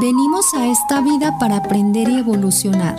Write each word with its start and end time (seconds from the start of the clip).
Venimos 0.00 0.54
a 0.54 0.68
esta 0.68 1.00
vida 1.00 1.38
para 1.40 1.56
aprender 1.56 2.08
y 2.08 2.18
evolucionar. 2.18 2.96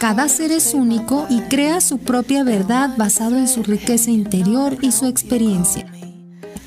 Cada 0.00 0.28
ser 0.28 0.50
es 0.50 0.74
único 0.74 1.24
y 1.30 1.42
crea 1.42 1.80
su 1.80 1.98
propia 1.98 2.42
verdad 2.42 2.96
basado 2.96 3.36
en 3.36 3.46
su 3.46 3.62
riqueza 3.62 4.10
interior 4.10 4.76
y 4.82 4.90
su 4.90 5.06
experiencia, 5.06 5.86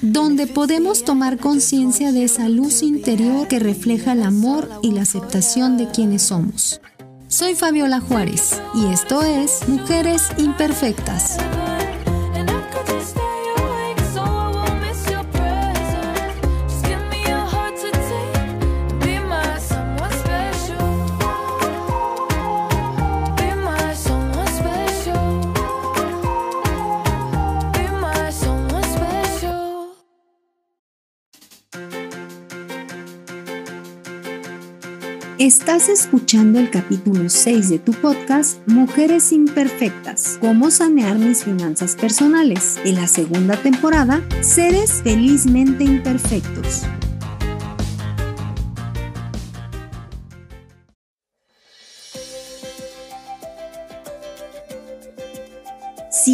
donde 0.01 0.47
podemos 0.47 1.03
tomar 1.03 1.39
conciencia 1.39 2.13
de 2.13 2.23
esa 2.23 2.47
luz 2.47 2.83
interior 2.83 3.49
que 3.49 3.59
refleja 3.59 4.13
el 4.13 4.23
amor 4.23 4.69
y 4.81 4.91
la 4.91 5.01
aceptación 5.01 5.77
de 5.77 5.89
quienes 5.89 6.21
somos. 6.21 6.79
Soy 7.27 7.53
Fabiola 7.53 7.99
Juárez 7.99 8.61
y 8.73 8.85
esto 8.85 9.23
es 9.23 9.67
Mujeres 9.67 10.29
Imperfectas. 10.37 11.37
Estás 35.49 35.89
escuchando 35.89 36.59
el 36.59 36.69
capítulo 36.69 37.27
6 37.27 37.69
de 37.69 37.79
tu 37.79 37.91
podcast 37.93 38.59
Mujeres 38.67 39.31
Imperfectas, 39.31 40.37
cómo 40.39 40.69
sanear 40.69 41.17
mis 41.17 41.43
finanzas 41.43 41.95
personales. 41.95 42.79
En 42.85 42.93
la 42.93 43.07
segunda 43.07 43.57
temporada, 43.57 44.21
Seres 44.41 45.01
Felizmente 45.01 45.85
Imperfectos. 45.85 46.83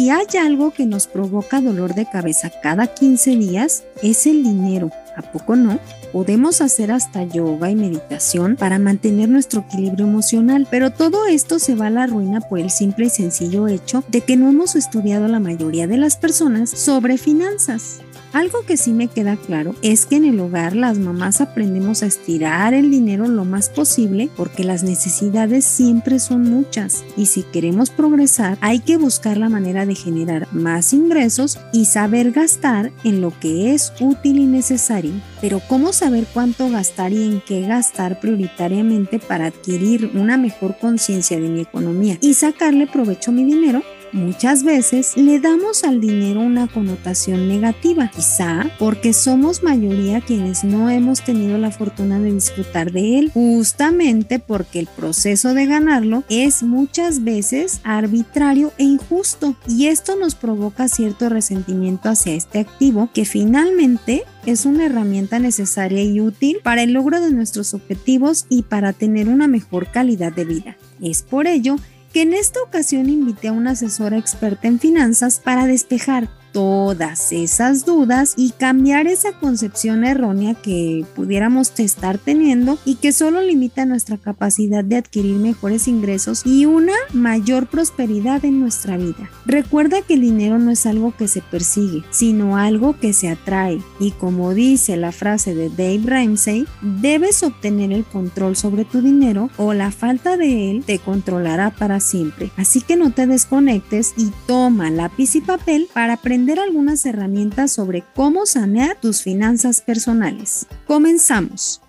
Si 0.06 0.10
hay 0.10 0.26
algo 0.40 0.70
que 0.70 0.86
nos 0.86 1.08
provoca 1.08 1.60
dolor 1.60 1.96
de 1.96 2.06
cabeza 2.08 2.52
cada 2.62 2.86
15 2.86 3.34
días, 3.38 3.82
es 4.04 4.28
el 4.28 4.44
dinero. 4.44 4.92
¿A 5.16 5.22
poco 5.22 5.56
no? 5.56 5.80
Podemos 6.12 6.60
hacer 6.60 6.92
hasta 6.92 7.24
yoga 7.24 7.70
y 7.70 7.74
meditación 7.74 8.54
para 8.54 8.78
mantener 8.78 9.28
nuestro 9.28 9.62
equilibrio 9.62 10.06
emocional, 10.06 10.68
pero 10.70 10.92
todo 10.92 11.26
esto 11.26 11.58
se 11.58 11.74
va 11.74 11.88
a 11.88 11.90
la 11.90 12.06
ruina 12.06 12.40
por 12.40 12.60
el 12.60 12.70
simple 12.70 13.06
y 13.06 13.10
sencillo 13.10 13.66
hecho 13.66 14.04
de 14.06 14.20
que 14.20 14.36
no 14.36 14.48
hemos 14.48 14.76
estudiado 14.76 15.26
la 15.26 15.40
mayoría 15.40 15.88
de 15.88 15.96
las 15.96 16.16
personas 16.16 16.70
sobre 16.70 17.18
finanzas. 17.18 17.98
Algo 18.36 18.66
que 18.66 18.76
sí 18.76 18.92
me 18.92 19.08
queda 19.08 19.36
claro 19.36 19.74
es 19.80 20.04
que 20.04 20.16
en 20.16 20.26
el 20.26 20.38
hogar 20.40 20.76
las 20.76 20.98
mamás 20.98 21.40
aprendemos 21.40 22.02
a 22.02 22.06
estirar 22.06 22.74
el 22.74 22.90
dinero 22.90 23.26
lo 23.28 23.46
más 23.46 23.70
posible 23.70 24.28
porque 24.36 24.62
las 24.62 24.82
necesidades 24.82 25.64
siempre 25.64 26.18
son 26.18 26.42
muchas 26.42 27.02
y 27.16 27.24
si 27.24 27.44
queremos 27.44 27.88
progresar 27.88 28.58
hay 28.60 28.80
que 28.80 28.98
buscar 28.98 29.38
la 29.38 29.48
manera 29.48 29.86
de 29.86 29.94
generar 29.94 30.48
más 30.52 30.92
ingresos 30.92 31.58
y 31.72 31.86
saber 31.86 32.32
gastar 32.32 32.92
en 33.04 33.22
lo 33.22 33.32
que 33.40 33.72
es 33.72 33.94
útil 34.00 34.38
y 34.38 34.44
necesario. 34.44 35.12
Pero 35.40 35.62
¿cómo 35.66 35.94
saber 35.94 36.26
cuánto 36.34 36.68
gastar 36.68 37.14
y 37.14 37.22
en 37.22 37.40
qué 37.40 37.62
gastar 37.62 38.20
prioritariamente 38.20 39.18
para 39.18 39.46
adquirir 39.46 40.10
una 40.12 40.36
mejor 40.36 40.76
conciencia 40.78 41.40
de 41.40 41.48
mi 41.48 41.60
economía 41.62 42.18
y 42.20 42.34
sacarle 42.34 42.86
provecho 42.86 43.30
a 43.30 43.34
mi 43.34 43.44
dinero? 43.44 43.82
Muchas 44.16 44.62
veces 44.62 45.14
le 45.18 45.40
damos 45.40 45.84
al 45.84 46.00
dinero 46.00 46.40
una 46.40 46.68
connotación 46.68 47.48
negativa, 47.48 48.10
quizá 48.10 48.70
porque 48.78 49.12
somos 49.12 49.62
mayoría 49.62 50.22
quienes 50.22 50.64
no 50.64 50.88
hemos 50.88 51.22
tenido 51.22 51.58
la 51.58 51.70
fortuna 51.70 52.18
de 52.18 52.32
disfrutar 52.32 52.92
de 52.92 53.18
él, 53.18 53.30
justamente 53.34 54.38
porque 54.38 54.78
el 54.78 54.86
proceso 54.86 55.52
de 55.52 55.66
ganarlo 55.66 56.24
es 56.30 56.62
muchas 56.62 57.24
veces 57.24 57.82
arbitrario 57.84 58.72
e 58.78 58.84
injusto 58.84 59.54
y 59.68 59.88
esto 59.88 60.16
nos 60.16 60.34
provoca 60.34 60.88
cierto 60.88 61.28
resentimiento 61.28 62.08
hacia 62.08 62.32
este 62.32 62.60
activo 62.60 63.10
que 63.12 63.26
finalmente 63.26 64.24
es 64.46 64.64
una 64.64 64.86
herramienta 64.86 65.40
necesaria 65.40 66.02
y 66.02 66.20
útil 66.20 66.60
para 66.62 66.82
el 66.82 66.94
logro 66.94 67.20
de 67.20 67.32
nuestros 67.32 67.74
objetivos 67.74 68.46
y 68.48 68.62
para 68.62 68.94
tener 68.94 69.28
una 69.28 69.46
mejor 69.46 69.90
calidad 69.90 70.32
de 70.32 70.46
vida. 70.46 70.76
Es 71.02 71.22
por 71.22 71.46
ello 71.46 71.76
que 71.76 71.95
en 72.22 72.32
esta 72.32 72.62
ocasión 72.62 73.08
invité 73.08 73.48
a 73.48 73.52
una 73.52 73.72
asesora 73.72 74.16
experta 74.16 74.68
en 74.68 74.78
finanzas 74.78 75.40
para 75.42 75.66
despejar 75.66 76.28
todas 76.56 77.32
esas 77.32 77.84
dudas 77.84 78.32
y 78.34 78.52
cambiar 78.52 79.08
esa 79.08 79.32
concepción 79.32 80.04
errónea 80.04 80.54
que 80.54 81.04
pudiéramos 81.14 81.70
estar 81.78 82.16
teniendo 82.16 82.78
y 82.86 82.94
que 82.94 83.12
solo 83.12 83.42
limita 83.42 83.84
nuestra 83.84 84.16
capacidad 84.16 84.82
de 84.82 84.96
adquirir 84.96 85.36
mejores 85.36 85.86
ingresos 85.86 86.46
y 86.46 86.64
una 86.64 86.94
mayor 87.12 87.66
prosperidad 87.66 88.42
en 88.46 88.58
nuestra 88.58 88.96
vida. 88.96 89.28
Recuerda 89.44 90.00
que 90.00 90.14
el 90.14 90.22
dinero 90.22 90.58
no 90.58 90.70
es 90.70 90.86
algo 90.86 91.14
que 91.14 91.28
se 91.28 91.42
persigue, 91.42 92.04
sino 92.10 92.56
algo 92.56 92.98
que 92.98 93.12
se 93.12 93.28
atrae 93.28 93.78
y 94.00 94.12
como 94.12 94.54
dice 94.54 94.96
la 94.96 95.12
frase 95.12 95.54
de 95.54 95.68
Dave 95.68 96.04
Ramsey, 96.06 96.66
debes 96.80 97.42
obtener 97.42 97.92
el 97.92 98.04
control 98.04 98.56
sobre 98.56 98.86
tu 98.86 99.02
dinero 99.02 99.50
o 99.58 99.74
la 99.74 99.90
falta 99.90 100.38
de 100.38 100.70
él 100.70 100.84
te 100.86 101.00
controlará 101.00 101.68
para 101.68 102.00
siempre. 102.00 102.50
Así 102.56 102.80
que 102.80 102.96
no 102.96 103.10
te 103.12 103.26
desconectes 103.26 104.14
y 104.16 104.30
toma 104.46 104.88
lápiz 104.88 105.36
y 105.36 105.42
papel 105.42 105.86
para 105.92 106.14
aprender 106.14 106.45
algunas 106.54 107.04
herramientas 107.06 107.72
sobre 107.72 108.04
cómo 108.14 108.46
sanear 108.46 108.96
tus 109.00 109.22
finanzas 109.22 109.80
personales. 109.80 110.66
Comenzamos. 110.86 111.82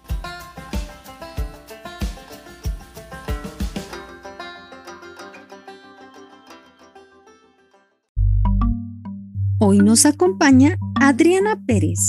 Hoy 9.60 9.80
nos 9.80 10.06
acompaña 10.06 10.78
Adriana 10.96 11.62
Pérez, 11.66 12.00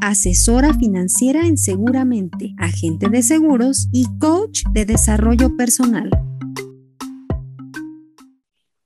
asesora 0.00 0.74
financiera 0.74 1.46
en 1.46 1.58
Seguramente, 1.58 2.54
agente 2.58 3.08
de 3.08 3.22
seguros 3.22 3.88
y 3.92 4.06
coach 4.18 4.62
de 4.72 4.84
desarrollo 4.84 5.56
personal. 5.56 6.10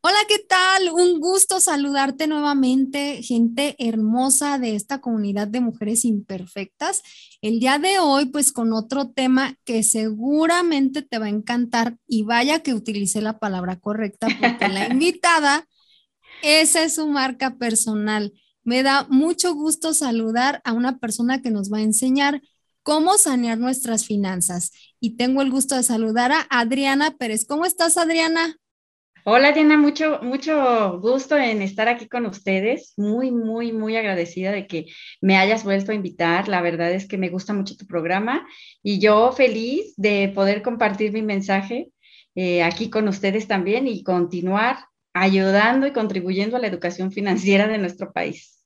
Hola, 0.08 0.20
¿qué 0.26 0.38
tal? 0.38 0.90
Un 0.94 1.20
gusto 1.20 1.60
saludarte 1.60 2.26
nuevamente, 2.26 3.22
gente 3.22 3.76
hermosa 3.78 4.58
de 4.58 4.74
esta 4.74 5.02
comunidad 5.02 5.48
de 5.48 5.60
mujeres 5.60 6.06
imperfectas. 6.06 7.02
El 7.42 7.60
día 7.60 7.78
de 7.78 7.98
hoy, 7.98 8.24
pues 8.24 8.50
con 8.50 8.72
otro 8.72 9.10
tema 9.10 9.58
que 9.66 9.82
seguramente 9.82 11.02
te 11.02 11.18
va 11.18 11.26
a 11.26 11.28
encantar 11.28 11.98
y 12.06 12.22
vaya 12.22 12.60
que 12.60 12.72
utilicé 12.72 13.20
la 13.20 13.38
palabra 13.38 13.80
correcta 13.80 14.28
porque 14.40 14.68
la 14.68 14.88
invitada, 14.90 15.68
esa 16.42 16.84
es 16.84 16.94
su 16.94 17.06
marca 17.06 17.58
personal. 17.58 18.32
Me 18.64 18.82
da 18.82 19.06
mucho 19.10 19.52
gusto 19.52 19.92
saludar 19.92 20.62
a 20.64 20.72
una 20.72 20.96
persona 20.96 21.42
que 21.42 21.50
nos 21.50 21.70
va 21.70 21.78
a 21.78 21.82
enseñar 21.82 22.40
cómo 22.82 23.18
sanear 23.18 23.58
nuestras 23.58 24.06
finanzas. 24.06 24.70
Y 25.00 25.18
tengo 25.18 25.42
el 25.42 25.50
gusto 25.50 25.74
de 25.74 25.82
saludar 25.82 26.32
a 26.32 26.46
Adriana 26.48 27.14
Pérez. 27.18 27.44
¿Cómo 27.44 27.66
estás, 27.66 27.98
Adriana? 27.98 28.56
Hola 29.30 29.52
Diana, 29.52 29.76
mucho, 29.76 30.20
mucho 30.22 30.98
gusto 31.00 31.36
en 31.36 31.60
estar 31.60 31.86
aquí 31.86 32.08
con 32.08 32.24
ustedes. 32.24 32.94
Muy, 32.96 33.30
muy, 33.30 33.72
muy 33.72 33.94
agradecida 33.94 34.52
de 34.52 34.66
que 34.66 34.86
me 35.20 35.36
hayas 35.36 35.64
vuelto 35.64 35.92
a 35.92 35.94
invitar. 35.94 36.48
La 36.48 36.62
verdad 36.62 36.90
es 36.92 37.06
que 37.06 37.18
me 37.18 37.28
gusta 37.28 37.52
mucho 37.52 37.76
tu 37.76 37.86
programa 37.86 38.48
y 38.82 39.00
yo 39.00 39.30
feliz 39.32 39.92
de 39.98 40.32
poder 40.34 40.62
compartir 40.62 41.12
mi 41.12 41.20
mensaje 41.20 41.90
eh, 42.36 42.62
aquí 42.62 42.88
con 42.88 43.06
ustedes 43.06 43.46
también 43.46 43.86
y 43.86 44.02
continuar 44.02 44.86
ayudando 45.12 45.86
y 45.86 45.92
contribuyendo 45.92 46.56
a 46.56 46.60
la 46.60 46.68
educación 46.68 47.12
financiera 47.12 47.68
de 47.68 47.76
nuestro 47.76 48.14
país. 48.14 48.64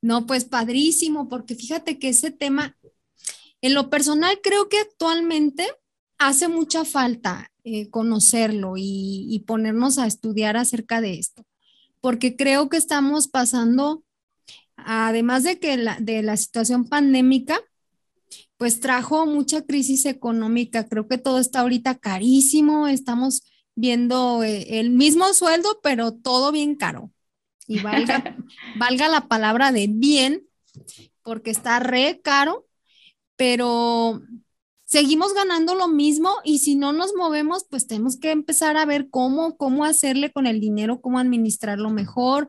No, 0.00 0.24
pues 0.24 0.44
padrísimo, 0.44 1.28
porque 1.28 1.56
fíjate 1.56 1.98
que 1.98 2.10
ese 2.10 2.30
tema, 2.30 2.76
en 3.60 3.74
lo 3.74 3.90
personal, 3.90 4.38
creo 4.40 4.68
que 4.68 4.78
actualmente 4.78 5.66
hace 6.16 6.46
mucha 6.46 6.84
falta 6.84 7.49
eh, 7.64 7.90
conocerlo 7.90 8.74
y, 8.76 9.44
ponernos 9.46 9.98
a 9.98 10.06
estudiar 10.06 10.56
acerca 10.56 11.00
de 11.00 11.18
esto, 11.18 11.44
porque 12.00 12.36
creo 12.36 12.68
que 12.68 12.76
estamos 12.76 13.28
pasando, 13.28 14.04
además 14.76 15.44
de 15.44 15.58
que 15.58 15.76
la, 15.76 15.98
de 16.00 16.22
la 16.22 16.36
situación 16.36 16.88
pandémica, 16.88 17.60
pues 18.56 18.80
trajo 18.80 19.26
mucha 19.26 19.62
crisis 19.62 20.04
económica. 20.04 20.86
Creo 20.86 21.08
que 21.08 21.18
todo 21.18 21.38
está 21.38 21.60
ahorita 21.60 21.98
carísimo, 21.98 22.88
estamos 22.88 23.42
viendo 23.74 24.42
eh, 24.42 24.80
el 24.80 24.90
mismo 24.90 25.32
sueldo, 25.32 25.80
pero 25.82 26.12
todo 26.12 26.52
bien 26.52 26.74
caro. 26.74 27.10
Y 27.66 27.80
valga, 27.80 28.36
valga 28.76 29.08
la 29.08 29.28
palabra 29.28 29.72
de 29.72 29.86
bien, 29.88 30.46
porque 31.22 31.50
está 31.50 31.78
re 31.80 32.20
caro, 32.22 32.66
pero 33.36 34.22
seguimos 34.90 35.34
ganando 35.34 35.76
lo 35.76 35.86
mismo 35.86 36.34
y 36.42 36.58
si 36.58 36.74
no 36.74 36.92
nos 36.92 37.14
movemos, 37.14 37.64
pues 37.70 37.86
tenemos 37.86 38.16
que 38.16 38.32
empezar 38.32 38.76
a 38.76 38.84
ver 38.84 39.08
cómo, 39.08 39.56
cómo 39.56 39.84
hacerle 39.84 40.32
con 40.32 40.48
el 40.48 40.58
dinero, 40.58 41.00
cómo 41.00 41.20
administrarlo 41.20 41.90
mejor, 41.90 42.48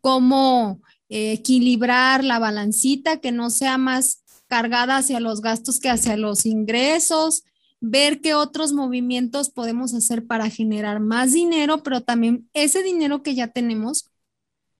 cómo 0.00 0.80
eh, 1.08 1.32
equilibrar 1.32 2.22
la 2.22 2.38
balancita, 2.38 3.20
que 3.20 3.32
no 3.32 3.50
sea 3.50 3.76
más 3.76 4.22
cargada 4.46 4.98
hacia 4.98 5.18
los 5.18 5.40
gastos 5.40 5.80
que 5.80 5.90
hacia 5.90 6.16
los 6.16 6.46
ingresos, 6.46 7.42
ver 7.80 8.20
qué 8.20 8.34
otros 8.34 8.72
movimientos 8.72 9.50
podemos 9.50 9.92
hacer 9.92 10.26
para 10.26 10.48
generar 10.48 11.00
más 11.00 11.32
dinero, 11.32 11.82
pero 11.82 12.02
también 12.02 12.48
ese 12.52 12.84
dinero 12.84 13.24
que 13.24 13.34
ya 13.34 13.48
tenemos, 13.48 14.08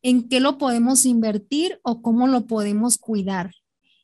en 0.02 0.28
qué 0.28 0.38
lo 0.38 0.58
podemos 0.58 1.04
invertir 1.06 1.80
o 1.82 2.02
cómo 2.02 2.28
lo 2.28 2.46
podemos 2.46 2.98
cuidar. 2.98 3.52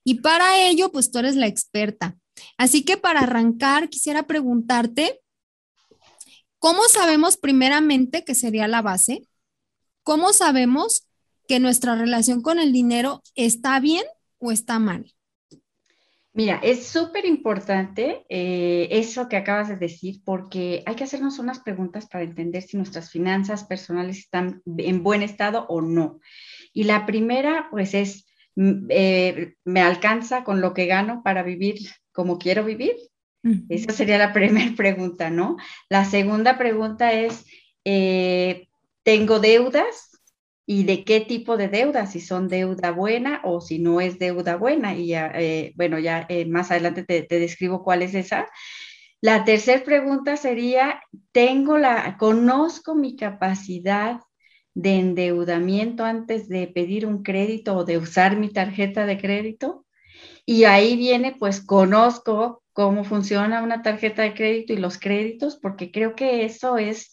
Y 0.03 0.15
para 0.15 0.61
ello, 0.69 0.91
pues 0.91 1.13
tú 1.13 1.21
eres 1.21 1.37
la 1.37 1.47
experta. 1.47 2.17
Así 2.57 2.85
que 2.85 2.97
para 2.97 3.21
arrancar, 3.21 3.89
quisiera 3.89 4.27
preguntarte, 4.27 5.21
¿cómo 6.59 6.83
sabemos 6.89 7.37
primeramente 7.37 8.25
que 8.25 8.35
sería 8.35 8.69
la 8.69 8.83
base? 8.83 9.29
¿Cómo 10.03 10.33
sabemos 10.33 11.07
que 11.49 11.61
nuestra 11.61 11.95
relación 11.95 12.43
con 12.43 12.59
el 12.59 12.73
dinero 12.73 13.23
está 13.35 13.81
bien 13.81 14.05
o 14.39 14.53
está 14.53 14.79
mal? 14.79 15.17
Mira, 16.37 16.61
es 16.63 16.87
súper 16.87 17.25
importante 17.25 18.27
eh, 18.29 18.89
eso 18.91 19.27
que 19.27 19.39
acabas 19.39 19.71
de 19.71 19.77
decir, 19.77 20.21
porque 20.23 20.83
hay 20.85 20.95
que 20.95 21.05
hacernos 21.05 21.39
unas 21.39 21.61
preguntas 21.61 22.07
para 22.07 22.25
entender 22.25 22.63
si 22.63 22.77
nuestras 22.77 23.11
finanzas 23.11 23.65
personales 23.65 24.19
están 24.19 24.61
en 24.77 25.03
buen 25.03 25.23
estado 25.23 25.65
o 25.71 25.81
no. 25.81 26.21
Y 26.75 26.85
la 26.85 27.07
primera, 27.07 27.69
pues 27.71 27.95
es, 27.95 28.27
mm, 28.55 28.87
eh, 28.91 29.55
¿me 29.65 29.81
alcanza 29.81 30.45
con 30.45 30.61
lo 30.61 30.75
que 30.75 30.85
gano 30.85 31.23
para 31.25 31.43
vivir 31.43 31.79
como 32.17 32.39
quiero 32.39 32.65
vivir? 32.65 32.97
Esa 33.69 33.93
sería 33.93 34.19
la 34.19 34.33
primera 34.33 34.75
pregunta, 34.75 35.31
¿no? 35.31 35.57
La 35.89 36.05
segunda 36.05 36.59
pregunta 36.59 37.13
es, 37.13 37.45
eh, 37.85 38.67
¿tengo 39.05 39.39
deudas? 39.39 40.11
y 40.69 40.83
de 40.83 41.05
qué 41.05 41.21
tipo 41.21 41.57
de 41.57 41.69
deuda, 41.69 42.07
si 42.09 42.21
son 42.21 42.49
deuda 42.49 42.91
buena 42.91 43.41
o 43.45 43.61
si 43.61 43.79
no 43.79 44.01
es 44.01 44.19
deuda 44.19 44.57
buena. 44.57 44.97
Y 44.97 45.07
ya, 45.07 45.31
eh, 45.33 45.73
bueno, 45.77 46.01
ya 46.01 46.27
eh, 46.29 46.45
más 46.45 46.73
adelante 46.73 47.05
te, 47.05 47.23
te, 47.23 47.39
describo 47.39 47.85
cuál 47.85 48.03
es 48.03 48.15
esa. 48.15 48.49
La 49.21 49.45
tercera 49.45 49.85
pregunta 49.85 50.37
sería, 50.37 51.01
¿tengo 51.31 51.79
la, 51.79 52.17
conozco 52.19 52.97
mi 52.97 53.15
capacidad 53.15 54.21
de 54.75 54.99
endeudamiento 54.99 56.05
antes 56.05 56.49
de 56.49 56.67
pedir 56.67 57.07
un 57.07 57.23
crédito 57.23 57.77
o 57.77 57.85
de 57.85 57.99
usar 57.99 58.37
mi 58.37 58.51
tarjeta 58.51 59.07
de 59.07 59.19
crédito? 59.19 59.86
Y 60.47 60.65
ahí 60.65 60.97
viene, 60.97 61.35
pues 61.39 61.61
conozco 61.61 62.63
cómo 62.73 63.05
funciona 63.05 63.63
una 63.63 63.83
tarjeta 63.83 64.23
de 64.23 64.35
crédito 64.35 64.73
y 64.73 64.77
los 64.77 64.99
créditos, 64.99 65.57
porque 65.57 65.91
creo 65.91 66.15
que 66.15 66.45
eso 66.45 66.79
es 66.79 67.13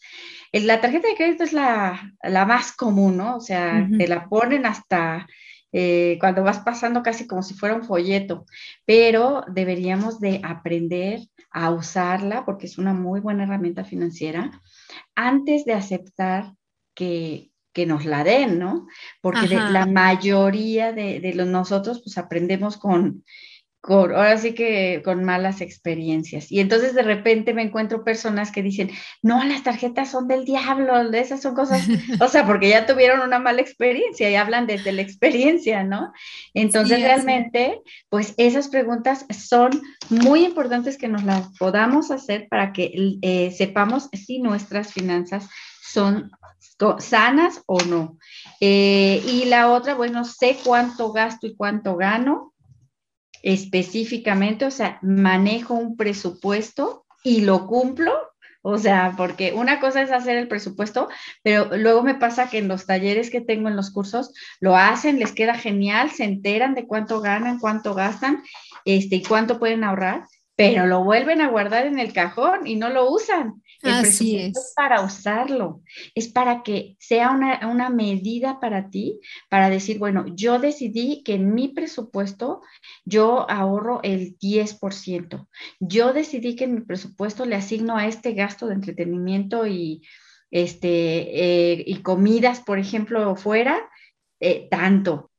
la 0.54 0.80
tarjeta 0.80 1.08
de 1.08 1.16
crédito 1.16 1.44
es 1.44 1.52
la, 1.52 2.14
más 2.48 2.74
común, 2.74 3.18
¿no? 3.18 3.38
O 3.38 3.40
sea, 3.42 3.88
te 3.98 4.08
la 4.08 4.30
ponen 4.30 4.68
hasta 4.68 5.26
eh, 5.72 6.18
cuando 6.20 6.44
vas 6.44 6.60
pasando 6.60 7.02
casi 7.02 7.26
como 7.26 7.42
si 7.42 7.56
fuera 7.56 7.74
un 7.74 7.84
folleto, 7.84 8.46
pero 8.86 9.44
deberíamos 9.52 10.20
de 10.20 10.40
aprender 10.44 11.22
a 11.50 11.72
usarla 11.72 12.46
porque 12.46 12.68
es 12.68 12.78
una 12.78 12.94
muy 12.94 13.20
buena 13.20 13.44
herramienta 13.44 13.84
financiera 13.84 14.62
antes 15.16 15.66
de 15.66 15.74
aceptar 15.74 16.54
que, 16.94 17.50
nos 17.86 18.06
la 18.06 18.24
den, 18.24 18.60
¿no? 18.60 18.88
Porque 19.22 19.48
la 19.48 19.86
mayoría 19.86 20.94
de, 20.94 21.20
de 21.20 21.34
los 21.34 21.48
nosotros 21.48 22.02
pues 22.04 22.18
aprendemos 22.18 22.78
con, 22.78 23.24
ahora 23.92 24.38
sí 24.38 24.54
que 24.54 25.02
con 25.04 25.24
malas 25.24 25.60
experiencias. 25.60 26.52
Y 26.52 26.62
entonces 26.62 26.94
de 26.94 27.04
repente 27.04 27.54
me 27.54 27.64
encuentro 27.64 28.04
personas 28.04 28.52
que 28.52 28.62
dicen, 28.62 28.90
no, 29.22 29.44
las 29.44 29.64
tarjetas 29.64 30.10
son 30.10 30.28
del 30.28 30.46
diablo, 30.46 31.12
esas 31.12 31.42
son 31.42 31.54
cosas, 31.54 31.86
o 32.22 32.28
sea, 32.30 32.46
porque 32.46 32.70
ya 32.70 32.86
tuvieron 32.86 33.20
una 33.20 33.40
mala 33.40 33.62
experiencia 33.62 34.30
y 34.30 34.36
hablan 34.36 34.68
desde 34.68 34.94
la 34.94 35.02
experiencia, 35.02 35.84
¿no? 35.84 36.14
Entonces 36.54 37.02
realmente, 37.02 37.82
pues 38.10 38.34
esas 38.38 38.70
preguntas 38.70 39.26
son 39.30 39.72
muy 40.10 40.46
importantes 40.46 40.98
que 40.98 41.10
nos 41.10 41.24
las 41.24 41.50
podamos 41.58 42.10
hacer 42.10 42.48
para 42.50 42.72
que 42.72 43.18
eh, 43.22 43.52
sepamos 43.52 44.10
si 44.14 44.40
nuestras 44.40 44.94
finanzas 44.94 45.50
son 45.82 46.32
sanas 47.00 47.62
o 47.66 47.80
no. 47.82 48.18
Eh, 48.60 49.24
y 49.28 49.46
la 49.46 49.72
otra, 49.72 49.96
bueno, 49.96 50.26
sé 50.26 50.58
cuánto 50.64 51.12
gasto 51.12 51.48
y 51.48 51.56
cuánto 51.56 51.96
gano 51.96 52.54
específicamente, 53.44 54.66
o 54.66 54.72
sea, 54.72 55.00
manejo 55.02 55.74
un 55.74 55.98
presupuesto 55.98 57.06
y 57.24 57.42
lo 57.42 57.68
cumplo. 57.68 58.14
O 58.66 58.78
sea, 58.78 59.14
porque 59.18 59.52
una 59.52 59.82
cosa 59.82 60.02
es 60.02 60.10
hacer 60.10 60.38
el 60.38 60.48
presupuesto, 60.48 61.10
pero 61.44 61.76
luego 61.76 62.02
me 62.02 62.16
pasa 62.16 62.50
que 62.50 62.60
en 62.60 62.70
los 62.70 62.86
talleres 62.86 63.30
que 63.30 63.42
tengo 63.42 63.68
en 63.68 63.76
los 63.76 63.92
cursos 63.92 64.34
lo 64.62 64.78
hacen, 64.78 65.20
les 65.20 65.34
queda 65.34 65.56
genial, 65.56 66.12
se 66.12 66.24
enteran 66.24 66.74
de 66.74 66.88
cuánto 66.88 67.20
ganan, 67.20 67.60
cuánto 67.60 67.94
gastan, 67.94 68.42
este, 68.86 69.18
y 69.18 69.24
cuánto 69.24 69.60
pueden 69.60 69.84
ahorrar, 69.84 70.24
pero 70.56 70.86
lo 70.86 71.04
vuelven 71.04 71.42
a 71.42 71.50
guardar 71.50 71.88
en 71.88 72.00
el 72.00 72.14
cajón 72.14 72.66
y 72.66 72.78
no 72.78 72.90
lo 72.90 73.12
usan. 73.12 73.62
El 73.84 73.92
Así 73.92 74.38
es. 74.38 74.74
para 74.76 75.02
usarlo, 75.02 75.82
es 76.16 76.30
para 76.30 76.64
que 76.64 76.96
sea 77.00 77.32
una, 77.32 77.68
una, 77.68 77.90
medida 77.90 78.62
para 78.62 78.90
ti, 78.90 79.20
para 79.50 79.70
decir, 79.70 80.00
bueno, 80.00 80.26
yo 80.34 80.58
decidí 80.58 81.22
que 81.24 81.34
en 81.34 81.54
mi 81.54 81.68
presupuesto 81.68 82.62
yo 83.04 83.50
ahorro 83.50 84.00
el 84.04 84.38
10%. 84.40 85.48
Yo 85.80 86.14
decidí 86.14 86.56
que 86.56 86.64
en 86.64 86.76
mi 86.76 86.82
presupuesto 86.82 87.46
le 87.46 87.56
asigno 87.56 87.98
a 87.98 88.08
este 88.08 88.34
gasto 88.34 88.68
de 88.68 88.76
entretenimiento 88.76 89.68
y, 89.68 90.02
este, 90.50 91.72
eh, 91.72 91.84
y 91.86 91.98
comidas, 91.98 92.62
por 92.62 92.80
ejemplo, 92.80 93.36
fuera, 93.36 93.90
eh, 94.40 94.68
tanto. 94.70 95.32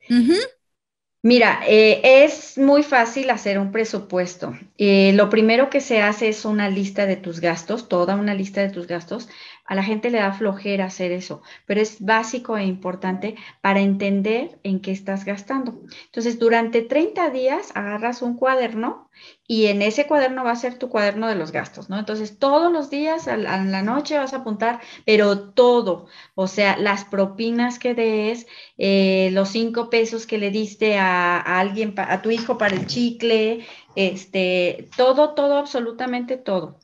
Mira, 1.24 1.62
eh, 1.66 2.02
es 2.24 2.58
muy 2.58 2.82
fácil 2.82 3.30
hacer 3.30 3.58
un 3.58 3.72
presupuesto. 3.72 4.52
Eh, 4.76 5.14
lo 5.14 5.30
primero 5.30 5.70
que 5.70 5.80
se 5.80 6.02
hace 6.02 6.28
es 6.28 6.44
una 6.44 6.68
lista 6.68 7.06
de 7.06 7.16
tus 7.16 7.40
gastos, 7.40 7.88
toda 7.88 8.14
una 8.16 8.34
lista 8.34 8.60
de 8.60 8.68
tus 8.68 8.86
gastos. 8.86 9.30
A 9.64 9.74
la 9.74 9.82
gente 9.82 10.10
le 10.10 10.18
da 10.18 10.34
flojera 10.34 10.84
hacer 10.84 11.12
eso, 11.12 11.40
pero 11.64 11.80
es 11.80 12.04
básico 12.04 12.58
e 12.58 12.64
importante 12.66 13.36
para 13.62 13.80
entender 13.80 14.58
en 14.64 14.80
qué 14.80 14.90
estás 14.92 15.24
gastando. 15.24 15.80
Entonces, 16.04 16.38
durante 16.38 16.82
30 16.82 17.30
días 17.30 17.72
agarras 17.74 18.20
un 18.20 18.36
cuaderno 18.36 19.03
y 19.46 19.66
en 19.66 19.82
ese 19.82 20.06
cuaderno 20.06 20.44
va 20.44 20.52
a 20.52 20.56
ser 20.56 20.78
tu 20.78 20.88
cuaderno 20.88 21.28
de 21.28 21.34
los 21.34 21.52
gastos, 21.52 21.90
¿no? 21.90 21.98
Entonces, 21.98 22.38
todos 22.38 22.72
los 22.72 22.90
días 22.90 23.28
a 23.28 23.36
la 23.36 23.82
noche 23.82 24.18
vas 24.18 24.32
a 24.32 24.38
apuntar, 24.38 24.80
pero 25.04 25.50
todo, 25.50 26.06
o 26.34 26.46
sea, 26.46 26.76
las 26.76 27.04
propinas 27.04 27.78
que 27.78 27.94
des, 27.94 28.46
eh, 28.78 29.30
los 29.32 29.50
cinco 29.50 29.90
pesos 29.90 30.26
que 30.26 30.38
le 30.38 30.50
diste 30.50 30.98
a, 30.98 31.36
a 31.36 31.60
alguien, 31.60 31.94
a 31.96 32.22
tu 32.22 32.30
hijo 32.30 32.58
para 32.58 32.74
el 32.74 32.86
chicle, 32.86 33.66
este, 33.96 34.88
todo, 34.96 35.34
todo, 35.34 35.58
absolutamente 35.58 36.36
todo. 36.36 36.78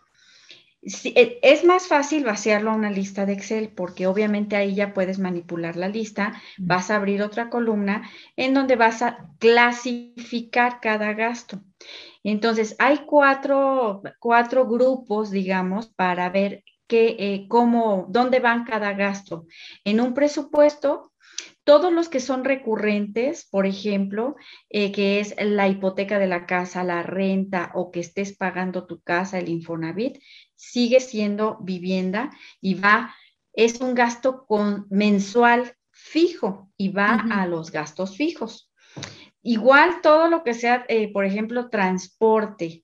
E, 0.82 1.38
es 1.42 1.64
más 1.64 1.88
fácil 1.88 2.24
vaciarlo 2.24 2.70
a 2.70 2.74
una 2.74 2.90
lista 2.90 3.26
de 3.26 3.34
Excel 3.34 3.68
porque 3.68 4.06
obviamente 4.06 4.56
ahí 4.56 4.74
ya 4.74 4.94
puedes 4.94 5.18
manipular 5.18 5.76
la 5.76 5.88
lista, 5.88 6.40
vas 6.58 6.90
a 6.90 6.96
abrir 6.96 7.22
otra 7.22 7.50
columna 7.50 8.10
en 8.36 8.54
donde 8.54 8.76
vas 8.76 9.02
a 9.02 9.28
clasificar 9.38 10.80
cada 10.80 11.12
gasto. 11.12 11.60
Entonces, 12.22 12.76
hay 12.78 12.98
cuatro, 13.06 14.02
cuatro 14.18 14.66
grupos, 14.66 15.30
digamos, 15.30 15.88
para 15.88 16.28
ver 16.30 16.64
qué, 16.86 17.16
eh, 17.18 17.46
cómo, 17.48 18.06
dónde 18.08 18.40
van 18.40 18.64
cada 18.64 18.92
gasto. 18.92 19.46
En 19.84 20.00
un 20.00 20.14
presupuesto, 20.14 21.10
todos 21.64 21.92
los 21.92 22.08
que 22.08 22.20
son 22.20 22.44
recurrentes, 22.44 23.46
por 23.50 23.66
ejemplo, 23.66 24.36
eh, 24.68 24.92
que 24.92 25.20
es 25.20 25.34
la 25.38 25.68
hipoteca 25.68 26.18
de 26.18 26.26
la 26.26 26.46
casa, 26.46 26.84
la 26.84 27.02
renta 27.02 27.70
o 27.74 27.90
que 27.90 28.00
estés 28.00 28.36
pagando 28.36 28.86
tu 28.86 29.00
casa, 29.02 29.38
el 29.38 29.48
Infonavit, 29.48 30.18
sigue 30.56 31.00
siendo 31.00 31.58
vivienda 31.60 32.30
y 32.60 32.74
va, 32.74 33.14
es 33.52 33.80
un 33.80 33.94
gasto 33.94 34.46
con, 34.46 34.86
mensual 34.90 35.74
fijo 35.90 36.70
y 36.76 36.88
va 36.88 37.26
a 37.30 37.46
los 37.46 37.70
gastos 37.70 38.16
fijos. 38.16 38.69
Igual 39.42 40.02
todo 40.02 40.28
lo 40.28 40.44
que 40.44 40.52
sea, 40.54 40.84
eh, 40.88 41.10
por 41.12 41.24
ejemplo, 41.24 41.70
transporte. 41.70 42.82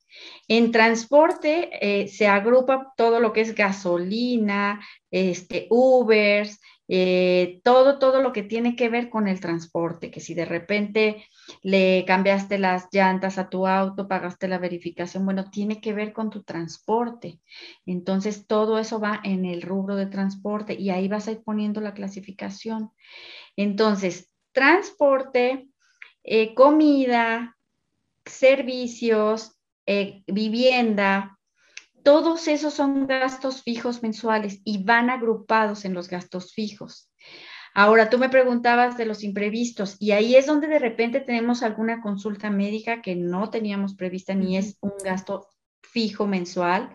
En 0.48 0.72
transporte 0.72 1.68
eh, 1.80 2.08
se 2.08 2.28
agrupa 2.28 2.92
todo 2.96 3.20
lo 3.20 3.32
que 3.32 3.42
es 3.42 3.54
gasolina, 3.54 4.80
este, 5.10 5.66
Ubers, 5.70 6.58
eh, 6.88 7.60
todo, 7.64 7.98
todo 7.98 8.22
lo 8.22 8.32
que 8.32 8.42
tiene 8.42 8.76
que 8.76 8.88
ver 8.88 9.10
con 9.10 9.28
el 9.28 9.40
transporte, 9.40 10.10
que 10.10 10.20
si 10.20 10.34
de 10.34 10.44
repente 10.44 11.26
le 11.62 12.04
cambiaste 12.06 12.58
las 12.58 12.86
llantas 12.92 13.38
a 13.38 13.48
tu 13.50 13.66
auto, 13.66 14.08
pagaste 14.08 14.48
la 14.48 14.58
verificación, 14.58 15.24
bueno, 15.24 15.50
tiene 15.50 15.80
que 15.80 15.92
ver 15.92 16.12
con 16.12 16.30
tu 16.30 16.42
transporte. 16.42 17.40
Entonces, 17.84 18.46
todo 18.46 18.78
eso 18.78 19.00
va 19.00 19.20
en 19.24 19.44
el 19.44 19.62
rubro 19.62 19.96
de 19.96 20.06
transporte 20.06 20.74
y 20.74 20.90
ahí 20.90 21.08
vas 21.08 21.28
a 21.28 21.32
ir 21.32 21.42
poniendo 21.44 21.80
la 21.80 21.92
clasificación. 21.92 22.92
Entonces, 23.56 24.30
transporte, 24.52 25.68
eh, 26.26 26.54
comida, 26.54 27.56
servicios, 28.24 29.56
eh, 29.86 30.24
vivienda, 30.26 31.38
todos 32.02 32.48
esos 32.48 32.74
son 32.74 33.06
gastos 33.06 33.62
fijos 33.62 34.02
mensuales 34.02 34.60
y 34.64 34.82
van 34.84 35.08
agrupados 35.08 35.84
en 35.84 35.94
los 35.94 36.08
gastos 36.08 36.52
fijos. 36.52 37.10
Ahora, 37.74 38.10
tú 38.10 38.18
me 38.18 38.28
preguntabas 38.28 38.96
de 38.96 39.06
los 39.06 39.22
imprevistos 39.22 39.96
y 40.00 40.12
ahí 40.12 40.34
es 40.34 40.46
donde 40.46 40.66
de 40.66 40.78
repente 40.78 41.20
tenemos 41.20 41.62
alguna 41.62 42.00
consulta 42.00 42.50
médica 42.50 43.02
que 43.02 43.14
no 43.14 43.50
teníamos 43.50 43.94
prevista 43.94 44.34
ni 44.34 44.56
es 44.56 44.78
un 44.80 44.94
gasto 45.04 45.48
fijo 45.82 46.26
mensual. 46.26 46.94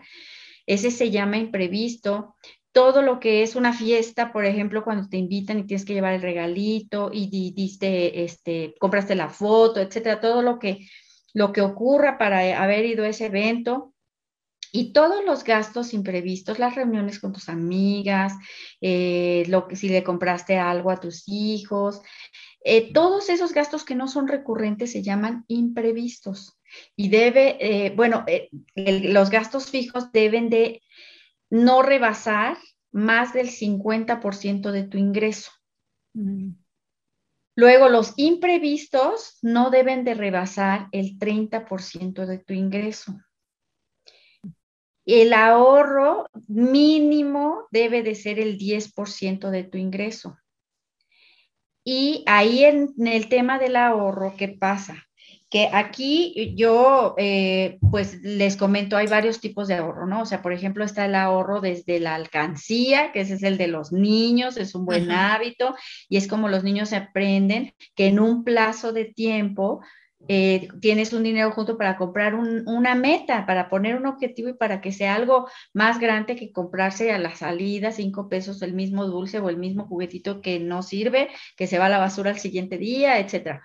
Ese 0.66 0.90
se 0.90 1.10
llama 1.10 1.38
imprevisto. 1.38 2.36
Todo 2.72 3.02
lo 3.02 3.20
que 3.20 3.42
es 3.42 3.54
una 3.54 3.72
fiesta, 3.72 4.32
por 4.32 4.46
ejemplo, 4.46 4.82
cuando 4.82 5.08
te 5.08 5.18
invitan 5.18 5.58
y 5.58 5.66
tienes 5.66 5.84
que 5.84 5.94
llevar 5.94 6.14
el 6.14 6.22
regalito 6.22 7.10
y, 7.12 7.52
diste, 7.54 8.24
este, 8.24 8.74
compraste 8.80 9.14
la 9.14 9.28
foto, 9.28 9.80
etcétera, 9.80 10.20
todo 10.20 10.42
lo 10.42 10.58
que, 10.58 10.88
lo 11.34 11.52
que 11.52 11.60
ocurra 11.60 12.16
para 12.16 12.62
haber 12.62 12.86
ido 12.86 13.04
a 13.04 13.08
ese 13.08 13.26
evento, 13.26 13.92
y 14.74 14.94
todos 14.94 15.22
los 15.24 15.44
gastos 15.44 15.92
imprevistos, 15.92 16.58
las 16.58 16.74
reuniones 16.74 17.20
con 17.20 17.32
tus 17.32 17.50
amigas, 17.50 18.32
eh, 18.80 19.44
lo 19.48 19.68
que 19.68 19.76
si 19.76 19.90
le 19.90 20.02
compraste 20.02 20.56
algo 20.56 20.90
a 20.90 20.98
tus 20.98 21.24
hijos, 21.26 22.00
eh, 22.64 22.92
todos 22.92 23.28
esos 23.28 23.52
gastos 23.52 23.84
que 23.84 23.94
no 23.94 24.08
son 24.08 24.28
recurrentes 24.28 24.92
se 24.92 25.02
llaman 25.02 25.44
imprevistos. 25.46 26.58
Y 26.96 27.10
debe, 27.10 27.58
eh, 27.60 27.92
bueno, 27.94 28.24
los 28.74 29.28
gastos 29.28 29.70
fijos 29.70 30.10
deben 30.10 30.48
de 30.48 30.82
no 31.52 31.82
rebasar 31.82 32.58
más 32.90 33.32
del 33.32 33.48
50% 33.48 34.70
de 34.70 34.82
tu 34.84 34.98
ingreso. 34.98 35.52
Mm. 36.14 36.52
Luego, 37.54 37.88
los 37.88 38.14
imprevistos 38.16 39.38
no 39.42 39.70
deben 39.70 40.04
de 40.04 40.14
rebasar 40.14 40.88
el 40.92 41.18
30% 41.18 42.26
de 42.26 42.38
tu 42.38 42.54
ingreso 42.54 43.14
el 45.04 45.32
ahorro 45.32 46.28
mínimo 46.46 47.66
debe 47.70 48.02
de 48.02 48.14
ser 48.14 48.38
el 48.38 48.58
10% 48.58 49.50
de 49.50 49.64
tu 49.64 49.78
ingreso. 49.78 50.38
Y 51.84 52.22
ahí 52.26 52.64
en, 52.64 52.94
el 53.04 53.28
tema 53.28 53.58
del 53.58 53.74
ahorro, 53.74 54.34
¿qué 54.36 54.48
pasa? 54.48 55.04
Que 55.52 55.68
aquí 55.70 56.54
yo, 56.56 57.14
eh, 57.18 57.78
pues 57.90 58.22
les 58.22 58.56
comento, 58.56 58.96
hay 58.96 59.06
varios 59.06 59.38
tipos 59.38 59.68
de 59.68 59.74
ahorro, 59.74 60.06
¿no? 60.06 60.22
O 60.22 60.24
sea, 60.24 60.40
por 60.40 60.54
ejemplo, 60.54 60.82
está 60.82 61.04
el 61.04 61.14
ahorro 61.14 61.60
desde 61.60 62.00
la 62.00 62.14
alcancía, 62.14 63.12
que 63.12 63.20
ese 63.20 63.34
es 63.34 63.42
el 63.42 63.58
de 63.58 63.66
los 63.66 63.92
niños, 63.92 64.56
es 64.56 64.74
un 64.74 64.86
buen 64.86 65.10
hábito, 65.10 65.74
y 66.08 66.16
es 66.16 66.26
como 66.26 66.48
los 66.48 66.64
niños 66.64 66.94
aprenden 66.94 67.74
que 67.94 68.06
en 68.06 68.18
un 68.18 68.44
plazo 68.44 68.94
de 68.94 69.04
tiempo 69.04 69.82
eh, 70.28 70.68
tienes 70.80 71.12
un 71.12 71.22
dinero 71.22 71.50
junto 71.50 71.76
para 71.76 71.96
comprar 71.96 72.34
una 72.34 72.94
meta, 72.94 73.44
para 73.44 73.68
poner 73.68 73.96
un 73.96 74.06
objetivo 74.06 74.48
y 74.48 74.54
para 74.54 74.80
que 74.80 74.92
sea 74.92 75.14
algo 75.16 75.48
más 75.72 75.98
grande 75.98 76.36
que 76.36 76.52
comprarse 76.52 77.12
a 77.12 77.18
la 77.18 77.34
salida 77.34 77.90
cinco 77.92 78.28
pesos 78.28 78.62
el 78.62 78.72
mismo 78.72 79.06
dulce 79.06 79.40
o 79.40 79.50
el 79.50 79.56
mismo 79.56 79.86
juguetito 79.86 80.40
que 80.40 80.60
no 80.60 80.82
sirve, 80.82 81.28
que 81.56 81.66
se 81.66 81.78
va 81.78 81.86
a 81.86 81.88
la 81.90 81.98
basura 81.98 82.30
al 82.30 82.38
siguiente 82.38 82.78
día, 82.78 83.18
etcétera. 83.18 83.62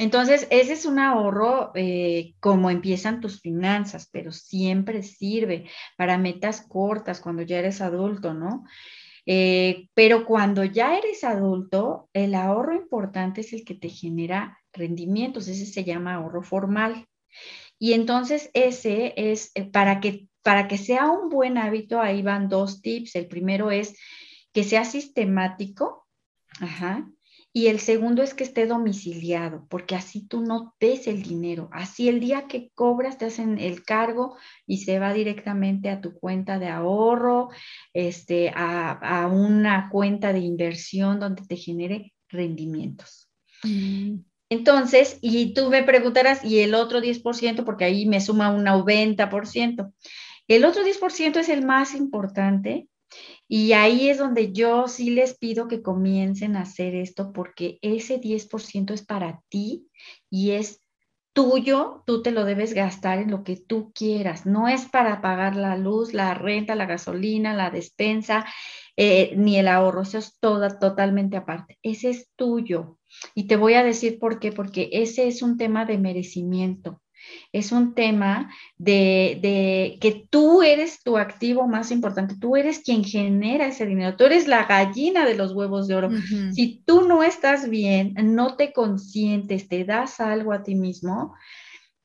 Entonces, 0.00 0.46
ese 0.50 0.72
es 0.72 0.86
un 0.86 0.98
ahorro 0.98 1.72
eh, 1.74 2.32
como 2.40 2.70
empiezan 2.70 3.20
tus 3.20 3.42
finanzas, 3.42 4.08
pero 4.10 4.32
siempre 4.32 5.02
sirve 5.02 5.68
para 5.98 6.16
metas 6.16 6.62
cortas 6.62 7.20
cuando 7.20 7.42
ya 7.42 7.58
eres 7.58 7.82
adulto, 7.82 8.32
¿no? 8.32 8.64
Eh, 9.26 9.90
pero 9.92 10.24
cuando 10.24 10.64
ya 10.64 10.96
eres 10.96 11.22
adulto, 11.22 12.08
el 12.14 12.34
ahorro 12.34 12.74
importante 12.74 13.42
es 13.42 13.52
el 13.52 13.62
que 13.62 13.74
te 13.74 13.90
genera 13.90 14.58
rendimientos, 14.72 15.48
ese 15.48 15.66
se 15.66 15.84
llama 15.84 16.14
ahorro 16.14 16.42
formal. 16.42 17.06
Y 17.78 17.92
entonces 17.92 18.48
ese 18.54 19.12
es 19.18 19.52
eh, 19.54 19.66
para 19.66 20.00
que, 20.00 20.28
para 20.42 20.66
que 20.66 20.78
sea 20.78 21.10
un 21.10 21.28
buen 21.28 21.58
hábito, 21.58 22.00
ahí 22.00 22.22
van 22.22 22.48
dos 22.48 22.80
tips. 22.80 23.16
El 23.16 23.28
primero 23.28 23.70
es 23.70 23.98
que 24.54 24.64
sea 24.64 24.86
sistemático, 24.86 26.06
ajá, 26.58 27.06
y 27.52 27.66
el 27.66 27.80
segundo 27.80 28.22
es 28.22 28.32
que 28.32 28.44
esté 28.44 28.66
domiciliado, 28.66 29.66
porque 29.68 29.96
así 29.96 30.24
tú 30.26 30.40
no 30.40 30.76
ves 30.80 31.08
el 31.08 31.22
dinero. 31.22 31.68
Así 31.72 32.08
el 32.08 32.20
día 32.20 32.46
que 32.46 32.70
cobras 32.74 33.18
te 33.18 33.24
hacen 33.24 33.58
el 33.58 33.82
cargo 33.82 34.36
y 34.66 34.78
se 34.78 35.00
va 35.00 35.12
directamente 35.12 35.90
a 35.90 36.00
tu 36.00 36.14
cuenta 36.14 36.60
de 36.60 36.68
ahorro, 36.68 37.48
este, 37.92 38.52
a, 38.54 39.28
una 39.32 39.88
cuenta 39.90 40.32
de 40.32 40.38
inversión 40.38 41.18
donde 41.18 41.42
te 41.44 41.56
genere 41.56 42.12
rendimientos. 42.28 43.28
Mm. 43.64 44.20
Entonces, 44.48 45.18
y 45.20 45.52
tú 45.52 45.70
me 45.70 45.82
preguntarás, 45.82 46.44
¿y 46.44 46.60
el 46.60 46.74
otro 46.74 47.00
10%? 47.00 47.64
Porque 47.64 47.84
ahí 47.84 48.06
me 48.06 48.20
suma 48.20 48.50
un 48.50 48.64
90%. 48.64 49.92
El 50.46 50.64
otro 50.64 50.82
10% 50.84 51.36
es 51.36 51.48
el 51.48 51.64
más 51.64 51.94
importante 51.94 52.88
y 53.52 53.72
ahí 53.72 54.08
es 54.10 54.18
donde 54.18 54.52
yo 54.52 54.86
sí 54.86 55.10
les 55.10 55.36
pido 55.36 55.66
que 55.66 55.82
comiencen 55.82 56.54
a 56.54 56.60
hacer 56.60 56.94
esto 56.94 57.32
porque 57.32 57.80
ese 57.82 58.20
10% 58.20 58.94
es 58.94 59.04
para 59.04 59.42
ti 59.48 59.88
y 60.30 60.52
es 60.52 60.80
tuyo, 61.32 62.04
tú 62.06 62.22
te 62.22 62.30
lo 62.30 62.44
debes 62.44 62.74
gastar 62.74 63.18
en 63.18 63.32
lo 63.32 63.42
que 63.42 63.56
tú 63.56 63.90
quieras. 63.92 64.46
No 64.46 64.68
es 64.68 64.84
para 64.84 65.20
pagar 65.20 65.56
la 65.56 65.76
luz, 65.76 66.14
la 66.14 66.32
renta, 66.34 66.76
la 66.76 66.86
gasolina, 66.86 67.52
la 67.52 67.70
despensa, 67.70 68.46
eh, 68.96 69.32
ni 69.36 69.58
el 69.58 69.66
ahorro. 69.66 70.02
Eso 70.02 70.18
es 70.18 70.38
toda, 70.38 70.78
totalmente 70.78 71.36
aparte. 71.36 71.76
Ese 71.82 72.10
es 72.10 72.28
tuyo. 72.36 72.98
Y 73.34 73.48
te 73.48 73.56
voy 73.56 73.74
a 73.74 73.82
decir 73.82 74.20
por 74.20 74.38
qué, 74.38 74.52
porque 74.52 74.90
ese 74.92 75.26
es 75.26 75.42
un 75.42 75.56
tema 75.56 75.86
de 75.86 75.98
merecimiento. 75.98 77.02
Es 77.52 77.72
un 77.72 77.94
tema 77.94 78.50
de, 78.78 79.98
que 80.00 80.26
tú 80.30 80.62
eres 80.62 81.02
tu 81.02 81.18
activo 81.18 81.66
más 81.66 81.90
importante, 81.90 82.36
tú 82.40 82.56
eres 82.56 82.80
quien 82.80 83.04
genera 83.04 83.66
ese 83.66 83.86
dinero, 83.86 84.16
tú 84.16 84.24
eres 84.24 84.48
la 84.48 84.64
gallina 84.64 85.24
de 85.24 85.36
los 85.36 85.52
huevos 85.52 85.88
de 85.88 85.94
oro. 85.94 86.10
Si 86.52 86.82
tú 86.84 87.02
no 87.02 87.22
estás 87.22 87.68
bien, 87.68 88.14
no 88.22 88.56
te 88.56 88.72
consientes, 88.72 89.68
te 89.68 89.84
das 89.84 90.20
algo 90.20 90.52
a 90.52 90.62
ti 90.62 90.74
mismo, 90.74 91.34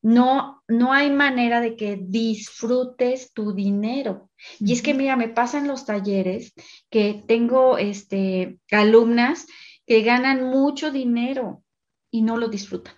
no, 0.06 0.62
no 0.68 0.94
hay 0.94 1.10
manera 1.10 1.62
de 1.62 1.76
que 1.76 1.98
disfrutes 2.00 3.34
tu 3.34 3.54
dinero. 3.54 4.30
Y 4.60 4.74
es 4.74 4.84
que, 4.84 4.94
mira, 4.94 5.16
me 5.16 5.30
pasa 5.30 5.58
en 5.58 5.68
los 5.68 5.86
talleres 5.86 6.54
que 6.92 7.24
tengo 7.28 7.80
este, 7.80 8.60
alumnas 8.70 9.48
que 9.88 10.04
ganan 10.04 10.44
mucho 10.44 10.92
dinero 10.92 11.64
y 12.12 12.22
no 12.22 12.38
lo 12.38 12.50
disfrutan. 12.50 12.94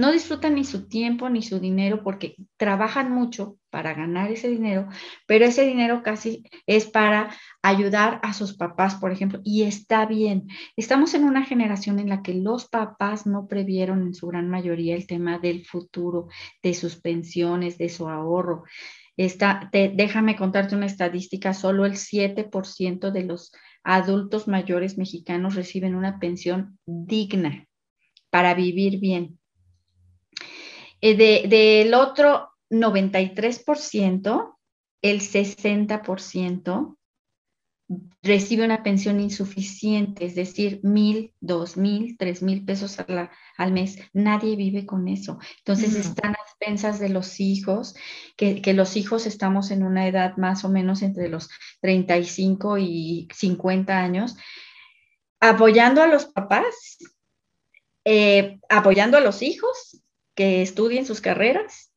No 0.00 0.12
disfrutan 0.12 0.54
ni 0.54 0.64
su 0.64 0.88
tiempo 0.88 1.28
ni 1.28 1.42
su 1.42 1.60
dinero 1.60 2.02
porque 2.02 2.34
trabajan 2.56 3.12
mucho 3.12 3.58
para 3.68 3.92
ganar 3.92 4.30
ese 4.30 4.48
dinero, 4.48 4.88
pero 5.26 5.44
ese 5.44 5.66
dinero 5.66 6.02
casi 6.02 6.42
es 6.64 6.86
para 6.86 7.36
ayudar 7.60 8.18
a 8.22 8.32
sus 8.32 8.56
papás, 8.56 8.94
por 8.94 9.12
ejemplo, 9.12 9.42
y 9.44 9.64
está 9.64 10.06
bien. 10.06 10.48
Estamos 10.74 11.12
en 11.12 11.24
una 11.24 11.44
generación 11.44 11.98
en 11.98 12.08
la 12.08 12.22
que 12.22 12.32
los 12.32 12.66
papás 12.66 13.26
no 13.26 13.46
previeron 13.46 14.00
en 14.00 14.14
su 14.14 14.28
gran 14.28 14.48
mayoría 14.48 14.96
el 14.96 15.06
tema 15.06 15.38
del 15.38 15.66
futuro, 15.66 16.28
de 16.62 16.72
sus 16.72 16.96
pensiones, 16.96 17.76
de 17.76 17.90
su 17.90 18.08
ahorro. 18.08 18.64
déjame 19.18 20.34
contarte 20.34 20.76
una 20.76 20.86
estadística, 20.86 21.52
solo 21.52 21.84
el 21.84 21.96
7% 21.98 23.10
de 23.10 23.24
los 23.24 23.52
adultos 23.84 24.48
mayores 24.48 24.96
mexicanos 24.96 25.56
reciben 25.56 25.94
una 25.94 26.18
pensión 26.18 26.78
digna 26.86 27.66
para 28.30 28.54
vivir 28.54 28.98
bien. 28.98 29.39
Eh, 31.00 31.48
del 31.48 31.94
otro 31.94 32.50
93%, 32.70 34.56
el 35.02 35.20
60% 35.20 36.96
recibe 38.22 38.64
una 38.64 38.82
pensión 38.84 39.18
insuficiente, 39.18 40.24
es 40.24 40.34
decir, 40.36 40.80
mil, 40.84 41.34
dos 41.40 41.76
mil, 41.76 42.16
tres 42.18 42.42
mil 42.42 42.64
pesos 42.64 42.98
al 43.56 43.72
mes. 43.72 43.98
Nadie 44.12 44.54
vive 44.56 44.86
con 44.86 45.08
eso. 45.08 45.38
Entonces 45.58 45.96
están 45.96 46.32
a 46.32 46.42
expensas 46.42 47.00
de 47.00 47.08
los 47.08 47.40
hijos, 47.40 47.96
que, 48.36 48.62
que, 48.62 48.74
los 48.74 48.96
hijos 48.96 49.26
estamos 49.26 49.70
en 49.72 49.82
una 49.82 50.06
edad 50.06 50.36
más 50.36 50.64
o 50.64 50.68
menos 50.68 51.02
entre 51.02 51.28
los 51.28 51.48
35 51.80 52.78
y 52.78 53.28
50 53.34 53.98
años, 53.98 54.36
apoyando 55.40 56.02
a 56.02 56.06
los 56.06 56.26
papás, 56.26 56.98
eh, 58.04 58.60
apoyando 58.68 59.16
a 59.16 59.20
los 59.20 59.42
hijos 59.42 60.00
que 60.40 60.62
estudien 60.62 61.04
sus 61.04 61.20
carreras 61.20 61.92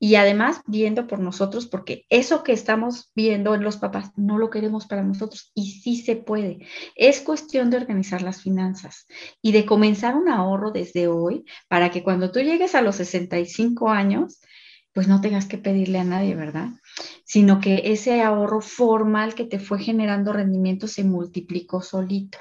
y 0.00 0.16
además 0.16 0.60
viendo 0.66 1.06
por 1.06 1.20
nosotros, 1.20 1.68
porque 1.68 2.04
eso 2.08 2.42
que 2.42 2.50
estamos 2.50 3.12
viendo 3.14 3.54
en 3.54 3.62
los 3.62 3.76
papás 3.76 4.10
no 4.16 4.38
lo 4.38 4.50
queremos 4.50 4.88
para 4.88 5.04
nosotros 5.04 5.52
y 5.54 5.70
sí 5.82 5.96
se 6.02 6.16
puede. 6.16 6.66
Es 6.96 7.20
cuestión 7.20 7.70
de 7.70 7.76
organizar 7.76 8.22
las 8.22 8.42
finanzas 8.42 9.06
y 9.40 9.52
de 9.52 9.66
comenzar 9.66 10.16
un 10.16 10.28
ahorro 10.28 10.72
desde 10.72 11.06
hoy 11.06 11.44
para 11.68 11.92
que 11.92 12.02
cuando 12.02 12.32
tú 12.32 12.40
llegues 12.40 12.74
a 12.74 12.82
los 12.82 12.96
65 12.96 13.88
años, 13.88 14.40
pues 14.96 15.08
no 15.08 15.20
tengas 15.20 15.44
que 15.44 15.58
pedirle 15.58 15.98
a 15.98 16.04
nadie, 16.04 16.34
¿verdad? 16.34 16.70
Sino 17.22 17.60
que 17.60 17.82
ese 17.84 18.22
ahorro 18.22 18.62
formal 18.62 19.34
que 19.34 19.44
te 19.44 19.58
fue 19.58 19.78
generando 19.78 20.32
rendimiento 20.32 20.88
se 20.88 21.04
multiplicó 21.04 21.82
solito. 21.82 22.38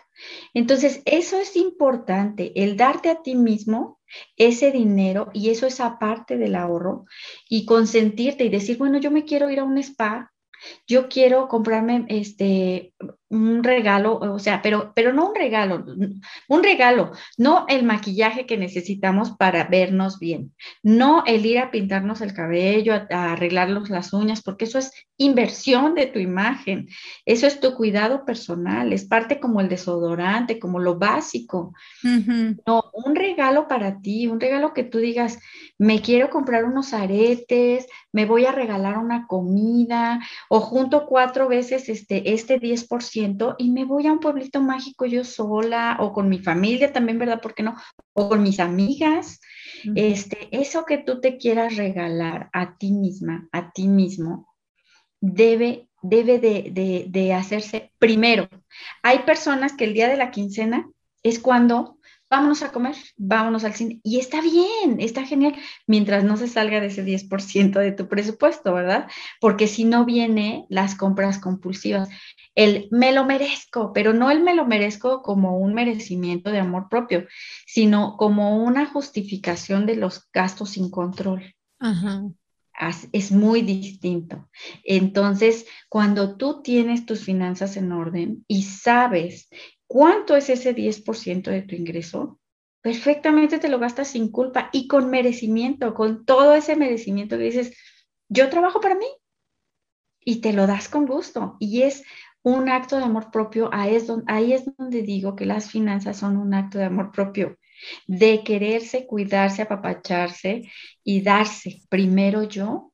Entonces, 0.54 1.02
eso 1.04 1.38
es 1.38 1.58
importante, 1.58 2.54
el 2.56 2.78
darte 2.78 3.10
a 3.10 3.22
ti 3.22 3.36
mismo 3.36 4.00
ese 4.38 4.72
dinero 4.72 5.32
y 5.34 5.50
eso 5.50 5.68
es 5.68 5.82
aparte 5.82 6.38
del 6.38 6.56
ahorro 6.56 7.04
y 7.50 7.66
consentirte 7.66 8.46
y 8.46 8.50
decir, 8.50 8.78
bueno, 8.78 9.00
yo 9.00 9.12
me 9.12 9.26
quiero 9.26 9.50
ir 9.50 9.60
a 9.60 9.66
un 9.66 9.78
spa, 9.80 10.32
yo 10.88 11.10
quiero 11.10 11.48
comprarme 11.48 12.06
este 12.10 12.94
un 13.30 13.64
regalo, 13.64 14.18
o 14.20 14.40
sea, 14.40 14.62
pero, 14.62 14.94
pero 14.96 15.12
no 15.12 15.30
un 15.30 15.36
regalo, 15.36 15.84
un 16.48 16.64
regalo, 16.64 17.12
no 17.38 17.66
el 17.68 17.84
maquillaje 17.84 18.46
que 18.46 18.58
necesitamos 18.58 19.32
para 19.32 19.66
vernos 19.66 20.20
bien, 20.20 20.54
no 20.84 21.24
el 21.26 21.46
ir 21.46 21.60
a 21.60 21.72
pintarnos 21.72 22.22
el 22.22 22.34
cabello, 22.34 22.94
a, 22.94 23.34
arreglarnos 23.34 23.90
las 23.90 24.14
uñas, 24.14 24.42
porque 24.42 24.66
eso 24.66 24.78
es 24.78 24.92
inversión 25.18 25.96
de 25.96 26.06
tu 26.06 26.20
imagen, 26.20 26.88
eso 27.26 27.48
es 27.48 27.60
tu 27.60 27.74
cuidado 27.74 28.26
personal, 28.26 28.94
es 28.94 29.06
parte 29.06 29.40
como 29.40 29.60
el 29.60 29.70
desodorante, 29.70 30.60
como 30.60 30.80
lo 30.80 30.98
básico. 30.98 31.74
No, 32.04 32.85
un 32.96 33.16
regalo 33.16 33.68
para 33.68 34.00
ti, 34.00 34.28
un 34.28 34.40
regalo 34.40 34.74
que 34.74 34.84
tú 34.84 35.00
digas, 35.00 35.40
me 35.78 36.02
quiero 36.02 36.30
comprar 36.30 36.64
unos 36.64 36.94
aretes, 36.94 37.88
me 38.12 38.26
voy 38.26 38.46
a 38.46 38.54
regalar 38.54 38.98
una 38.98 39.28
comida 39.28 40.22
o 40.50 40.62
junto 40.62 41.06
cuatro 41.06 41.50
veces 41.50 41.90
este, 41.90 42.34
este 42.34 42.60
10% 42.60 43.56
y 43.58 43.72
me 43.72 43.84
voy 43.84 44.08
a 44.08 44.14
un 44.14 44.20
pueblito 44.20 44.62
mágico 44.62 45.06
yo 45.06 45.26
sola 45.26 45.98
o 46.00 46.14
con 46.14 46.30
mi 46.30 46.40
familia 46.40 46.94
también, 46.94 47.20
¿verdad? 47.20 47.42
¿Por 47.42 47.54
qué 47.54 47.64
no? 47.64 47.76
O 48.14 48.30
con 48.30 48.42
mis 48.42 48.60
amigas. 48.60 49.42
Este, 49.94 50.48
eso 50.52 50.86
que 50.86 50.98
tú 50.98 51.20
te 51.20 51.38
quieras 51.38 51.76
regalar 51.76 52.50
a 52.54 52.78
ti 52.78 52.92
misma, 52.92 53.48
a 53.52 53.72
ti 53.72 53.88
mismo, 53.88 54.56
debe, 55.20 55.90
debe 56.02 56.40
de, 56.40 57.06
de 57.08 57.34
hacerse 57.34 57.92
primero. 58.00 58.48
Hay 59.04 59.20
personas 59.20 59.74
que 59.74 59.84
el 59.84 59.94
día 59.94 60.08
de 60.08 60.18
la 60.18 60.32
quincena 60.32 60.90
es 61.22 61.40
cuando 61.40 61.95
vámonos 62.30 62.64
a 62.64 62.72
comer, 62.72 62.96
vámonos 63.18 63.64
al 63.64 63.74
cine. 63.74 64.00
Y 64.04 64.20
está 64.20 64.42
bien, 64.42 65.00
está 65.00 65.26
genial, 65.26 65.56
mientras 65.88 66.24
no 66.24 66.38
se 66.38 66.48
salga 66.48 66.82
de 66.82 66.88
ese 66.88 67.06
10% 67.06 67.80
de 67.80 67.92
tu 67.92 68.08
presupuesto, 68.08 68.74
¿verdad? 68.74 69.08
Porque 69.40 69.68
si 69.68 69.84
no 69.86 70.06
viene 70.06 70.66
las 70.70 70.96
compras 70.96 71.40
compulsivas, 71.40 72.10
el 72.56 72.88
me 72.90 73.12
lo 73.12 73.26
merezco, 73.26 73.92
pero 73.94 74.14
no 74.14 74.32
el 74.32 74.42
me 74.42 74.56
lo 74.56 74.66
merezco 74.66 75.22
como 75.22 75.60
un 75.60 75.74
merecimiento 75.74 76.52
de 76.52 76.60
amor 76.60 76.88
propio, 76.90 77.28
sino 77.66 78.16
como 78.18 78.64
una 78.64 78.86
justificación 78.86 79.86
de 79.86 79.98
los 79.98 80.30
gastos 80.32 80.72
sin 80.72 80.90
control. 80.90 81.54
Es 83.12 83.32
muy 83.32 83.62
distinto. 83.62 84.50
Entonces, 84.84 85.66
cuando 85.88 86.36
tú 86.36 86.62
tienes 86.62 87.06
tus 87.06 87.24
finanzas 87.24 87.78
en 87.78 87.92
orden 87.94 88.44
y 88.48 88.64
sabes 88.64 89.50
¿Cuánto 89.96 90.36
es 90.36 90.50
ese 90.50 90.76
10% 90.76 91.52
de 91.52 91.62
tu 91.62 91.74
ingreso? 91.74 92.38
Perfectamente 92.82 93.60
te 93.60 93.70
lo 93.70 93.80
gastas 93.80 94.10
sin 94.10 94.30
culpa 94.30 94.70
y 94.74 94.90
con 94.90 95.10
merecimiento, 95.10 95.94
con 95.94 96.26
todo 96.26 96.54
ese 96.54 96.76
merecimiento 96.76 97.38
que 97.38 97.46
dices, 97.46 97.78
yo 98.28 98.50
trabajo 98.50 98.82
para 98.82 98.96
mí 98.96 99.06
y 100.20 100.42
te 100.42 100.52
lo 100.52 100.68
das 100.68 100.90
con 100.90 101.06
gusto. 101.06 101.56
Y 101.62 101.84
es 101.84 102.04
un 102.42 102.68
acto 102.68 102.98
de 102.98 103.06
amor 103.06 103.32
propio, 103.32 103.70
ahí 103.72 103.96
es, 103.96 104.06
donde, 104.06 105.02
digo 105.02 105.34
que 105.34 105.46
las 105.46 105.72
finanzas 105.72 106.18
son 106.18 106.36
un 106.36 106.54
acto 106.54 106.78
de 106.78 106.84
amor 106.84 107.14
propio, 107.14 107.58
de 108.06 108.44
quererse, 108.44 109.08
cuidarse, 109.08 109.62
apapacharse 109.62 110.70
y 111.06 111.22
darse 111.22 111.84
primero 111.88 112.44
yo 112.44 112.92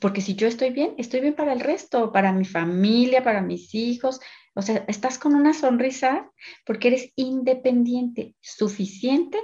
porque 0.00 0.20
si 0.20 0.36
yo 0.36 0.46
estoy 0.46 0.70
bien, 0.70 0.94
estoy 0.98 1.20
bien 1.20 1.34
para 1.34 1.52
el 1.52 1.60
resto, 1.60 2.12
para 2.12 2.32
mi 2.32 2.44
familia, 2.44 3.24
para 3.24 3.42
mis 3.42 3.74
hijos, 3.74 4.20
o 4.54 4.62
sea, 4.62 4.84
estás 4.88 5.18
con 5.18 5.34
una 5.34 5.52
sonrisa 5.52 6.30
porque 6.64 6.88
eres 6.88 7.12
independiente, 7.16 8.36
suficiente 8.40 9.38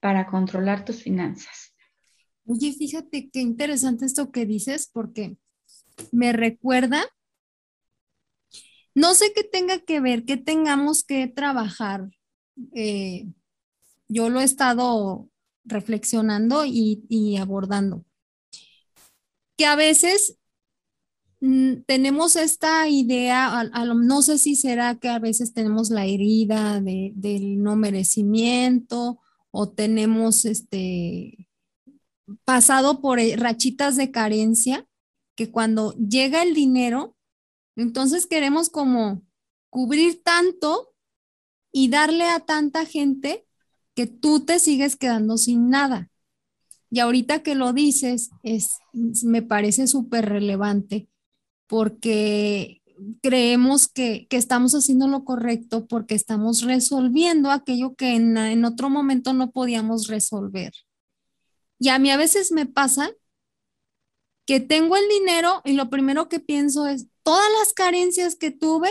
para 0.00 0.26
controlar 0.26 0.84
tus 0.84 1.02
finanzas. 1.02 1.74
Oye, 2.46 2.72
fíjate 2.72 3.28
qué 3.30 3.40
interesante 3.40 4.06
esto 4.06 4.30
que 4.30 4.46
dices 4.46 4.88
porque 4.92 5.36
me 6.12 6.32
recuerda, 6.32 7.04
no 8.94 9.14
sé 9.14 9.32
qué 9.34 9.44
tenga 9.44 9.80
que 9.80 10.00
ver, 10.00 10.24
que 10.24 10.36
tengamos 10.36 11.04
que 11.04 11.26
trabajar. 11.26 12.08
Eh, 12.74 13.26
yo 14.08 14.30
lo 14.30 14.40
he 14.40 14.44
estado 14.44 15.28
reflexionando 15.64 16.64
y, 16.64 17.36
abordando. 17.36 18.04
Que 19.56 19.66
a 19.66 19.74
veces 19.74 20.38
tenemos 21.86 22.36
esta 22.36 22.88
idea, 22.88 23.70
no 23.94 24.22
sé 24.22 24.38
si 24.38 24.56
será 24.56 24.96
que 24.98 25.08
a 25.08 25.18
veces 25.18 25.52
tenemos 25.52 25.90
la 25.90 26.06
herida 26.06 26.80
del 26.80 27.62
no 27.62 27.76
merecimiento 27.76 29.20
o 29.50 29.68
tenemos 29.70 30.44
este 30.44 31.48
pasado 32.44 33.00
por 33.00 33.20
eh, 33.20 33.36
rachitas 33.36 33.96
de 33.96 34.10
carencia, 34.10 34.86
que 35.36 35.50
cuando 35.50 35.92
llega 35.94 36.42
el 36.42 36.54
dinero, 36.54 37.16
entonces 37.76 38.26
queremos 38.26 38.70
como 38.70 39.22
cubrir 39.70 40.22
tanto 40.22 40.94
y 41.72 41.88
darle 41.88 42.24
a 42.24 42.40
tanta 42.40 42.86
gente 42.86 43.46
que 43.94 44.06
tú 44.06 44.40
te 44.40 44.58
sigues 44.58 44.96
quedando 44.96 45.36
sin 45.36 45.68
nada. 45.70 46.10
Y 46.90 47.00
ahorita 47.00 47.42
que 47.42 47.54
lo 47.54 47.72
dices, 47.72 48.30
es, 48.42 48.78
me 48.92 49.42
parece 49.42 49.86
súper 49.86 50.26
relevante 50.26 51.08
porque 51.66 52.82
creemos 53.22 53.88
que, 53.88 54.26
estamos 54.30 54.74
haciendo 54.74 55.08
lo 55.08 55.24
correcto 55.24 55.86
porque 55.86 56.14
estamos 56.14 56.62
resolviendo 56.62 57.50
aquello 57.50 57.94
que 57.94 58.14
en, 58.14 58.36
en, 58.36 58.64
otro 58.64 58.90
momento 58.90 59.32
no 59.32 59.50
podíamos 59.50 60.06
resolver. 60.06 60.72
Y 61.78 61.88
a 61.90 61.98
mí 61.98 62.10
a 62.10 62.16
veces 62.16 62.52
me 62.52 62.66
pasa 62.66 63.10
que 64.46 64.60
tengo 64.60 64.96
el 64.96 65.08
dinero 65.08 65.60
y 65.64 65.72
lo 65.74 65.90
primero 65.90 66.28
que 66.28 66.40
pienso 66.40 66.86
es 66.86 67.08
todas 67.22 67.48
las 67.58 67.72
carencias 67.72 68.36
que 68.36 68.50
tuve, 68.50 68.90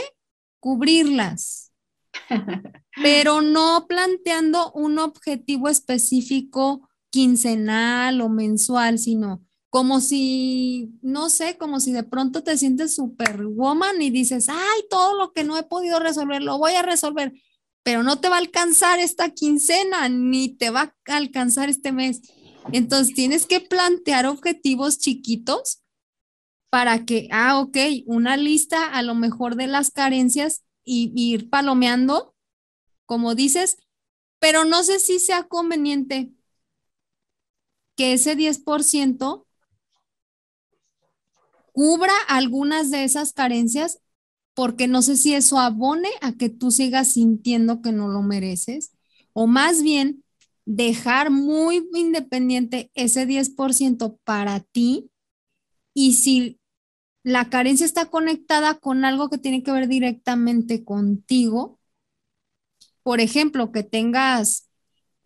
cubrirlas, 0.59 1.71
pero 3.01 3.41
no 3.41 3.85
planteando 3.88 4.71
un 4.73 4.99
objetivo 4.99 5.69
específico 5.69 6.88
quincenal 7.09 8.19
o 8.19 8.29
mensual, 8.29 8.99
sino 8.99 9.44
como 9.75 9.99
si, 9.99 10.97
no 11.01 11.29
sé, 11.29 11.57
como 11.57 11.81
si 11.81 11.91
de 11.91 12.03
pronto 12.03 12.43
te 12.43 12.57
sientes 12.57 12.95
superwoman 12.95 14.01
y 14.01 14.09
dices, 14.09 14.47
ay, 14.47 14.85
todo 14.89 15.17
lo 15.17 15.33
que 15.33 15.43
no 15.43 15.57
he 15.57 15.63
podido 15.63 15.99
resolver, 15.99 16.41
lo 16.41 16.57
voy 16.57 16.75
a 16.75 16.81
resolver, 16.81 17.33
pero 17.83 18.01
no 18.01 18.21
te 18.21 18.29
va 18.29 18.38
a 18.38 18.39
alcanzar 18.39 18.99
esta 18.99 19.31
quincena, 19.31 20.07
ni 20.07 20.47
te 20.55 20.69
va 20.69 20.95
a 21.09 21.17
alcanzar 21.17 21.67
este 21.67 21.91
mes. 21.91 22.21
Entonces 22.71 23.13
tienes 23.13 23.45
que 23.45 23.59
plantear 23.59 24.27
objetivos 24.27 24.97
chiquitos 24.97 25.83
para 26.69 27.03
que, 27.03 27.27
ah, 27.33 27.59
ok, 27.59 27.75
una 28.05 28.38
lista 28.38 28.88
a 28.88 29.01
lo 29.01 29.13
mejor 29.13 29.57
de 29.57 29.67
las 29.67 29.91
carencias 29.91 30.63
y, 30.85 31.11
ir 31.13 31.49
palomeando, 31.49 32.33
como 33.05 33.35
dices, 33.35 33.75
pero 34.39 34.63
no 34.63 34.83
sé 34.83 35.01
si 35.01 35.19
sea 35.19 35.43
conveniente 35.49 36.31
que 37.97 38.13
ese 38.13 38.38
10% 38.38 39.44
cubra 41.75 42.13
algunas 42.29 42.89
de 42.89 43.03
esas 43.03 43.33
carencias, 43.33 43.99
porque 44.53 44.88
no 44.88 45.01
sé 45.01 45.17
si 45.17 45.33
eso 45.33 45.59
abone 45.59 46.07
a 46.21 46.31
que 46.31 46.49
tú 46.49 46.71
sigas 46.71 47.09
sintiendo 47.11 47.81
que 47.81 47.91
no 47.91 48.07
lo 48.07 48.21
mereces, 48.21 48.93
o 49.33 49.45
más 49.45 49.83
bien 49.83 50.23
dejar 50.65 51.31
muy 51.31 51.85
independiente 51.93 52.91
ese 52.95 53.25
10% 53.25 54.17
para 54.23 54.61
ti 54.61 55.11
y 55.93 56.13
si 56.13 56.61
la 57.23 57.49
carencia 57.49 57.85
está 57.85 58.05
conectada 58.05 58.75
con 58.75 59.03
algo 59.03 59.29
que 59.29 59.38
tiene 59.38 59.61
que 59.61 59.73
ver 59.73 59.89
directamente 59.89 60.85
contigo, 60.85 61.77
por 63.03 63.19
ejemplo, 63.19 63.73
que 63.73 63.83
tengas, 63.83 64.69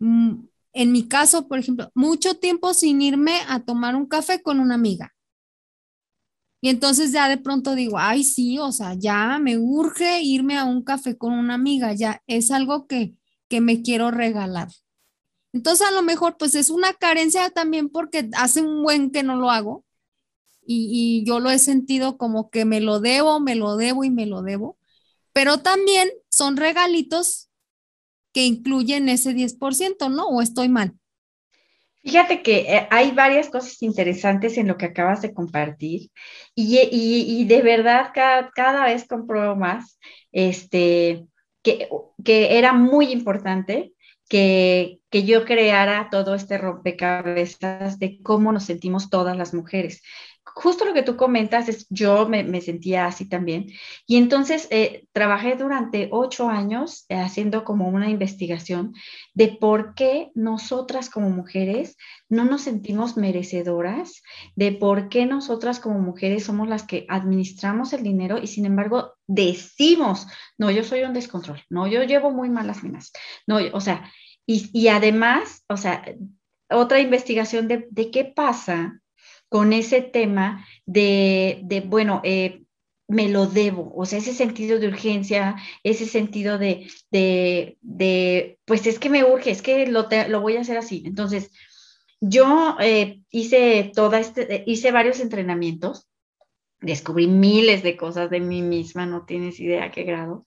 mm, 0.00 0.46
en 0.72 0.92
mi 0.92 1.06
caso, 1.06 1.46
por 1.46 1.60
ejemplo, 1.60 1.92
mucho 1.94 2.38
tiempo 2.38 2.74
sin 2.74 3.02
irme 3.02 3.38
a 3.46 3.60
tomar 3.60 3.94
un 3.94 4.06
café 4.06 4.42
con 4.42 4.58
una 4.58 4.74
amiga. 4.74 5.14
Y 6.60 6.68
entonces 6.68 7.12
ya 7.12 7.28
de 7.28 7.38
pronto 7.38 7.74
digo, 7.74 7.98
ay, 7.98 8.24
sí, 8.24 8.58
o 8.58 8.72
sea, 8.72 8.94
ya 8.94 9.38
me 9.38 9.56
urge 9.58 10.22
irme 10.22 10.58
a 10.58 10.64
un 10.64 10.82
café 10.84 11.16
con 11.16 11.32
una 11.32 11.54
amiga, 11.54 11.94
ya 11.94 12.22
es 12.26 12.50
algo 12.50 12.86
que, 12.86 13.14
que 13.48 13.60
me 13.62 13.82
quiero 13.82 14.10
regalar. 14.10 14.68
Entonces 15.52 15.86
a 15.86 15.90
lo 15.92 16.02
mejor 16.02 16.36
pues 16.38 16.54
es 16.54 16.70
una 16.70 16.94
carencia 16.94 17.50
también 17.50 17.88
porque 17.90 18.28
hace 18.36 18.62
un 18.62 18.82
buen 18.82 19.10
que 19.10 19.22
no 19.24 19.36
lo 19.36 19.50
hago 19.50 19.84
y, 20.66 21.22
y 21.22 21.26
yo 21.26 21.40
lo 21.40 21.50
he 21.50 21.58
sentido 21.58 22.18
como 22.18 22.50
que 22.50 22.64
me 22.64 22.80
lo 22.80 23.00
debo, 23.00 23.40
me 23.40 23.54
lo 23.56 23.76
debo 23.76 24.04
y 24.04 24.10
me 24.10 24.26
lo 24.26 24.42
debo, 24.42 24.78
pero 25.34 25.58
también 25.60 26.10
son 26.30 26.56
regalitos 26.58 27.50
que 28.32 28.46
incluyen 28.46 29.10
ese 29.10 29.34
10%, 29.34 30.10
¿no? 30.10 30.28
¿O 30.28 30.42
estoy 30.42 30.70
mal? 30.70 30.99
Fíjate 32.02 32.42
que 32.42 32.60
eh, 32.60 32.88
hay 32.90 33.10
varias 33.10 33.50
cosas 33.50 33.82
interesantes 33.82 34.56
en 34.56 34.68
lo 34.68 34.78
que 34.78 34.86
acabas 34.86 35.20
de 35.20 35.34
compartir 35.34 36.10
y, 36.54 37.44
de 37.44 37.62
verdad 37.62 38.10
cada, 38.14 38.84
vez 38.86 39.06
compruebo 39.06 39.54
más 39.54 39.98
este, 40.32 41.26
que, 41.62 41.88
que 42.24 42.58
era 42.58 42.72
muy 42.72 43.12
importante 43.12 43.92
que, 44.28 45.00
que, 45.10 45.24
yo 45.24 45.44
creara 45.44 46.08
todo 46.10 46.34
este 46.34 46.56
rompecabezas 46.56 47.98
de 47.98 48.20
cómo 48.22 48.52
nos 48.52 48.64
sentimos 48.64 49.10
todas 49.10 49.36
las 49.36 49.52
mujeres 49.52 50.02
justo 50.54 50.84
lo 50.84 50.94
que 50.94 51.02
tú 51.02 51.16
comentas, 51.16 51.68
es, 51.68 51.86
yo 51.90 52.28
me, 52.28 52.60
sentía 52.60 53.06
así 53.06 53.28
también. 53.28 53.66
Y 54.06 54.16
entonces 54.16 54.68
eh, 54.70 55.06
trabajé 55.12 55.56
durante 55.56 56.08
ocho 56.12 56.48
años 56.48 57.04
eh, 57.08 57.16
haciendo 57.16 57.64
como 57.64 57.88
una 57.88 58.10
investigación 58.10 58.94
de 59.34 59.48
por 59.48 59.94
qué 59.94 60.30
nosotras 60.34 61.10
como 61.10 61.30
mujeres 61.30 61.96
no 62.28 62.44
nos 62.44 62.62
sentimos 62.62 63.16
merecedoras, 63.16 64.22
de 64.56 64.72
por 64.72 65.08
qué 65.08 65.26
nosotras 65.26 65.80
como 65.80 65.98
mujeres 65.98 66.44
somos 66.44 66.68
las 66.68 66.84
que 66.84 67.06
administramos 67.08 67.92
el 67.92 68.02
dinero 68.02 68.38
y 68.38 68.46
sin 68.46 68.66
embargo 68.66 69.14
decimos, 69.26 70.26
no, 70.58 70.70
yo 70.70 70.84
soy 70.84 71.02
un 71.02 71.12
descontrol, 71.12 71.62
no, 71.68 71.86
yo 71.86 72.02
llevo 72.04 72.30
muy 72.30 72.50
malas 72.50 72.82
minas, 72.82 73.12
no, 73.46 73.58
o 73.72 73.80
sea, 73.80 74.10
y, 74.46 74.70
y 74.72 74.88
además, 74.88 75.64
o 75.68 75.76
sea, 75.76 76.04
otra 76.70 77.00
investigación 77.00 77.68
de, 77.68 77.88
de 77.90 78.10
qué 78.10 78.24
pasa 78.24 79.00
con 79.50 79.74
ese 79.74 80.00
tema 80.00 80.64
de, 80.86 81.60
de 81.64 81.80
bueno, 81.80 82.22
eh, 82.24 82.62
me 83.08 83.28
lo 83.28 83.46
debo, 83.46 83.92
o 83.96 84.06
sea, 84.06 84.20
ese 84.20 84.32
sentido 84.32 84.78
de 84.78 84.86
urgencia, 84.86 85.56
ese 85.82 86.06
sentido 86.06 86.58
de, 86.58 86.88
de, 87.10 87.76
de 87.80 88.58
pues 88.64 88.86
es 88.86 89.00
que 89.00 89.10
me 89.10 89.24
urge, 89.24 89.50
es 89.50 89.62
que 89.62 89.86
lo, 89.88 90.08
lo 90.28 90.40
voy 90.40 90.56
a 90.56 90.60
hacer 90.60 90.78
así. 90.78 91.02
Entonces, 91.04 91.50
yo 92.20 92.76
eh, 92.80 93.22
hice 93.30 93.90
toda 93.92 94.20
este, 94.20 94.62
hice 94.64 94.92
varios 94.92 95.18
entrenamientos, 95.18 96.08
descubrí 96.80 97.26
miles 97.26 97.82
de 97.82 97.96
cosas 97.96 98.30
de 98.30 98.38
mí 98.38 98.62
misma, 98.62 99.06
no 99.06 99.26
tienes 99.26 99.58
idea 99.58 99.90
qué 99.90 100.04
grado. 100.04 100.44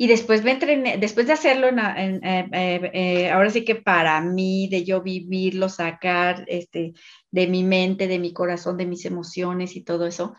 Y 0.00 0.06
después 0.06 0.42
me 0.42 0.52
entrené, 0.52 0.96
después 0.96 1.26
de 1.26 1.34
hacerlo, 1.34 1.68
en, 1.68 2.20
eh, 2.24 3.30
ahora 3.30 3.50
sí 3.50 3.66
que 3.66 3.74
para 3.74 4.18
mí, 4.22 4.66
de 4.66 4.82
yo 4.82 5.02
vivirlo, 5.02 5.68
sacar 5.68 6.42
este, 6.46 6.94
de 7.30 7.46
mi 7.46 7.64
mente, 7.64 8.08
de 8.08 8.18
mi 8.18 8.32
corazón, 8.32 8.78
de 8.78 8.86
mis 8.86 9.04
emociones 9.04 9.76
y 9.76 9.84
todo 9.84 10.06
eso, 10.06 10.34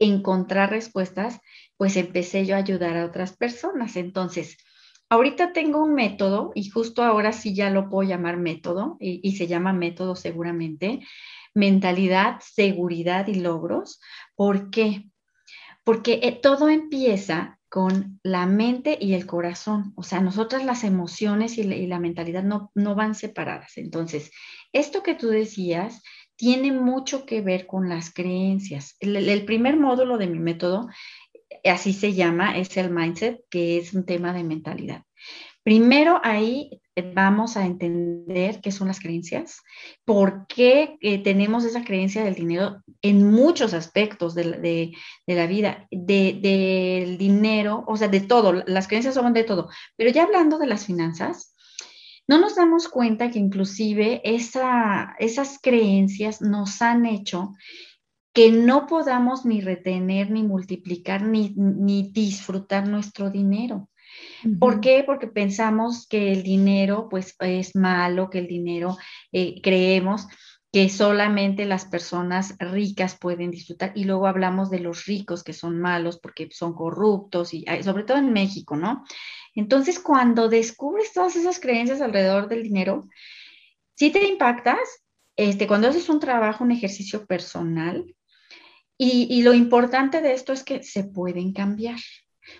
encontrar 0.00 0.70
respuestas, 0.70 1.38
pues 1.76 1.96
empecé 1.96 2.44
yo 2.44 2.56
a 2.56 2.58
ayudar 2.58 2.96
a 2.96 3.04
otras 3.04 3.36
personas. 3.36 3.94
Entonces, 3.94 4.56
ahorita 5.08 5.52
tengo 5.52 5.84
un 5.84 5.94
método 5.94 6.50
y 6.56 6.68
justo 6.68 7.04
ahora 7.04 7.32
sí 7.32 7.54
ya 7.54 7.70
lo 7.70 7.88
puedo 7.88 8.08
llamar 8.08 8.36
método 8.36 8.96
y, 8.98 9.36
se 9.36 9.46
llama 9.46 9.72
método 9.72 10.16
seguramente, 10.16 11.06
mentalidad, 11.54 12.40
seguridad 12.40 13.28
y 13.28 13.36
logros. 13.36 14.00
¿Por 14.34 14.70
qué? 14.70 15.08
Porque 15.84 16.18
eh, 16.24 16.32
todo 16.32 16.68
empieza 16.68 17.60
con 17.74 18.20
la 18.22 18.46
mente 18.46 18.96
y 19.00 19.14
el 19.14 19.26
corazón. 19.26 19.94
O 19.96 20.04
sea, 20.04 20.20
nosotras 20.20 20.64
las 20.64 20.84
emociones 20.84 21.58
y 21.58 21.64
la, 21.64 21.98
mentalidad 21.98 22.44
no, 22.44 22.70
no 22.76 22.94
van 22.94 23.16
separadas. 23.16 23.78
Entonces, 23.78 24.30
esto 24.72 25.02
que 25.02 25.16
tú 25.16 25.26
decías 25.26 26.00
tiene 26.36 26.70
mucho 26.70 27.26
que 27.26 27.40
ver 27.40 27.66
con 27.66 27.88
las 27.88 28.14
creencias. 28.14 28.96
El, 29.00 29.44
primer 29.44 29.76
módulo 29.76 30.18
de 30.18 30.28
mi 30.28 30.38
método, 30.38 30.86
así 31.64 31.92
se 31.92 32.12
llama, 32.12 32.56
es 32.56 32.76
el 32.76 32.90
mindset, 32.90 33.40
que 33.50 33.76
es 33.78 33.92
un 33.92 34.06
tema 34.06 34.32
de 34.32 34.44
mentalidad. 34.44 35.02
Primero 35.64 36.20
ahí 36.22 36.80
vamos 37.02 37.56
a 37.56 37.66
entender 37.66 38.60
qué 38.60 38.70
son 38.70 38.88
las 38.88 39.00
creencias, 39.00 39.62
por 40.04 40.46
qué 40.46 40.96
eh, 41.00 41.22
tenemos 41.22 41.64
esa 41.64 41.84
creencia 41.84 42.22
del 42.22 42.34
dinero 42.34 42.82
en 43.02 43.30
muchos 43.30 43.74
aspectos 43.74 44.34
de, 44.34 44.92
la 45.26 45.46
vida, 45.46 45.88
del 45.90 47.18
dinero, 47.18 47.84
o 47.86 47.96
sea, 47.96 48.08
de 48.08 48.20
todo, 48.20 48.52
las 48.66 48.86
creencias 48.86 49.14
son 49.14 49.32
de 49.32 49.44
todo. 49.44 49.68
Pero 49.96 50.10
ya 50.10 50.24
hablando 50.24 50.58
de 50.58 50.66
las 50.66 50.86
finanzas, 50.86 51.54
no 52.26 52.38
nos 52.38 52.54
damos 52.54 52.88
cuenta 52.88 53.30
que 53.30 53.38
inclusive 53.38 54.22
esas 54.24 55.58
creencias 55.60 56.40
nos 56.40 56.80
han 56.80 57.06
hecho 57.06 57.52
que 58.34 58.50
no 58.50 58.86
podamos 58.86 59.44
ni 59.44 59.60
retener, 59.60 60.30
ni 60.30 60.42
multiplicar, 60.42 61.22
ni, 61.22 62.10
disfrutar 62.12 62.88
nuestro 62.88 63.30
dinero. 63.30 63.88
¿Por 64.58 64.80
qué? 64.80 65.02
Porque 65.04 65.26
pensamos 65.26 66.06
que 66.06 66.32
el 66.32 66.42
dinero 66.42 67.08
pues 67.08 67.34
es 67.40 67.74
malo, 67.74 68.30
que 68.30 68.38
el 68.38 68.46
dinero 68.46 68.96
eh, 69.32 69.60
creemos 69.62 70.26
que 70.74 70.88
solamente 70.88 71.66
las 71.66 71.84
personas 71.84 72.56
ricas 72.58 73.16
pueden 73.16 73.52
disfrutar 73.52 73.92
y 73.94 74.04
luego 74.04 74.26
hablamos 74.26 74.70
de 74.70 74.80
los 74.80 75.06
ricos 75.06 75.44
que 75.44 75.52
son 75.52 75.80
malos 75.80 76.18
porque 76.18 76.48
son 76.50 76.74
corruptos 76.74 77.54
y 77.54 77.64
sobre 77.82 78.02
todo 78.02 78.18
en 78.18 78.32
México, 78.32 78.74
¿no? 78.74 79.04
Entonces, 79.54 80.00
cuando 80.00 80.48
descubres 80.48 81.12
todas 81.12 81.36
esas 81.36 81.60
creencias 81.60 82.00
alrededor 82.00 82.48
del 82.48 82.64
dinero, 82.64 83.08
si 83.94 84.10
te 84.10 84.26
impactas, 84.26 84.80
este, 85.36 85.68
cuando 85.68 85.88
haces 85.88 86.08
un 86.08 86.18
trabajo, 86.18 86.64
un 86.64 86.72
ejercicio 86.72 87.24
personal, 87.24 88.12
y, 88.98 89.28
y 89.30 89.42
lo 89.42 89.54
importante 89.54 90.20
de 90.22 90.32
esto 90.32 90.52
es 90.52 90.64
que 90.64 90.82
se 90.82 91.04
pueden 91.04 91.52
cambiar. 91.52 92.00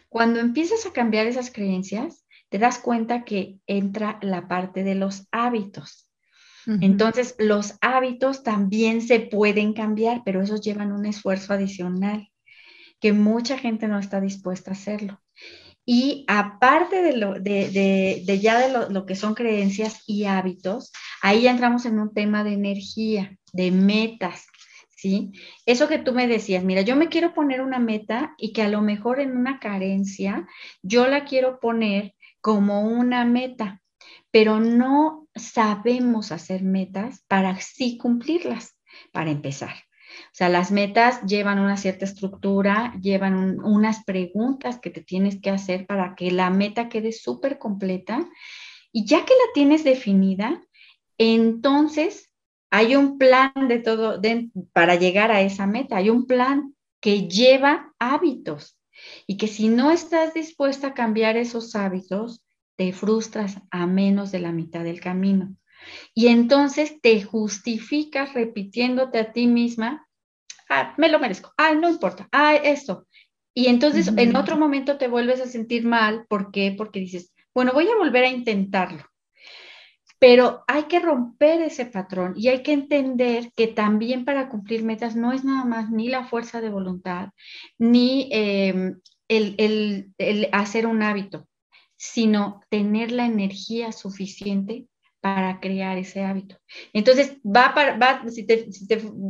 Cuando 0.09 0.41
empiezas 0.41 0.87
a 0.87 0.93
cambiar 0.93 1.27
esas 1.27 1.51
creencias, 1.51 2.25
te 2.49 2.59
das 2.59 2.79
cuenta 2.79 3.25
que 3.25 3.59
entra 3.67 4.19
la 4.23 4.49
parte 4.49 4.85
de 4.85 4.95
los 4.95 5.27
hábitos. 5.33 6.09
Entonces, 6.81 7.35
los 7.39 7.75
hábitos 7.83 8.43
también 8.43 9.03
se 9.03 9.21
pueden 9.21 9.75
cambiar, 9.75 10.23
pero 10.25 10.41
esos 10.41 10.63
llevan 10.63 10.93
un 10.93 11.05
esfuerzo 11.05 11.53
adicional 11.53 12.31
que 13.01 13.13
mucha 13.13 13.59
gente 13.59 13.87
no 13.87 13.99
está 13.99 14.19
dispuesta 14.19 14.71
a 14.71 14.73
hacerlo. 14.73 15.21
Y 15.85 16.25
aparte 16.27 17.03
de, 17.03 17.17
lo, 17.19 17.35
de, 17.35 18.39
ya 18.41 18.59
de 18.59 18.91
lo, 18.91 19.05
que 19.05 19.15
son 19.15 19.35
creencias 19.35 20.03
y 20.07 20.25
hábitos, 20.25 20.91
ahí 21.21 21.43
ya 21.43 21.51
entramos 21.51 21.85
en 21.85 21.99
un 21.99 22.15
tema 22.15 22.43
de 22.45 22.55
energía, 22.55 23.37
de 23.53 23.71
metas, 23.71 24.47
¿sí? 25.05 25.33
Eso 25.67 25.87
que 25.87 25.99
tú 25.99 26.15
me 26.15 26.27
decías, 26.27 26.65
mira, 26.65 26.81
yo 26.81 26.97
me 26.97 27.11
quiero 27.11 27.35
poner 27.35 27.61
una 27.61 27.79
meta 27.79 28.35
y 28.39 28.55
que 28.55 28.63
a 28.63 28.71
lo 28.71 28.81
mejor 28.81 29.21
en 29.21 29.37
una 29.37 29.59
carencia 29.61 30.49
yo 30.83 31.07
la 31.09 31.27
quiero 31.27 31.61
poner 31.61 32.15
como 32.41 32.81
una 32.81 33.27
meta, 33.27 33.83
pero 34.31 34.61
no 34.61 35.29
sabemos 35.35 36.33
hacer 36.33 36.63
metas 36.63 37.23
para 37.29 37.51
así 37.51 37.99
cumplirlas, 37.99 38.79
para 39.13 39.31
empezar. 39.31 39.75
O 39.75 40.33
sea, 40.33 40.49
las 40.49 40.71
metas 40.71 41.21
llevan 41.27 41.59
una 41.59 41.77
cierta 41.77 42.07
estructura, 42.07 42.95
llevan 43.03 43.61
unas 43.61 44.05
preguntas 44.05 44.79
que 44.81 44.89
te 44.89 45.03
tienes 45.03 45.39
que 45.39 45.51
hacer 45.51 45.85
para 45.87 46.15
que 46.15 46.31
la 46.31 46.49
meta 46.49 46.89
quede 46.89 47.13
súper 47.13 47.59
completa. 47.59 48.27
Y 48.91 49.05
ya 49.05 49.27
que 49.27 49.35
la 49.35 49.53
tienes 49.53 49.85
definida, 49.85 50.63
entonces 51.19 52.31
hay 52.77 52.97
un 52.97 53.19
plan 53.19 53.53
de 53.69 53.79
todo 53.79 54.21
para 54.73 54.97
llegar 54.97 55.31
a 55.31 55.43
esa 55.43 55.65
meta. 55.65 55.97
Hay 55.97 56.11
un 56.11 56.27
plan 56.27 56.75
que 57.01 57.29
lleva 57.29 57.93
hábitos 58.01 58.77
y 59.29 59.37
que 59.37 59.47
si 59.47 59.69
no 59.69 59.93
estás 59.93 60.35
dispuesta 60.35 60.89
a 60.89 60.95
cambiar 60.95 61.37
esos 61.37 61.77
hábitos, 61.77 62.43
te 62.75 62.93
frustras 62.93 63.61
a 63.71 63.87
menos 63.87 64.33
de 64.33 64.41
la 64.41 64.51
mitad 64.51 64.83
del 64.83 65.01
camino. 65.01 65.55
Y 66.15 66.27
entonces 66.27 67.01
te 67.01 67.23
justificas 67.23 68.35
repitiéndote 68.35 69.21
a 69.21 69.33
ti 69.33 69.47
misma, 69.47 70.09
ah, 70.69 70.95
me 70.99 71.09
lo 71.09 71.21
merezco, 71.21 71.53
ah, 71.57 71.75
no 71.75 71.89
importa, 71.89 72.29
ah, 72.33 72.57
esto. 72.57 73.07
Y 73.55 73.69
entonces 73.69 74.09
en 74.17 74.35
otro 74.35 74.57
momento 74.57 74.99
te 74.99 75.07
vuelves 75.07 75.41
a 75.41 75.47
sentir 75.47 75.85
mal, 75.87 76.27
¿por 76.29 76.51
qué? 76.51 76.75
Porque 76.77 76.99
dices, 76.99 77.33
bueno, 77.55 77.71
voy 77.73 77.87
a 77.87 77.97
volver 77.97 78.25
a 78.25 78.31
intentarlo. 78.31 79.05
Pero 80.27 80.65
hay 80.67 80.85
que 80.85 81.01
romper 81.01 81.61
ese 81.61 81.85
patrón 81.85 82.33
y 82.35 82.49
hay 82.49 82.63
que 82.63 82.73
entender 82.73 83.53
que 83.55 83.67
también 83.67 84.25
para 84.25 84.49
cumplir 84.49 84.83
metas 84.83 85.17
no 85.17 85.35
es 85.35 85.45
nada 85.45 85.67
más 85.67 85.91
ni 85.91 86.09
la 86.09 86.25
fuerza 86.25 86.63
de 86.63 86.71
voluntad, 86.71 87.29
ni 87.77 88.31
em, 88.33 89.01
el, 89.29 90.09
hacer 90.53 90.87
un 90.87 91.03
hábito 91.03 91.47
sino 91.97 92.63
tener 92.71 93.13
la 93.13 93.27
energía 93.27 93.93
suficiente 93.93 94.87
para 95.21 95.61
crear 95.61 95.99
ese 95.99 96.23
hábito. 96.23 96.57
Entonces, 96.95 97.37
va 97.45 97.75
para, 97.75 97.99
va, 97.99 98.23
si 98.29 98.47
te, 98.47 98.67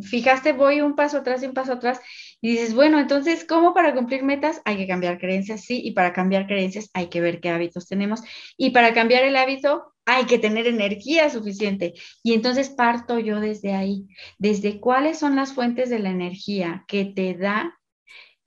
fijaste, 0.02 0.52
voy 0.52 0.80
un 0.80 0.94
paso 0.94 1.18
atrás 1.18 1.42
y 1.42 1.46
un 1.46 1.54
paso 1.54 1.72
atrás, 1.72 2.00
y 2.40 2.52
dices, 2.52 2.72
bueno, 2.72 3.00
entonces, 3.00 3.44
¿cómo 3.44 3.74
para 3.74 3.94
cumplir 3.94 4.22
metas? 4.22 4.62
Hay 4.64 4.76
que 4.76 4.86
cambiar 4.86 5.18
creencias, 5.18 5.62
sí, 5.62 5.80
y 5.84 5.92
para 5.92 6.12
cambiar 6.12 6.46
creencias 6.46 6.88
hay 6.94 7.08
que 7.08 7.20
ver 7.20 7.40
qué 7.40 7.50
hábitos 7.50 7.86
tenemos, 7.86 8.22
y 8.56 8.70
para 8.70 8.94
cambiar 8.94 9.24
el 9.24 9.36
hábito 9.36 9.93
hay 10.06 10.26
que 10.26 10.38
tener 10.38 10.66
energía 10.66 11.30
suficiente. 11.30 11.94
Y 12.22 12.34
entonces 12.34 12.70
parto 12.70 13.18
yo 13.18 13.40
desde 13.40 13.74
ahí, 13.74 14.06
desde 14.38 14.80
cuáles 14.80 15.18
son 15.18 15.36
las 15.36 15.52
fuentes 15.52 15.90
de 15.90 15.98
la 15.98 16.10
energía 16.10 16.84
que 16.88 17.04
te 17.04 17.34
da 17.34 17.78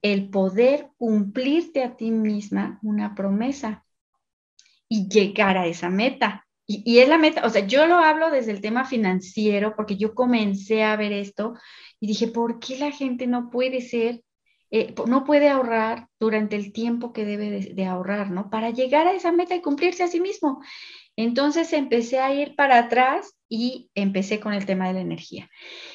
el 0.02 0.30
poder 0.30 0.90
cumplirte 0.96 1.82
a 1.82 1.96
ti 1.96 2.10
misma 2.10 2.78
una 2.82 3.14
promesa 3.14 3.84
y 4.88 5.08
llegar 5.08 5.58
a 5.58 5.66
esa 5.66 5.90
meta. 5.90 6.46
Y, 6.70 6.98
es 6.98 7.08
la 7.08 7.16
meta, 7.16 7.46
o 7.46 7.50
sea, 7.50 7.66
yo 7.66 7.86
lo 7.86 7.96
hablo 7.96 8.30
desde 8.30 8.52
el 8.52 8.60
tema 8.60 8.84
financiero 8.84 9.74
porque 9.74 9.96
yo 9.96 10.14
comencé 10.14 10.84
a 10.84 10.96
ver 10.96 11.12
esto 11.12 11.54
y 11.98 12.06
dije, 12.06 12.28
¿por 12.28 12.58
qué 12.58 12.78
la 12.78 12.90
gente 12.90 13.26
no 13.26 13.48
puede 13.48 13.80
ser, 13.80 14.22
eh, 14.70 14.94
no 15.06 15.24
puede 15.24 15.48
ahorrar 15.48 16.08
durante 16.20 16.56
el 16.56 16.74
tiempo 16.74 17.14
que 17.14 17.24
debe 17.24 17.72
de, 17.74 17.84
ahorrar, 17.86 18.30
¿no? 18.30 18.50
Para 18.50 18.68
llegar 18.68 19.06
a 19.06 19.14
esa 19.14 19.32
meta 19.32 19.54
y 19.54 19.62
cumplirse 19.62 20.02
a 20.02 20.08
sí 20.08 20.20
mismo. 20.20 20.60
Entonces 21.18 21.72
empecé 21.72 22.20
a 22.20 22.32
ir 22.32 22.54
para 22.54 22.78
atrás 22.78 23.34
y 23.48 23.90
empecé 23.96 24.38
con 24.38 24.52
el 24.52 24.66
tema 24.66 24.86
de 24.86 24.94
la 24.94 25.00
energía. 25.00 25.50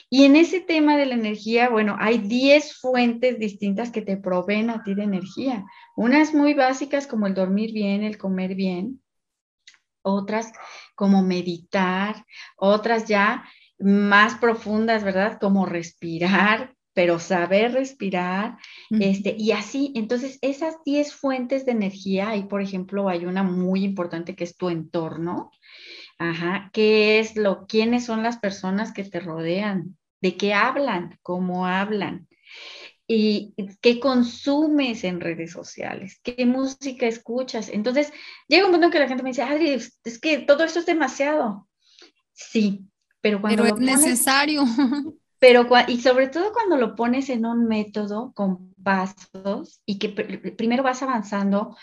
Y 0.10 0.26
en 0.26 0.36
ese 0.36 0.60
tema 0.60 0.98
de 0.98 1.06
la 1.06 1.14
energía, 1.14 1.70
bueno, 1.70 1.96
hay 1.98 2.18
10 2.18 2.76
fuentes 2.76 3.40
distintas 3.40 3.90
que 3.90 4.02
te 4.02 4.18
proveen 4.18 4.70
a 4.70 4.84
ti 4.84 4.96
de 4.96 5.04
energía. 5.04 5.64
Unas 5.96 6.34
muy 6.34 6.54
básicas 6.54 7.08
como 7.08 7.26
el 7.26 7.36
dormir 7.36 7.72
bien, 7.72 8.04
el 8.04 8.18
comer 8.18 8.54
bien, 8.54 9.02
otras 10.02 10.52
como 10.94 11.24
meditar, 11.24 12.26
otras 12.58 13.06
ya 13.06 13.46
más 13.80 14.36
profundas, 14.36 15.06
¿verdad? 15.06 15.38
Como 15.40 15.66
respirar, 15.66 16.73
pero 16.94 17.20
saber 17.20 17.74
respirar, 17.74 18.58
este, 18.92 19.36
y 19.38 19.52
así, 19.52 19.92
entonces 19.96 20.38
esas 20.42 20.76
10 20.86 21.14
fuentes 21.14 21.66
de 21.66 21.72
energía, 21.72 22.30
ahí 22.30 22.44
por 22.44 22.62
ejemplo 22.62 23.10
hay 23.10 23.26
una 23.26 23.44
muy 23.44 23.84
importante 23.84 24.36
que 24.36 24.44
es 24.44 24.56
tu 24.56 24.70
entorno, 24.70 25.52
ajá, 26.20 26.70
qué 26.72 27.20
es 27.20 27.36
lo, 27.36 27.66
quiénes 27.66 28.06
son 28.06 28.22
las 28.22 28.38
personas 28.38 28.94
que 28.94 29.04
te 29.04 29.20
rodean, 29.20 29.98
de 30.22 30.38
qué 30.38 30.54
hablan, 30.54 31.18
cómo 31.24 31.66
hablan, 31.66 32.28
y 33.08 33.54
qué 33.82 34.00
consumes 34.00 35.04
en 35.04 35.20
redes 35.20 35.52
sociales, 35.52 36.20
qué 36.24 36.46
música 36.46 37.06
escuchas. 37.06 37.70
Entonces, 37.70 38.14
llega 38.48 38.66
un 38.66 38.72
punto 38.72 38.86
en 38.86 38.92
que 38.92 39.00
la 39.00 39.08
gente 39.08 39.24
me 39.24 39.32
dice, 39.32 39.42
Adri, 39.42 39.72
es 39.72 40.20
que 40.20 40.40
todo 40.40 40.64
esto 40.64 40.80
es 40.80 40.86
demasiado. 40.86 41.68
Sí, 42.32 42.86
pero 43.20 43.42
cuando... 43.42 43.64
Pero 43.64 43.76
es 43.76 43.82
necesario. 43.82 44.64
Pero, 45.44 45.68
y 45.90 46.00
sobre 46.00 46.30
todo 46.30 46.54
cuando 46.54 46.78
lo 46.78 46.96
pones 46.96 47.28
en 47.28 47.46
un 47.46 47.68
método 47.68 48.32
con 48.34 48.74
pasos 48.82 49.82
y 49.86 50.00
que 50.00 50.08
primero 50.08 50.84
vas 50.84 51.04
avanzando 51.04 51.76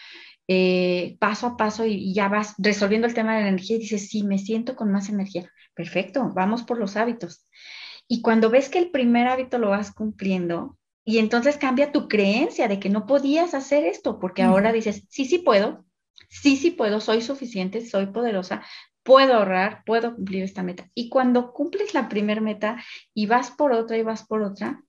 eh, 0.48 1.18
paso 1.20 1.48
a 1.48 1.56
paso 1.58 1.84
y, 1.84 2.14
ya 2.14 2.28
vas 2.28 2.54
resolviendo 2.56 3.06
el 3.06 3.12
tema 3.12 3.36
de 3.36 3.42
la 3.42 3.48
energía 3.48 3.76
y 3.76 3.80
dices, 3.80 4.08
sí, 4.08 4.22
me 4.22 4.38
siento 4.38 4.76
con 4.76 4.90
más 4.90 5.10
energía. 5.10 5.52
Perfecto, 5.74 6.32
vamos 6.34 6.62
por 6.62 6.78
los 6.78 6.96
hábitos. 6.96 7.46
Y 8.08 8.22
cuando 8.22 8.48
ves 8.48 8.70
que 8.70 8.78
el 8.78 8.90
primer 8.90 9.26
hábito 9.26 9.58
lo 9.58 9.68
vas 9.68 9.92
cumpliendo, 9.92 10.78
y 11.04 11.18
entonces 11.18 11.58
cambia 11.58 11.92
tu 11.92 12.08
creencia 12.08 12.66
de 12.66 12.80
que 12.80 12.88
no 12.88 13.06
podías 13.06 13.52
hacer 13.52 13.84
esto, 13.84 14.18
porque 14.20 14.42
ahora 14.42 14.72
dices, 14.72 15.04
sí, 15.10 15.26
sí 15.26 15.36
puedo, 15.36 15.84
sí, 16.30 16.56
sí 16.56 16.70
puedo, 16.70 16.98
soy 16.98 17.20
suficiente, 17.20 17.84
soy 17.84 18.06
poderosa, 18.06 18.62
puedo 19.10 19.34
ahorrar, 19.34 19.82
puedo 19.84 20.14
cumplir 20.14 20.44
esta 20.44 20.62
meta. 20.62 20.88
Y 20.94 21.08
cuando 21.08 21.52
cumples 21.52 21.94
la 21.94 22.08
primera 22.08 22.40
meta 22.40 22.80
y 23.12 23.26
vas 23.26 23.50
por 23.50 23.72
otra 23.72 23.96
y 23.96 24.04
vas 24.04 24.24
por 24.24 24.40
otra, 24.40 24.84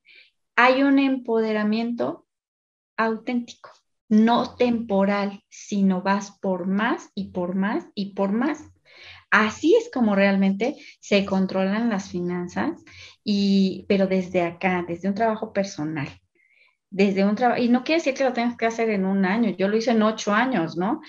hay 0.55 0.83
un 0.83 0.99
empoderamiento 0.99 2.27
auténtico, 2.97 3.71
no 4.09 4.55
temporal, 4.57 5.43
sino 5.49 6.03
vas 6.03 6.37
por 6.39 6.67
más 6.67 7.09
y 7.15 7.31
por 7.31 7.55
más 7.55 7.87
y 7.95 8.13
por 8.13 8.31
más. 8.31 8.63
Así 9.31 9.73
es 9.73 9.89
como 9.91 10.13
realmente 10.13 10.75
se 10.99 11.25
controlan 11.25 11.89
las 11.89 12.11
finanzas, 12.11 12.79
y, 13.23 13.87
pero 13.89 14.05
desde 14.05 14.43
acá, 14.43 14.85
desde 14.87 15.09
un 15.09 15.15
trabajo 15.15 15.51
personal 15.51 16.20
desde 16.91 17.23
un 17.23 17.35
trabajo, 17.35 17.61
y 17.61 17.69
no 17.69 17.85
quiere 17.85 17.99
decir 17.99 18.13
que 18.13 18.25
lo 18.25 18.33
tengas 18.33 18.57
que 18.57 18.65
hacer 18.65 18.89
en 18.89 19.05
un 19.05 19.23
año, 19.25 19.49
yo 19.57 19.69
lo 19.69 19.77
hice 19.77 19.91
en 19.91 20.03
ocho 20.03 20.33
años, 20.33 20.75
¿no? 20.75 20.99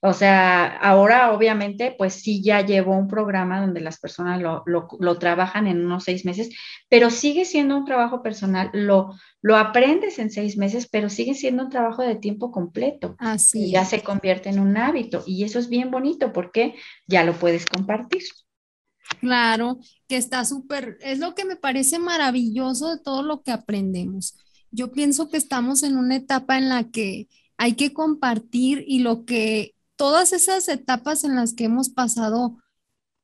O 0.00 0.12
sea, 0.12 0.76
ahora 0.76 1.32
obviamente, 1.32 1.94
pues 1.98 2.14
sí, 2.14 2.40
ya 2.42 2.60
llevo 2.64 2.96
un 2.96 3.08
programa 3.08 3.60
donde 3.60 3.80
las 3.80 3.98
personas 3.98 4.40
lo, 4.40 4.62
lo, 4.66 5.18
trabajan 5.18 5.66
en 5.66 5.84
unos 5.84 6.04
seis 6.04 6.24
meses, 6.24 6.50
pero 6.88 7.10
sigue 7.10 7.44
siendo 7.44 7.76
un 7.76 7.84
trabajo 7.84 8.22
personal, 8.22 8.70
lo, 8.72 9.14
lo 9.42 9.56
aprendes 9.56 10.20
en 10.20 10.30
seis 10.30 10.56
meses, 10.56 10.88
pero 10.88 11.10
sigue 11.10 11.34
siendo 11.34 11.64
un 11.64 11.70
trabajo 11.70 12.02
de 12.02 12.14
tiempo 12.14 12.52
completo. 12.52 13.16
Así. 13.18 13.64
Y 13.64 13.72
ya 13.72 13.84
se 13.84 14.00
convierte 14.00 14.48
en 14.48 14.60
un 14.60 14.76
hábito, 14.76 15.24
y 15.26 15.42
eso 15.42 15.58
es 15.58 15.68
bien 15.68 15.90
bonito 15.90 16.32
porque 16.32 16.76
ya 17.08 17.24
lo 17.24 17.32
puedes 17.32 17.66
compartir. 17.66 18.22
Claro, 19.18 19.80
que 20.06 20.16
está 20.16 20.44
súper, 20.44 20.98
es 21.00 21.18
lo 21.18 21.34
que 21.34 21.44
me 21.44 21.56
parece 21.56 21.98
maravilloso 21.98 22.90
de 22.90 23.02
todo 23.02 23.24
lo 23.24 23.42
que 23.42 23.50
aprendemos 23.50 24.36
yo 24.72 24.90
pienso 24.90 25.28
que 25.28 25.36
estamos 25.36 25.82
en 25.82 25.96
una 25.96 26.16
etapa 26.16 26.58
en 26.58 26.68
la 26.68 26.90
que 26.90 27.28
hay 27.58 27.74
que 27.74 27.92
compartir 27.92 28.84
y 28.86 29.00
lo 29.00 29.24
que 29.24 29.74
todas 29.96 30.32
esas 30.32 30.68
etapas 30.68 31.22
en 31.24 31.36
las 31.36 31.52
que 31.52 31.64
hemos 31.64 31.90
pasado 31.90 32.58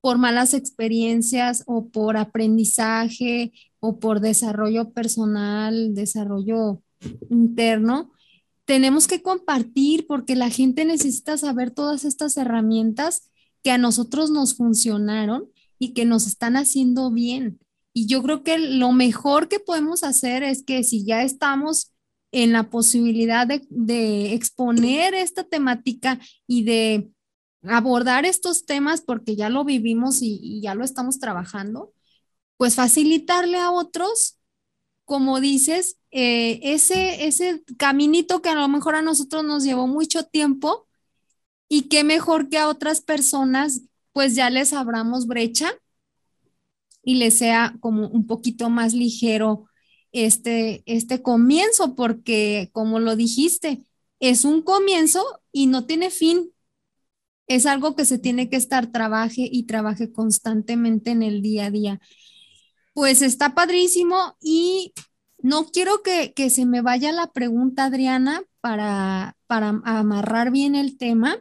por 0.01 0.19
malas 0.19 0.55
experiencias 0.55 1.65
o 1.67 1.89
por 1.89 2.17
aprendizaje 2.17 3.53
o 3.81 3.99
por 3.99 4.21
desarrollo 4.21 4.93
personal, 4.93 5.95
desarrollo 5.95 6.83
interno, 7.31 8.13
tenemos 8.65 9.09
que 9.09 9.23
compartir 9.23 10.07
porque 10.07 10.37
la 10.37 10.51
gente 10.51 10.85
necesita 10.85 11.39
saber 11.39 11.71
todas 11.71 12.05
estas 12.05 12.37
herramientas 12.37 13.31
que 13.63 13.71
a 13.71 13.79
nosotros 13.79 14.31
nos 14.31 14.55
funcionaron 14.55 15.51
y 15.79 15.95
que 15.95 16.05
nos 16.05 16.27
están 16.27 16.57
haciendo 16.57 17.11
bien. 17.11 17.59
Y 17.99 18.07
yo 18.07 18.23
creo 18.23 18.45
que 18.45 18.59
lo 18.59 18.93
mejor 18.93 19.49
que 19.49 19.59
podemos 19.59 20.05
hacer 20.05 20.45
es 20.45 20.63
que 20.63 20.85
si 20.85 21.05
ya 21.05 21.25
estamos 21.25 21.93
en 22.31 22.53
la 22.53 22.71
posibilidad 22.71 23.45
de, 23.49 24.35
exponer 24.35 25.15
esta 25.15 25.43
temática 25.43 26.21
y 26.47 26.63
de 26.63 27.11
abordar 27.65 28.25
estos 28.25 28.67
temas 28.67 29.01
porque 29.01 29.35
ya 29.35 29.49
lo 29.49 29.65
vivimos 29.65 30.23
y, 30.23 30.61
ya 30.63 30.77
lo 30.77 30.85
estamos 30.85 31.19
trabajando, 31.19 31.93
pues 32.57 32.77
facilitarle 32.77 33.59
a 33.59 33.73
otros, 33.73 34.39
como 35.05 35.41
dices, 35.41 35.99
eh, 36.13 36.61
ese, 36.63 37.27
ese 37.27 37.65
caminito 37.79 38.43
que 38.43 38.51
a 38.51 38.55
lo 38.55 38.69
mejor 38.69 38.95
a 38.95 39.03
nosotros 39.03 39.43
nos 39.43 39.65
llevó 39.65 39.89
mucho 39.89 40.23
tiempo 40.23 40.87
y 41.69 41.89
qué 41.89 42.05
mejor 42.05 42.49
que 42.49 42.59
a 42.59 42.69
otras 42.69 43.01
personas, 43.01 43.81
pues 44.13 44.37
ya 44.37 44.51
les 44.51 44.73
abramos 44.73 45.27
brecha 45.27 45.73
y 47.09 47.15
le 47.15 47.31
sea 47.31 47.75
como 47.81 48.07
un 48.07 48.27
poquito 48.27 48.69
más 48.69 48.93
ligero 48.93 49.65
este, 50.13 50.83
este 50.85 51.23
comienzo, 51.23 51.95
porque 51.95 52.69
como 52.75 53.01
lo 53.01 53.17
dijiste, 53.17 53.87
es 54.21 54.45
un 54.45 54.61
comienzo 54.61 55.25
y 55.51 55.69
no 55.69 55.87
tiene 55.87 56.11
fin. 56.11 56.53
Es 57.47 57.65
algo 57.65 57.97
que 57.97 58.05
se 58.05 58.19
tiene 58.19 58.51
que 58.51 58.57
estar 58.57 58.93
trabaje 58.93 59.49
y 59.51 59.63
trabaje 59.63 60.13
constantemente 60.13 61.11
en 61.11 61.23
el 61.23 61.41
día 61.41 61.65
a 61.65 61.71
día. 61.71 62.01
Pues 62.93 63.23
está 63.23 63.55
padrísimo 63.55 64.37
y 64.43 64.93
no 65.39 65.65
quiero 65.69 66.03
que, 66.03 66.35
que 66.35 66.51
se 66.51 66.67
me 66.67 66.83
vaya 66.83 67.11
la 67.13 67.33
pregunta, 67.33 67.85
Adriana, 67.85 68.43
para, 68.61 69.35
para 69.47 69.81
amarrar 69.83 70.51
bien 70.51 70.75
el 70.75 70.99
tema. 70.99 71.39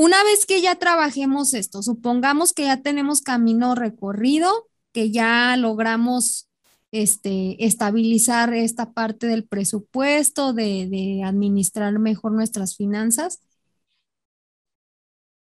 Una 0.00 0.24
vez 0.24 0.46
que 0.46 0.62
ya 0.62 0.76
trabajemos 0.76 1.52
esto, 1.52 1.82
supongamos 1.82 2.54
que 2.54 2.64
ya 2.64 2.80
tenemos 2.80 3.20
camino 3.20 3.74
recorrido, 3.74 4.66
que 4.94 5.10
ya 5.10 5.54
logramos 5.58 6.48
este, 6.90 7.62
estabilizar 7.66 8.54
esta 8.54 8.94
parte 8.94 9.26
del 9.26 9.46
presupuesto, 9.46 10.54
de, 10.54 10.88
de 10.88 11.22
administrar 11.22 11.98
mejor 11.98 12.32
nuestras 12.32 12.76
finanzas. 12.78 13.40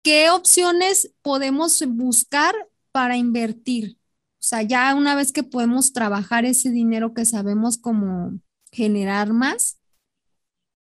¿Qué 0.02 0.32
opciones 0.32 1.14
podemos 1.22 1.84
buscar 1.90 2.56
para 2.92 3.16
invertir? 3.16 4.00
O 4.40 4.44
sea, 4.44 4.64
ya 4.64 4.96
una 4.96 5.14
vez 5.14 5.32
que 5.32 5.44
podemos 5.44 5.94
trabajar 5.94 6.46
ese 6.46 6.72
dinero 6.72 7.14
que 7.14 7.26
sabemos 7.26 7.78
cómo 7.78 8.32
generar 8.72 9.34
más, 9.34 9.77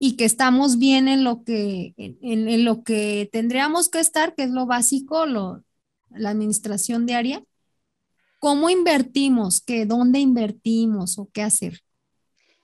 y 0.07 0.17
que 0.17 0.27
estamos 0.27 0.79
bien 0.79 1.09
en 1.09 1.25
lo 1.25 1.45
que, 1.45 1.95
en, 1.97 2.62
lo 2.67 2.85
que 2.85 3.27
tendríamos 3.33 3.88
que 3.88 4.01
estar, 4.01 4.35
que 4.35 4.43
es 4.43 4.51
lo 4.51 4.67
básico, 4.67 5.25
lo, 5.25 5.62
la 6.11 6.29
administración 6.29 7.07
diaria. 7.07 7.43
¿Cómo 8.38 8.69
invertimos? 8.69 9.62
¿Qué, 9.62 9.87
¿Dónde 9.87 10.19
invertimos 10.19 11.19
o 11.19 11.31
qué 11.33 11.40
hacer? 11.40 11.81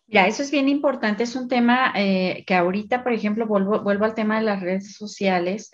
Ya, 0.06 0.26
eso 0.26 0.42
es 0.42 0.50
bien 0.50 0.68
importante, 0.68 1.22
es 1.22 1.34
un 1.34 1.48
tema 1.48 1.94
eh, 1.96 2.44
que 2.46 2.54
ahorita, 2.54 3.02
por 3.02 3.14
ejemplo, 3.14 3.46
vuelvo, 3.46 3.80
vuelvo 3.80 4.04
al 4.04 4.14
tema 4.14 4.38
de 4.38 4.44
las 4.44 4.60
redes 4.60 4.92
sociales, 4.92 5.70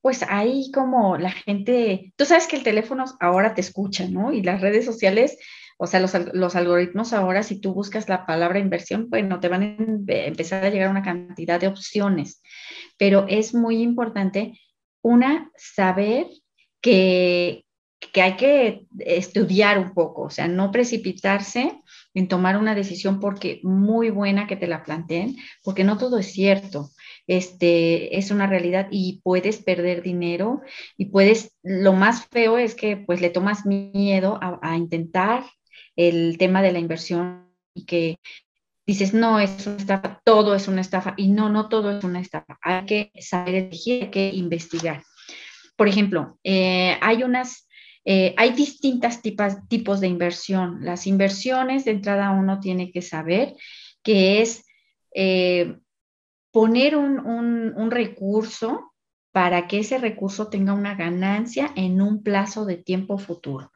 pues 0.00 0.24
ahí 0.26 0.70
como 0.72 1.18
la 1.18 1.32
gente, 1.32 2.14
tú 2.16 2.24
sabes 2.24 2.46
que 2.46 2.56
el 2.56 2.62
teléfono 2.62 3.04
ahora 3.20 3.52
te 3.52 3.60
escucha, 3.60 4.08
¿no? 4.08 4.32
Y 4.32 4.42
las 4.42 4.62
redes 4.62 4.86
sociales 4.86 5.36
o 5.82 5.86
sea, 5.86 5.98
los, 5.98 6.56
algoritmos 6.56 7.14
ahora, 7.14 7.42
si 7.42 7.58
tú 7.58 7.72
buscas 7.72 8.06
la 8.10 8.26
palabra 8.26 8.58
inversión, 8.58 9.08
bueno, 9.08 9.40
te 9.40 9.48
van 9.48 9.62
a 9.62 9.76
empezar 10.26 10.62
a 10.62 10.68
llegar 10.68 10.90
una 10.90 11.02
cantidad 11.02 11.58
de 11.58 11.68
opciones, 11.68 12.42
pero 12.98 13.24
es 13.28 13.54
muy 13.54 13.80
importante, 13.80 14.60
una, 15.00 15.50
saber 15.56 16.26
que, 16.82 17.64
que 18.12 18.20
hay 18.20 18.36
que 18.36 18.84
estudiar 18.98 19.78
un 19.78 19.94
poco, 19.94 20.24
o 20.24 20.30
sea, 20.30 20.48
no 20.48 20.70
precipitarse 20.70 21.80
en 22.12 22.28
tomar 22.28 22.58
una 22.58 22.74
decisión 22.74 23.18
porque 23.18 23.60
muy 23.62 24.10
buena 24.10 24.46
que 24.46 24.56
te 24.56 24.66
la 24.66 24.82
planteen, 24.82 25.38
porque 25.64 25.84
no 25.84 25.96
todo 25.96 26.18
es 26.18 26.30
cierto. 26.30 26.90
Este, 27.26 28.18
es 28.18 28.30
una 28.30 28.48
realidad 28.48 28.88
y 28.90 29.22
puedes 29.22 29.62
perder 29.62 30.02
dinero 30.02 30.60
y 30.98 31.06
puedes, 31.06 31.56
lo 31.62 31.94
más 31.94 32.26
feo 32.26 32.58
es 32.58 32.74
que 32.74 32.98
pues 32.98 33.22
le 33.22 33.30
tomas 33.30 33.64
miedo 33.64 34.38
a 34.40 34.76
intentar 34.76 35.44
el 35.96 36.38
tema 36.38 36.62
de 36.62 36.72
la 36.72 36.78
inversión 36.78 37.48
y 37.74 37.84
que 37.84 38.18
dices, 38.86 39.14
no, 39.14 39.38
es 39.38 39.66
una 39.66 39.76
estafa, 39.76 40.20
todo 40.24 40.54
es 40.54 40.68
una 40.68 40.80
estafa. 40.80 41.14
Y 41.16 41.28
no, 41.28 41.48
no 41.48 41.68
todo 41.68 41.96
es 41.96 42.04
una 42.04 42.20
estafa. 42.20 42.58
Hay 42.62 42.86
que 42.86 43.12
saber 43.20 43.54
elegir, 43.54 44.04
hay 44.04 44.10
que 44.10 44.28
investigar. 44.30 45.02
Por 45.76 45.88
ejemplo, 45.88 46.38
eh, 46.44 46.98
hay 47.00 47.22
unas 47.22 47.68
eh, 48.04 48.34
hay 48.38 48.52
distintas 48.52 49.20
tipos 49.22 50.00
de 50.00 50.08
inversión. 50.08 50.78
Las 50.84 51.06
inversiones, 51.06 51.84
de 51.84 51.92
entrada 51.92 52.30
uno 52.30 52.60
tiene 52.60 52.90
que 52.92 53.02
saber 53.02 53.54
que 54.02 54.40
es 54.40 54.64
eh, 55.14 55.76
poner 56.50 56.96
un, 56.96 57.90
recurso 57.90 58.92
para 59.32 59.66
que 59.68 59.80
ese 59.80 59.98
recurso 59.98 60.48
tenga 60.48 60.72
una 60.72 60.94
ganancia 60.94 61.72
en 61.76 62.00
un 62.00 62.22
plazo 62.22 62.64
de 62.64 62.76
tiempo 62.76 63.18
futuro. 63.18 63.70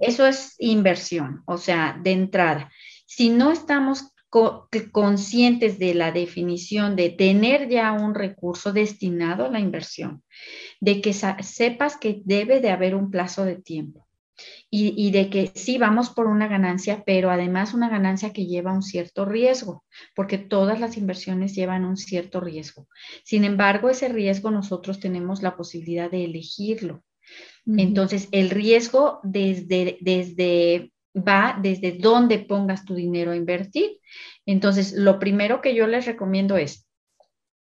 Eso 0.00 0.26
es 0.26 0.54
inversión, 0.58 1.42
o 1.46 1.58
sea, 1.58 1.98
de 2.02 2.12
entrada. 2.12 2.70
Si 3.06 3.30
no 3.30 3.50
estamos 3.50 4.12
conscientes 4.92 5.78
de 5.78 5.94
la 5.94 6.12
definición 6.12 6.96
de 6.96 7.10
tener 7.10 7.68
ya 7.68 7.92
un 7.92 8.14
recurso 8.14 8.72
destinado 8.72 9.46
a 9.46 9.50
la 9.50 9.60
inversión, 9.60 10.22
de 10.80 11.00
que 11.00 11.12
sepas 11.12 11.96
que 11.96 12.20
debe 12.24 12.60
de 12.60 12.70
haber 12.70 12.94
un 12.94 13.10
plazo 13.10 13.44
de 13.44 13.56
tiempo 13.56 14.06
y, 14.68 15.10
de 15.12 15.30
que 15.30 15.52
sí 15.54 15.78
vamos 15.78 16.10
por 16.10 16.26
una 16.26 16.48
ganancia, 16.48 17.02
pero 17.06 17.30
además 17.30 17.72
una 17.72 17.88
ganancia 17.88 18.32
que 18.32 18.46
lleva 18.46 18.74
un 18.74 18.82
cierto 18.82 19.24
riesgo, 19.24 19.84
porque 20.14 20.36
todas 20.36 20.80
las 20.80 20.98
inversiones 20.98 21.54
llevan 21.54 21.84
un 21.84 21.96
cierto 21.96 22.40
riesgo. 22.40 22.88
Sin 23.24 23.44
embargo, 23.44 23.88
ese 23.88 24.08
riesgo 24.08 24.50
nosotros 24.50 25.00
tenemos 25.00 25.42
la 25.42 25.56
posibilidad 25.56 26.10
de 26.10 26.24
elegirlo. 26.24 27.02
Entonces, 27.66 28.28
el 28.30 28.50
riesgo 28.50 29.20
desde, 29.24 29.98
desde 30.00 30.92
va 31.16 31.58
desde 31.60 31.92
dónde 31.92 32.38
pongas 32.38 32.84
tu 32.84 32.94
dinero 32.94 33.32
a 33.32 33.36
invertir. 33.36 33.98
Entonces, 34.44 34.92
lo 34.92 35.18
primero 35.18 35.60
que 35.60 35.74
yo 35.74 35.86
les 35.86 36.06
recomiendo 36.06 36.56
es 36.56 36.86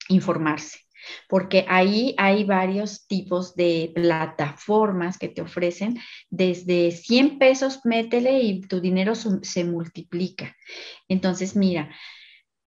informarse 0.10 0.80
porque 1.28 1.66
ahí 1.68 2.16
hay 2.18 2.44
varios 2.44 3.08
tipos 3.08 3.56
de 3.56 3.92
plataformas 3.94 5.18
que 5.18 5.30
te 5.30 5.42
ofrecen. 5.42 6.00
Desde 6.30 6.92
100 6.92 7.40
pesos, 7.40 7.82
métele 7.86 8.40
y 8.40 8.62
tu 8.62 8.80
dinero 8.80 9.14
se 9.16 9.64
multiplica. 9.64 10.56
Entonces, 11.08 11.56
mira, 11.56 11.90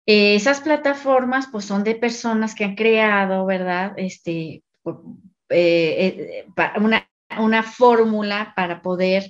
esas 0.06 0.62
plataformas 0.62 1.48
pues 1.52 1.66
son 1.66 1.84
de 1.84 1.96
personas 1.96 2.56
que 2.56 2.66
han 2.66 2.76
creado, 2.76 3.46
¿verdad? 3.46 3.94
Este, 3.98 4.64
eh, 5.50 6.46
eh, 6.46 6.46
una, 6.80 7.64
fórmula 7.64 8.54
para 8.56 8.82
poder 8.82 9.30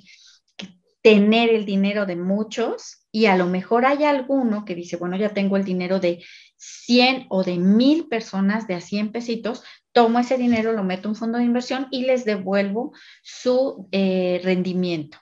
tener 1.02 1.50
el 1.50 1.64
dinero 1.64 2.06
de 2.06 2.16
muchos 2.16 3.06
y 3.10 3.26
a 3.26 3.36
lo 3.36 3.46
mejor 3.46 3.86
hay 3.86 4.04
alguno 4.04 4.64
que 4.64 4.74
dice, 4.74 4.96
bueno, 4.96 5.16
ya 5.16 5.30
tengo 5.30 5.56
el 5.56 5.64
dinero 5.64 5.98
de 5.98 6.22
100 6.56 7.26
o 7.30 7.42
de 7.42 7.56
1000 7.56 8.08
personas 8.08 8.66
de 8.66 8.74
a 8.74 8.80
100 8.80 9.12
pesitos, 9.12 9.62
tomo 9.92 10.18
ese 10.18 10.36
dinero, 10.36 10.72
lo 10.72 10.84
meto 10.84 11.04
en 11.04 11.10
un 11.10 11.16
fondo 11.16 11.38
de 11.38 11.44
inversión 11.44 11.88
y 11.90 12.04
les 12.04 12.24
devuelvo 12.24 12.92
su 13.22 13.88
eh, 13.92 14.40
rendimiento. 14.44 15.18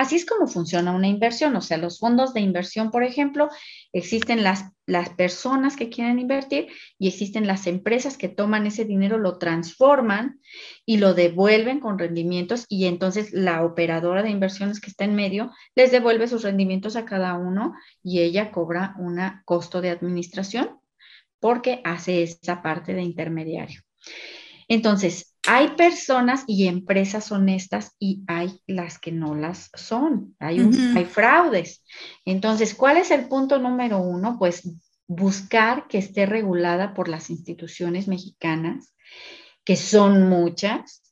Así 0.00 0.16
es 0.16 0.24
como 0.24 0.46
funciona 0.46 0.92
una 0.92 1.08
inversión, 1.08 1.54
o 1.56 1.60
sea, 1.60 1.76
los 1.76 1.98
fondos 1.98 2.32
de 2.32 2.40
inversión, 2.40 2.90
por 2.90 3.04
ejemplo, 3.04 3.50
existen 3.92 4.42
las, 4.42 4.72
las 4.86 5.10
personas 5.10 5.76
que 5.76 5.90
quieren 5.90 6.18
invertir 6.18 6.68
y 6.98 7.08
existen 7.08 7.46
las 7.46 7.66
empresas 7.66 8.16
que 8.16 8.30
toman 8.30 8.66
ese 8.66 8.86
dinero, 8.86 9.18
lo 9.18 9.36
transforman 9.36 10.40
y 10.86 10.96
lo 10.96 11.12
devuelven 11.12 11.80
con 11.80 11.98
rendimientos 11.98 12.64
y 12.70 12.86
entonces 12.86 13.34
la 13.34 13.62
operadora 13.62 14.22
de 14.22 14.30
inversiones 14.30 14.80
que 14.80 14.88
está 14.88 15.04
en 15.04 15.16
medio 15.16 15.50
les 15.74 15.92
devuelve 15.92 16.28
sus 16.28 16.44
rendimientos 16.44 16.96
a 16.96 17.04
cada 17.04 17.34
uno 17.34 17.74
y 18.02 18.20
ella 18.20 18.52
cobra 18.52 18.94
un 18.98 19.20
costo 19.44 19.82
de 19.82 19.90
administración 19.90 20.80
porque 21.40 21.82
hace 21.84 22.22
esa 22.22 22.62
parte 22.62 22.94
de 22.94 23.02
intermediario. 23.02 23.82
Entonces, 24.66 25.29
hay 25.46 25.68
personas 25.68 26.44
y 26.46 26.66
empresas 26.66 27.32
honestas 27.32 27.96
y 27.98 28.22
hay 28.26 28.60
las 28.66 28.98
que 28.98 29.12
no 29.12 29.34
las 29.34 29.70
son. 29.74 30.36
Hay, 30.38 30.60
hay 30.94 31.04
fraudes. 31.06 31.84
Entonces, 32.24 32.74
¿cuál 32.74 32.98
es 32.98 33.10
el 33.10 33.26
punto 33.26 33.58
número 33.58 33.98
uno? 33.98 34.36
Pues 34.38 34.68
buscar 35.06 35.88
que 35.88 35.98
esté 35.98 36.26
regulada 36.26 36.94
por 36.94 37.08
las 37.08 37.30
instituciones 37.30 38.06
mexicanas, 38.06 38.94
que 39.64 39.76
son 39.76 40.28
muchas, 40.28 41.02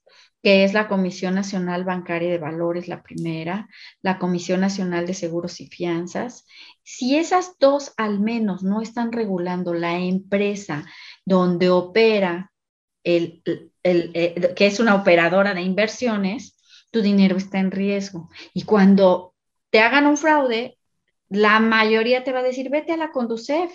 que 0.42 0.64
es 0.64 0.72
la 0.72 0.88
Comisión 0.88 1.34
Nacional 1.34 1.84
Bancaria 1.84 2.30
de 2.30 2.38
Valores, 2.38 2.86
la 2.86 3.02
primera, 3.02 3.68
la 4.02 4.18
Comisión 4.18 4.60
Nacional 4.60 5.06
de 5.06 5.14
Seguros 5.14 5.60
y 5.60 5.66
Fianzas. 5.66 6.46
Si 6.84 7.16
esas 7.16 7.56
dos 7.58 7.92
al 7.96 8.20
menos 8.20 8.62
no 8.62 8.82
están 8.82 9.10
regulando 9.10 9.74
la 9.74 9.98
empresa 9.98 10.84
donde 11.24 11.70
opera 11.70 12.52
el, 13.04 13.42
eh, 13.84 14.54
que 14.56 14.66
es 14.66 14.80
una 14.80 14.94
operadora 14.94 15.54
de 15.54 15.62
inversiones, 15.62 16.56
tu 16.90 17.02
dinero 17.02 17.36
está 17.36 17.58
en 17.58 17.70
riesgo. 17.70 18.28
Y 18.54 18.62
cuando 18.62 19.34
te 19.70 19.80
hagan 19.80 20.06
un 20.06 20.16
fraude, 20.16 20.78
la 21.28 21.60
mayoría 21.60 22.24
te 22.24 22.32
va 22.32 22.40
a 22.40 22.44
decir, 22.44 22.70
vete 22.70 22.92
a 22.92 22.96
la 22.96 23.10
Conducef, 23.10 23.70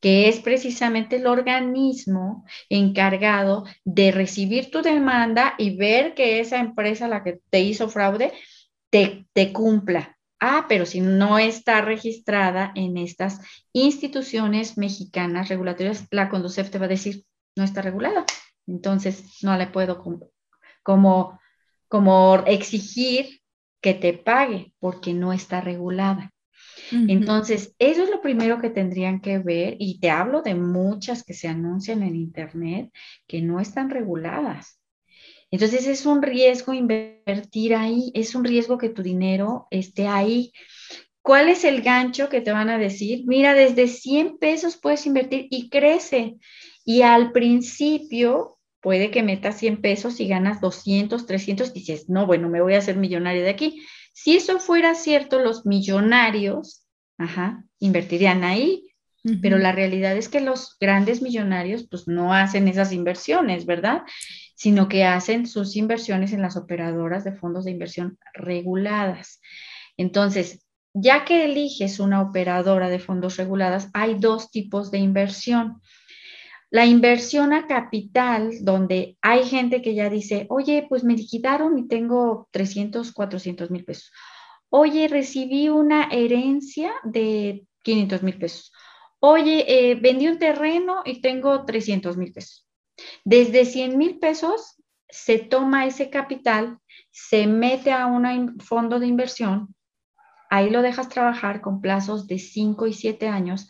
que 0.00 0.28
es 0.28 0.40
precisamente 0.40 1.16
el 1.16 1.26
organismo 1.26 2.44
encargado 2.68 3.64
de 3.84 4.12
recibir 4.12 4.70
tu 4.70 4.82
demanda 4.82 5.54
y 5.58 5.76
ver 5.76 6.14
que 6.14 6.40
esa 6.40 6.58
empresa, 6.58 7.08
la 7.08 7.24
que 7.24 7.40
te 7.50 7.60
hizo 7.60 7.88
fraude, 7.88 8.32
te, 8.90 9.26
te 9.32 9.52
cumpla. 9.52 10.16
Ah, 10.38 10.66
pero 10.68 10.84
si 10.84 11.00
no 11.00 11.38
está 11.38 11.80
registrada 11.80 12.70
en 12.74 12.98
estas 12.98 13.40
instituciones 13.72 14.76
mexicanas 14.76 15.48
regulatorias, 15.48 16.06
la 16.10 16.28
Conducef 16.28 16.70
te 16.70 16.78
va 16.78 16.84
a 16.84 16.88
decir, 16.88 17.24
no 17.56 17.64
está 17.64 17.82
regulada. 17.82 18.24
Entonces, 18.66 19.42
no 19.42 19.56
le 19.56 19.66
puedo 19.66 20.02
como, 20.82 21.40
como 21.88 22.36
exigir 22.46 23.40
que 23.80 23.94
te 23.94 24.14
pague 24.14 24.72
porque 24.78 25.12
no 25.12 25.32
está 25.32 25.60
regulada. 25.60 26.32
Entonces, 26.90 27.74
eso 27.78 28.04
es 28.04 28.10
lo 28.10 28.20
primero 28.20 28.60
que 28.60 28.70
tendrían 28.70 29.20
que 29.20 29.38
ver 29.38 29.76
y 29.78 30.00
te 30.00 30.10
hablo 30.10 30.42
de 30.42 30.54
muchas 30.54 31.24
que 31.24 31.34
se 31.34 31.48
anuncian 31.48 32.02
en 32.02 32.14
Internet 32.14 32.90
que 33.26 33.40
no 33.40 33.60
están 33.60 33.90
reguladas. 33.90 34.80
Entonces, 35.50 35.86
es 35.86 36.04
un 36.06 36.22
riesgo 36.22 36.72
invertir 36.72 37.74
ahí, 37.74 38.10
es 38.14 38.34
un 38.34 38.44
riesgo 38.44 38.76
que 38.78 38.88
tu 38.88 39.02
dinero 39.02 39.66
esté 39.70 40.08
ahí. 40.08 40.52
¿Cuál 41.22 41.48
es 41.48 41.64
el 41.64 41.82
gancho 41.82 42.28
que 42.28 42.40
te 42.40 42.52
van 42.52 42.68
a 42.68 42.78
decir? 42.78 43.24
Mira, 43.26 43.54
desde 43.54 43.88
100 43.88 44.38
pesos 44.38 44.76
puedes 44.76 45.06
invertir 45.06 45.46
y 45.50 45.68
crece. 45.70 46.36
Y 46.84 47.02
al 47.02 47.32
principio 47.32 48.58
puede 48.80 49.10
que 49.10 49.22
metas 49.22 49.58
100 49.58 49.80
pesos 49.80 50.20
y 50.20 50.28
ganas 50.28 50.60
200, 50.60 51.26
300 51.26 51.70
y 51.70 51.72
dices, 51.72 52.08
no, 52.08 52.26
bueno, 52.26 52.48
me 52.48 52.60
voy 52.60 52.74
a 52.74 52.78
hacer 52.78 52.96
millonario 52.96 53.42
de 53.42 53.50
aquí. 53.50 53.82
Si 54.12 54.36
eso 54.36 54.60
fuera 54.60 54.94
cierto, 54.94 55.40
los 55.40 55.64
millonarios, 55.66 56.86
ajá, 57.18 57.64
invertirían 57.78 58.44
ahí, 58.44 58.84
pero 59.40 59.56
la 59.56 59.72
realidad 59.72 60.14
es 60.18 60.28
que 60.28 60.40
los 60.40 60.76
grandes 60.78 61.22
millonarios 61.22 61.86
pues 61.90 62.06
no 62.06 62.34
hacen 62.34 62.68
esas 62.68 62.92
inversiones, 62.92 63.64
¿verdad? 63.64 64.02
Sino 64.54 64.86
que 64.86 65.04
hacen 65.04 65.46
sus 65.46 65.76
inversiones 65.76 66.34
en 66.34 66.42
las 66.42 66.58
operadoras 66.58 67.24
de 67.24 67.32
fondos 67.32 67.64
de 67.64 67.70
inversión 67.70 68.18
reguladas. 68.34 69.40
Entonces, 69.96 70.66
ya 70.92 71.24
que 71.24 71.46
eliges 71.46 72.00
una 72.00 72.20
operadora 72.20 72.90
de 72.90 72.98
fondos 72.98 73.38
reguladas, 73.38 73.88
hay 73.94 74.16
dos 74.18 74.50
tipos 74.50 74.90
de 74.90 74.98
inversión. 74.98 75.80
La 76.74 76.86
inversión 76.86 77.52
a 77.52 77.68
capital, 77.68 78.50
donde 78.62 79.16
hay 79.22 79.44
gente 79.44 79.80
que 79.80 79.94
ya 79.94 80.10
dice, 80.10 80.46
oye, 80.48 80.84
pues 80.88 81.04
me 81.04 81.14
liquidaron 81.14 81.78
y 81.78 81.86
tengo 81.86 82.48
300, 82.50 83.12
400 83.12 83.70
mil 83.70 83.84
pesos. 83.84 84.10
Oye, 84.70 85.06
recibí 85.06 85.68
una 85.68 86.08
herencia 86.10 86.92
de 87.04 87.64
500 87.84 88.24
mil 88.24 88.38
pesos. 88.38 88.72
Oye, 89.20 89.64
eh, 89.68 89.94
vendí 89.94 90.26
un 90.26 90.40
terreno 90.40 91.02
y 91.04 91.20
tengo 91.20 91.64
300 91.64 92.16
mil 92.16 92.32
pesos. 92.32 92.66
Desde 93.24 93.66
100 93.66 93.96
mil 93.96 94.18
pesos 94.18 94.82
se 95.08 95.38
toma 95.38 95.86
ese 95.86 96.10
capital, 96.10 96.78
se 97.12 97.46
mete 97.46 97.92
a 97.92 98.06
un 98.06 98.58
fondo 98.58 98.98
de 98.98 99.06
inversión, 99.06 99.76
ahí 100.50 100.70
lo 100.70 100.82
dejas 100.82 101.08
trabajar 101.08 101.60
con 101.60 101.80
plazos 101.80 102.26
de 102.26 102.40
5 102.40 102.88
y 102.88 102.94
7 102.94 103.28
años 103.28 103.68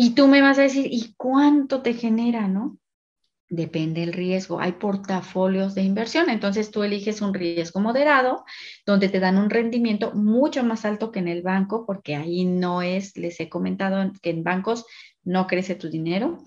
y 0.00 0.10
tú 0.10 0.28
me 0.28 0.42
vas 0.42 0.60
a 0.60 0.62
decir, 0.62 0.86
¿y 0.92 1.12
cuánto 1.16 1.82
te 1.82 1.92
genera, 1.92 2.46
no? 2.46 2.78
Depende 3.50 4.02
del 4.02 4.12
riesgo. 4.12 4.60
Hay 4.60 4.70
portafolios 4.70 5.74
de 5.74 5.82
inversión, 5.82 6.30
entonces 6.30 6.70
tú 6.70 6.84
eliges 6.84 7.20
un 7.20 7.34
riesgo 7.34 7.80
moderado, 7.80 8.44
donde 8.86 9.08
te 9.08 9.18
dan 9.18 9.38
un 9.38 9.50
rendimiento 9.50 10.12
mucho 10.14 10.62
más 10.62 10.84
alto 10.84 11.10
que 11.10 11.18
en 11.18 11.26
el 11.26 11.42
banco, 11.42 11.84
porque 11.84 12.14
ahí 12.14 12.44
no 12.44 12.80
es, 12.80 13.16
les 13.16 13.40
he 13.40 13.48
comentado 13.48 14.12
que 14.22 14.30
en 14.30 14.44
bancos 14.44 14.86
no 15.24 15.48
crece 15.48 15.74
tu 15.74 15.90
dinero, 15.90 16.44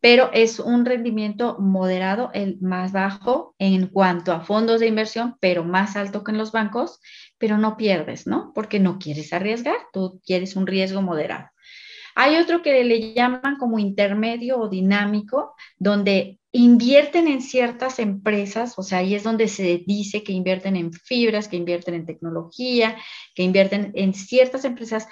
pero 0.00 0.30
es 0.32 0.58
un 0.58 0.84
rendimiento 0.84 1.56
moderado, 1.60 2.32
el 2.34 2.58
más 2.60 2.90
bajo 2.90 3.54
en 3.60 3.86
cuanto 3.86 4.32
a 4.32 4.40
fondos 4.40 4.80
de 4.80 4.88
inversión, 4.88 5.36
pero 5.38 5.62
más 5.62 5.94
alto 5.94 6.24
que 6.24 6.32
en 6.32 6.38
los 6.38 6.50
bancos, 6.50 6.98
pero 7.38 7.58
no 7.58 7.76
pierdes, 7.76 8.26
¿no? 8.26 8.50
Porque 8.56 8.80
no 8.80 8.98
quieres 8.98 9.32
arriesgar, 9.32 9.76
tú 9.92 10.20
quieres 10.26 10.56
un 10.56 10.66
riesgo 10.66 11.00
moderado. 11.00 11.46
Hay 12.20 12.34
otro 12.34 12.62
que 12.62 12.82
le 12.82 13.14
llaman 13.14 13.58
como 13.60 13.78
intermedio 13.78 14.58
o 14.58 14.68
dinámico, 14.68 15.54
donde 15.76 16.40
invierten 16.50 17.28
en 17.28 17.40
ciertas 17.40 18.00
empresas, 18.00 18.76
o 18.76 18.82
sea, 18.82 18.98
ahí 18.98 19.14
es 19.14 19.22
donde 19.22 19.46
se 19.46 19.84
dice 19.86 20.24
que 20.24 20.32
invierten 20.32 20.74
en 20.74 20.92
fibras, 20.92 21.46
que 21.46 21.54
invierten 21.54 21.94
en 21.94 22.06
tecnología, 22.06 22.96
que 23.36 23.44
invierten 23.44 23.92
en 23.94 24.14
ciertas 24.14 24.64
empresas 24.64 25.06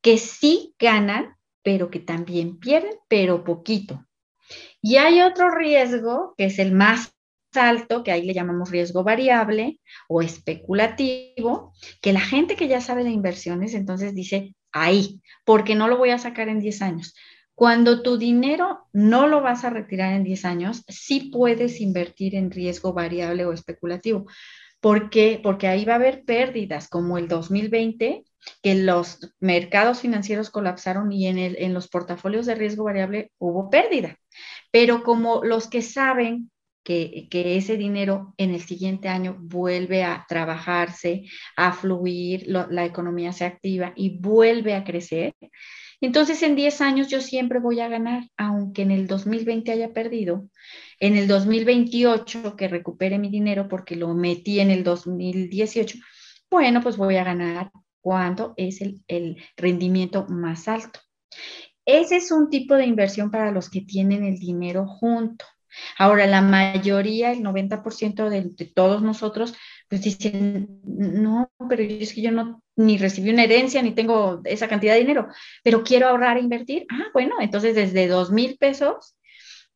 que 0.00 0.16
sí 0.16 0.76
ganan, 0.78 1.34
pero 1.64 1.90
que 1.90 1.98
también 1.98 2.60
pierden, 2.60 2.94
pero 3.08 3.42
poquito. 3.42 4.06
Y 4.80 4.94
hay 4.94 5.22
otro 5.22 5.50
riesgo, 5.50 6.34
que 6.38 6.44
es 6.44 6.60
el 6.60 6.70
más 6.70 7.16
alto, 7.52 8.04
que 8.04 8.12
ahí 8.12 8.22
le 8.22 8.32
llamamos 8.32 8.70
riesgo 8.70 9.02
variable 9.02 9.80
o 10.08 10.22
especulativo, 10.22 11.72
que 12.00 12.12
la 12.12 12.20
gente 12.20 12.54
que 12.54 12.68
ya 12.68 12.80
sabe 12.80 13.02
de 13.02 13.10
inversiones 13.10 13.74
entonces 13.74 14.14
dice, 14.14 14.54
ahí, 14.74 15.22
porque 15.44 15.74
no 15.74 15.88
lo 15.88 15.96
voy 15.96 16.10
a 16.10 16.18
sacar 16.18 16.50
en 16.50 16.60
10 16.60 16.82
años. 16.82 17.14
Cuando 17.54 18.02
tu 18.02 18.18
dinero 18.18 18.88
no 18.92 19.28
lo 19.28 19.40
vas 19.40 19.64
a 19.64 19.70
retirar 19.70 20.12
en 20.12 20.24
10 20.24 20.44
años, 20.44 20.84
sí 20.88 21.30
puedes 21.32 21.80
invertir 21.80 22.34
en 22.34 22.50
riesgo 22.50 22.92
variable 22.92 23.46
o 23.46 23.52
especulativo. 23.52 24.26
¿Por 24.80 25.08
qué? 25.08 25.40
Porque 25.42 25.68
ahí 25.68 25.84
va 25.84 25.94
a 25.94 25.96
haber 25.96 26.24
pérdidas, 26.24 26.88
como 26.88 27.16
el 27.16 27.28
2020, 27.28 28.24
que 28.62 28.74
los 28.74 29.32
mercados 29.40 30.00
financieros 30.00 30.50
colapsaron 30.50 31.10
y 31.12 31.28
en, 31.28 31.38
el, 31.38 31.56
en 31.58 31.72
los 31.72 31.88
portafolios 31.88 32.44
de 32.44 32.56
riesgo 32.56 32.84
variable 32.84 33.30
hubo 33.38 33.70
pérdida. 33.70 34.18
Pero 34.70 35.04
como 35.04 35.44
los 35.44 35.68
que 35.68 35.80
saben 35.80 36.50
que, 36.84 37.28
ese 37.32 37.76
dinero 37.76 38.34
en 38.36 38.54
el 38.54 38.60
siguiente 38.60 39.08
año 39.08 39.36
vuelve 39.40 40.04
a 40.04 40.24
trabajarse, 40.28 41.24
a 41.56 41.72
fluir, 41.72 42.46
la 42.46 42.84
economía 42.84 43.32
se 43.32 43.44
activa 43.44 43.92
y 43.96 44.18
vuelve 44.18 44.74
a 44.74 44.84
crecer. 44.84 45.34
Entonces, 46.00 46.42
en 46.42 46.54
10 46.54 46.80
años 46.82 47.08
yo 47.08 47.20
siempre 47.20 47.60
voy 47.60 47.80
a 47.80 47.88
ganar, 47.88 48.28
aunque 48.36 48.82
en 48.82 48.90
el 48.90 49.06
2020 49.06 49.72
haya 49.72 49.92
perdido. 49.92 50.48
En 51.00 51.16
el 51.16 51.26
2028 51.26 52.56
que 52.56 52.68
recupere 52.68 53.18
mi 53.18 53.30
dinero 53.30 53.68
porque 53.68 53.96
lo 53.96 54.14
metí 54.14 54.60
en 54.60 54.70
el 54.70 54.84
2018, 54.84 55.98
bueno, 56.50 56.82
pues 56.82 56.96
voy 56.96 57.16
a 57.16 57.24
ganar 57.24 57.70
cuando 58.00 58.52
es 58.56 58.82
el, 58.82 59.02
el 59.08 59.42
rendimiento 59.56 60.26
más 60.28 60.68
alto. 60.68 61.00
Ese 61.86 62.16
es 62.16 62.30
un 62.30 62.50
tipo 62.50 62.74
de 62.74 62.86
inversión 62.86 63.30
para 63.30 63.50
los 63.50 63.70
que 63.70 63.80
tienen 63.80 64.24
el 64.24 64.38
dinero 64.38 64.86
junto. 64.86 65.44
Ahora, 65.98 66.26
la 66.26 66.40
mayoría, 66.40 67.32
el 67.32 67.42
90% 67.42 68.28
de, 68.28 68.42
de, 68.42 68.64
todos 68.66 69.02
nosotros, 69.02 69.54
pues 69.88 70.02
dicen, 70.02 70.80
no, 70.84 71.50
pero 71.68 71.82
es 71.82 72.12
que 72.12 72.22
yo 72.22 72.32
no 72.32 72.62
ni 72.76 72.98
recibí 72.98 73.30
una 73.30 73.44
herencia, 73.44 73.82
ni 73.82 73.92
tengo 73.92 74.40
esa 74.44 74.68
cantidad 74.68 74.94
de 74.94 75.00
dinero, 75.00 75.28
pero 75.62 75.84
quiero 75.84 76.08
ahorrar 76.08 76.36
e 76.36 76.40
invertir. 76.40 76.86
Ah, 76.90 77.06
bueno, 77.12 77.36
entonces 77.40 77.74
desde 77.74 78.08
dos 78.08 78.30
mil 78.30 78.56
pesos, 78.58 79.16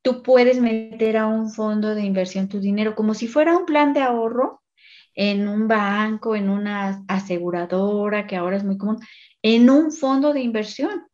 tú 0.02 0.22
puedes 0.22 0.60
meter 0.60 1.16
a 1.16 1.26
un 1.26 1.50
fondo 1.50 1.94
de 1.94 2.02
inversión 2.02 2.48
tu 2.48 2.60
dinero 2.60 2.94
como 2.94 3.14
si 3.14 3.28
fuera 3.28 3.56
un 3.56 3.66
plan 3.66 3.92
de 3.92 4.00
ahorro 4.00 4.62
en 5.14 5.48
un 5.48 5.66
banco, 5.66 6.36
en 6.36 6.48
una 6.48 7.04
aseguradora, 7.08 8.26
que 8.26 8.36
ahora 8.36 8.56
es 8.56 8.64
muy 8.64 8.78
común, 8.78 8.98
en 9.42 9.68
un 9.68 9.92
fondo 9.92 10.32
de 10.32 10.40
inversión. 10.40 11.06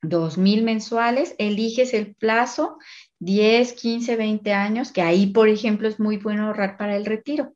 Dos 0.00 0.36
mil 0.36 0.62
mensuales, 0.62 1.34
eliges 1.38 1.94
el 1.94 2.14
plazo 2.14 2.78
10, 3.24 3.72
15, 3.72 4.16
20 4.16 4.52
años, 4.52 4.92
que 4.92 5.02
ahí, 5.02 5.26
por 5.26 5.48
ejemplo, 5.48 5.88
es 5.88 5.98
muy 5.98 6.18
bueno 6.18 6.46
ahorrar 6.46 6.76
para 6.76 6.96
el 6.96 7.06
retiro. 7.06 7.54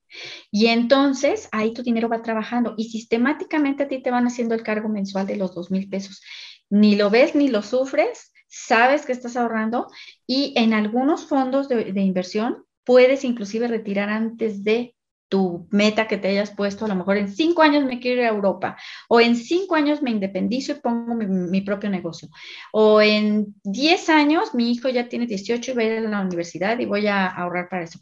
Y 0.50 0.66
entonces 0.66 1.48
ahí 1.52 1.74
tu 1.74 1.82
dinero 1.82 2.08
va 2.08 2.22
trabajando 2.22 2.74
y 2.76 2.90
sistemáticamente 2.90 3.84
a 3.84 3.88
ti 3.88 4.02
te 4.02 4.10
van 4.10 4.26
haciendo 4.26 4.54
el 4.54 4.62
cargo 4.62 4.88
mensual 4.88 5.26
de 5.26 5.36
los 5.36 5.54
2 5.54 5.70
mil 5.70 5.88
pesos. 5.88 6.22
Ni 6.70 6.96
lo 6.96 7.10
ves 7.10 7.34
ni 7.34 7.48
lo 7.48 7.62
sufres, 7.62 8.32
sabes 8.48 9.04
que 9.04 9.12
estás 9.12 9.36
ahorrando 9.36 9.88
y 10.26 10.54
en 10.56 10.72
algunos 10.72 11.26
fondos 11.26 11.68
de, 11.68 11.92
de 11.92 12.00
inversión 12.00 12.64
puedes 12.84 13.24
inclusive 13.24 13.68
retirar 13.68 14.08
antes 14.08 14.64
de 14.64 14.94
tu 15.28 15.68
meta 15.70 16.08
que 16.08 16.16
te 16.16 16.28
hayas 16.28 16.50
puesto, 16.50 16.84
a 16.84 16.88
lo 16.88 16.94
mejor 16.94 17.18
en 17.18 17.28
cinco 17.28 17.62
años 17.62 17.84
me 17.84 18.00
quiero 18.00 18.22
ir 18.22 18.26
a 18.26 18.30
Europa, 18.30 18.76
o 19.08 19.20
en 19.20 19.36
cinco 19.36 19.74
años 19.74 20.02
me 20.02 20.10
independizo 20.10 20.72
y 20.72 20.76
pongo 20.76 21.14
mi, 21.14 21.60
propio 21.60 21.90
negocio, 21.90 22.28
o 22.72 23.00
en 23.00 23.54
diez 23.62 24.08
años 24.08 24.54
mi 24.54 24.72
hijo 24.72 24.88
ya 24.88 25.08
tiene 25.08 25.26
18 25.26 25.70
y 25.70 25.74
va 25.74 25.82
a 25.82 25.84
ir 25.84 25.92
a 25.92 26.00
la 26.08 26.20
universidad 26.20 26.78
y 26.78 26.86
voy 26.86 27.06
a 27.06 27.26
ahorrar 27.26 27.68
para 27.68 27.84
eso. 27.84 28.00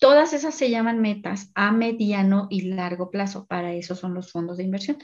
Todas 0.00 0.32
esas 0.32 0.54
se 0.56 0.70
llaman 0.70 1.00
metas 1.00 1.50
a 1.54 1.70
mediano 1.70 2.48
y 2.50 2.62
largo 2.62 3.10
plazo, 3.10 3.46
para 3.46 3.72
eso 3.74 3.94
son 3.94 4.12
los 4.12 4.32
fondos 4.32 4.56
de 4.56 4.64
inversión. 4.64 4.98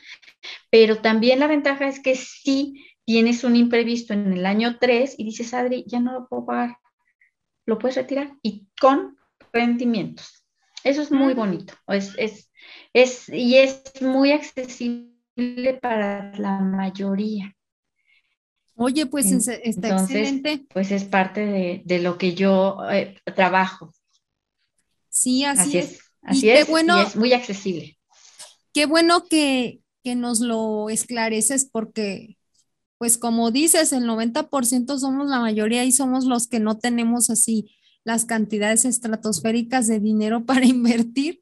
Pero 0.68 1.00
también 1.00 1.38
la 1.38 1.46
ventaja 1.46 1.86
es 1.86 2.00
que 2.00 2.16
si 2.16 2.74
tienes 3.04 3.44
un 3.44 3.54
imprevisto 3.54 4.14
en 4.14 4.32
el 4.32 4.44
año 4.44 4.78
3 4.78 5.14
y 5.16 5.24
dices, 5.24 5.54
Adri, 5.54 5.84
ya 5.86 6.00
no 6.00 6.12
lo 6.12 6.28
puedo 6.28 6.44
pagar, 6.44 6.76
lo 7.66 7.78
puedes 7.78 7.96
retirar 7.96 8.32
y 8.42 8.66
con 8.80 9.16
rendimientos. 9.52 10.39
Eso 10.84 11.02
es 11.02 11.10
muy 11.10 11.34
bonito. 11.34 11.74
Es, 11.88 12.14
es, 12.16 12.50
es, 12.92 13.28
y 13.28 13.56
es 13.56 13.82
muy 14.00 14.32
accesible 14.32 15.78
para 15.80 16.36
la 16.38 16.60
mayoría. 16.60 17.54
Oye, 18.76 19.04
pues 19.06 19.30
está 19.30 19.88
excelente. 19.88 20.64
Pues 20.72 20.90
es 20.90 21.04
parte 21.04 21.82
de, 21.84 21.98
lo 21.98 22.16
que 22.16 22.34
yo 22.34 22.78
eh, 22.90 23.18
trabajo. 23.36 23.92
Sí, 25.10 25.44
así, 25.44 25.78
es. 25.78 26.00
Así 26.22 26.48
es. 26.48 26.68
Bueno, 26.68 26.98
y 26.98 27.02
es 27.04 27.16
muy 27.16 27.32
accesible. 27.34 27.98
Qué 28.72 28.86
bueno 28.86 29.24
que, 29.28 29.80
que 30.02 30.14
nos 30.14 30.40
lo 30.40 30.88
esclareces 30.88 31.68
porque, 31.70 32.38
pues 32.96 33.18
como 33.18 33.50
dices, 33.50 33.92
el 33.92 34.04
90% 34.04 34.98
somos 34.98 35.28
la 35.28 35.40
mayoría 35.40 35.84
y 35.84 35.92
somos 35.92 36.24
los 36.24 36.46
que 36.46 36.60
no 36.60 36.78
tenemos 36.78 37.28
así 37.28 37.70
las 38.04 38.24
cantidades 38.24 38.84
estratosféricas 38.84 39.86
de 39.86 40.00
dinero 40.00 40.44
para 40.46 40.66
invertir, 40.66 41.40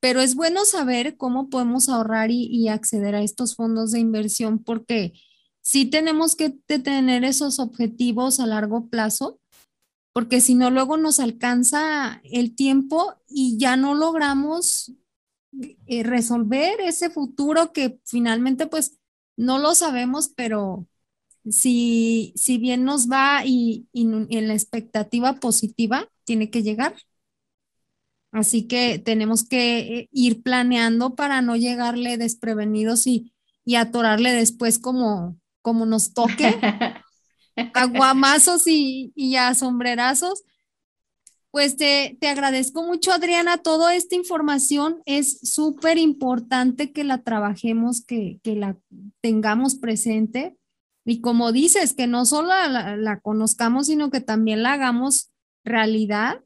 pero 0.00 0.20
es 0.20 0.34
bueno 0.34 0.64
saber 0.64 1.16
cómo 1.16 1.50
podemos 1.50 1.88
ahorrar 1.88 2.30
y, 2.30 2.68
acceder 2.68 3.14
a 3.14 3.22
estos 3.22 3.54
fondos 3.54 3.92
de 3.92 4.00
inversión 4.00 4.58
porque 4.58 5.12
sí 5.60 5.84
tenemos 5.84 6.36
que 6.36 6.50
tener 6.50 7.24
esos 7.24 7.58
objetivos 7.58 8.40
a 8.40 8.46
largo 8.46 8.88
plazo, 8.88 9.40
porque 10.12 10.40
si 10.40 10.54
no, 10.54 10.70
luego 10.70 10.96
nos 10.96 11.20
alcanza 11.20 12.20
el 12.24 12.56
tiempo 12.56 13.14
y 13.28 13.58
ya 13.58 13.76
no 13.76 13.94
logramos 13.94 14.92
eh, 15.86 16.02
resolver 16.02 16.80
ese 16.80 17.10
futuro 17.10 17.72
que 17.72 18.00
finalmente 18.04 18.66
pues 18.66 18.98
no 19.36 19.58
lo 19.58 19.74
sabemos, 19.74 20.28
pero 20.34 20.86
si, 21.48 22.32
si 22.36 22.58
bien 22.58 22.84
nos 22.84 23.08
va 23.10 23.42
y, 23.44 23.86
en 23.92 24.48
la 24.48 24.54
expectativa 24.54 25.34
positiva, 25.34 26.08
tiene 26.24 26.50
que 26.50 26.62
llegar. 26.62 26.94
Así 28.32 28.68
que 28.68 28.98
tenemos 28.98 29.46
que 29.46 30.08
ir 30.12 30.42
planeando 30.42 31.16
para 31.16 31.42
no 31.42 31.56
llegarle 31.56 32.16
desprevenidos 32.16 33.06
y, 33.06 33.32
y 33.64 33.74
atorarle 33.74 34.32
después 34.32 34.78
como, 34.78 35.36
como 35.62 35.86
nos 35.86 36.14
toque, 36.14 36.54
aguamazos 37.74 38.66
y, 38.66 39.12
y 39.16 39.32
ya 39.32 39.54
sombrerazos. 39.54 40.44
Pues 41.50 41.76
te, 41.76 42.16
te, 42.20 42.28
agradezco 42.28 42.84
mucho, 42.84 43.10
Adriana. 43.10 43.58
Toda 43.58 43.96
esta 43.96 44.14
información 44.14 45.02
es 45.04 45.40
súper 45.40 45.98
importante 45.98 46.92
que 46.92 47.02
la 47.02 47.24
trabajemos, 47.24 48.04
que, 48.04 48.38
que 48.44 48.54
la 48.54 48.78
tengamos 49.20 49.74
presente 49.74 50.56
y 51.04 51.20
como 51.20 51.52
dices, 51.52 51.94
que 51.94 52.06
no 52.06 52.26
solo 52.26 52.48
la, 52.48 53.20
conozcamos, 53.22 53.86
sino 53.86 54.10
que 54.10 54.20
también 54.20 54.62
la 54.62 54.74
hagamos 54.74 55.30
realidad. 55.64 56.40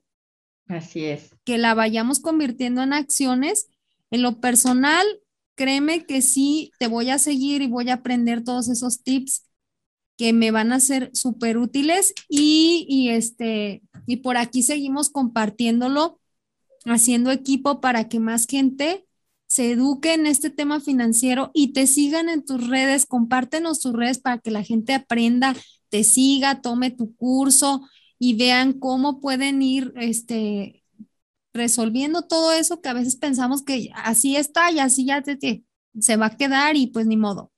Así 0.68 1.05
es. 1.05 1.34
Que 1.44 1.59
la 1.59 1.74
vayamos 1.74 2.20
convirtiendo 2.20 2.82
en 2.82 2.92
acciones. 2.92 3.68
En 4.11 4.22
lo 4.22 4.40
personal, 4.40 5.05
créeme 5.57 6.07
que 6.07 6.22
sí, 6.22 6.70
te 6.78 6.86
voy 6.86 7.11
a 7.11 7.18
seguir 7.18 7.62
y 7.62 7.66
voy 7.66 7.90
a 7.90 7.94
aprender 7.94 8.44
todos 8.44 8.68
esos 8.68 9.02
tips 9.02 9.44
que 10.16 10.32
me 10.32 10.52
van 10.52 10.72
a 10.72 10.78
ser 10.78 11.11
súper 11.12 11.59
útiles 11.59 12.14
y, 12.28 12.86
y, 12.88 13.09
este, 13.11 13.82
y 14.07 14.18
por 14.18 14.36
aquí 14.36 14.62
seguimos 14.62 15.11
compartiéndolo, 15.11 16.20
haciendo 16.84 17.32
equipo 17.32 17.80
para 17.80 18.09
que 18.09 18.20
más 18.20 18.46
gente 18.46 19.03
se 19.55 19.70
eduquen 19.70 20.22
en 20.22 20.26
este 20.26 20.50
tema 20.50 20.80
financiero 20.80 21.52
y 21.55 21.72
te 21.74 21.86
sigan 21.86 22.28
en 22.28 22.44
tus 22.44 22.66
redes, 22.66 23.07
compártenos 23.07 23.78
tus 23.78 23.92
redes 23.92 24.18
para 24.18 24.38
que 24.38 24.50
la 24.50 24.64
gente 24.64 24.94
aprenda, 24.94 25.55
te 25.90 26.02
siga, 26.02 26.61
tome 26.61 26.90
tu 26.90 27.14
curso 27.14 27.88
y 28.18 28.34
vean 28.34 28.72
cómo 28.72 29.20
pueden 29.20 29.62
ir 29.62 29.92
este, 29.94 30.82
resolviendo 31.52 32.22
todo 32.22 32.50
eso 32.50 32.80
que 32.80 32.88
a 32.88 32.94
veces 32.94 33.14
pensamos 33.14 33.62
que 33.62 33.90
así 33.94 34.34
está 34.34 34.72
y 34.72 34.80
así 34.80 35.07
ya 35.07 35.22
te, 35.22 35.62
se 36.00 36.16
va 36.16 36.26
a 36.26 36.36
quedar 36.36 36.74
y 36.74 36.88
pues 36.88 37.07
ni 37.07 37.16
modo. 37.16 37.52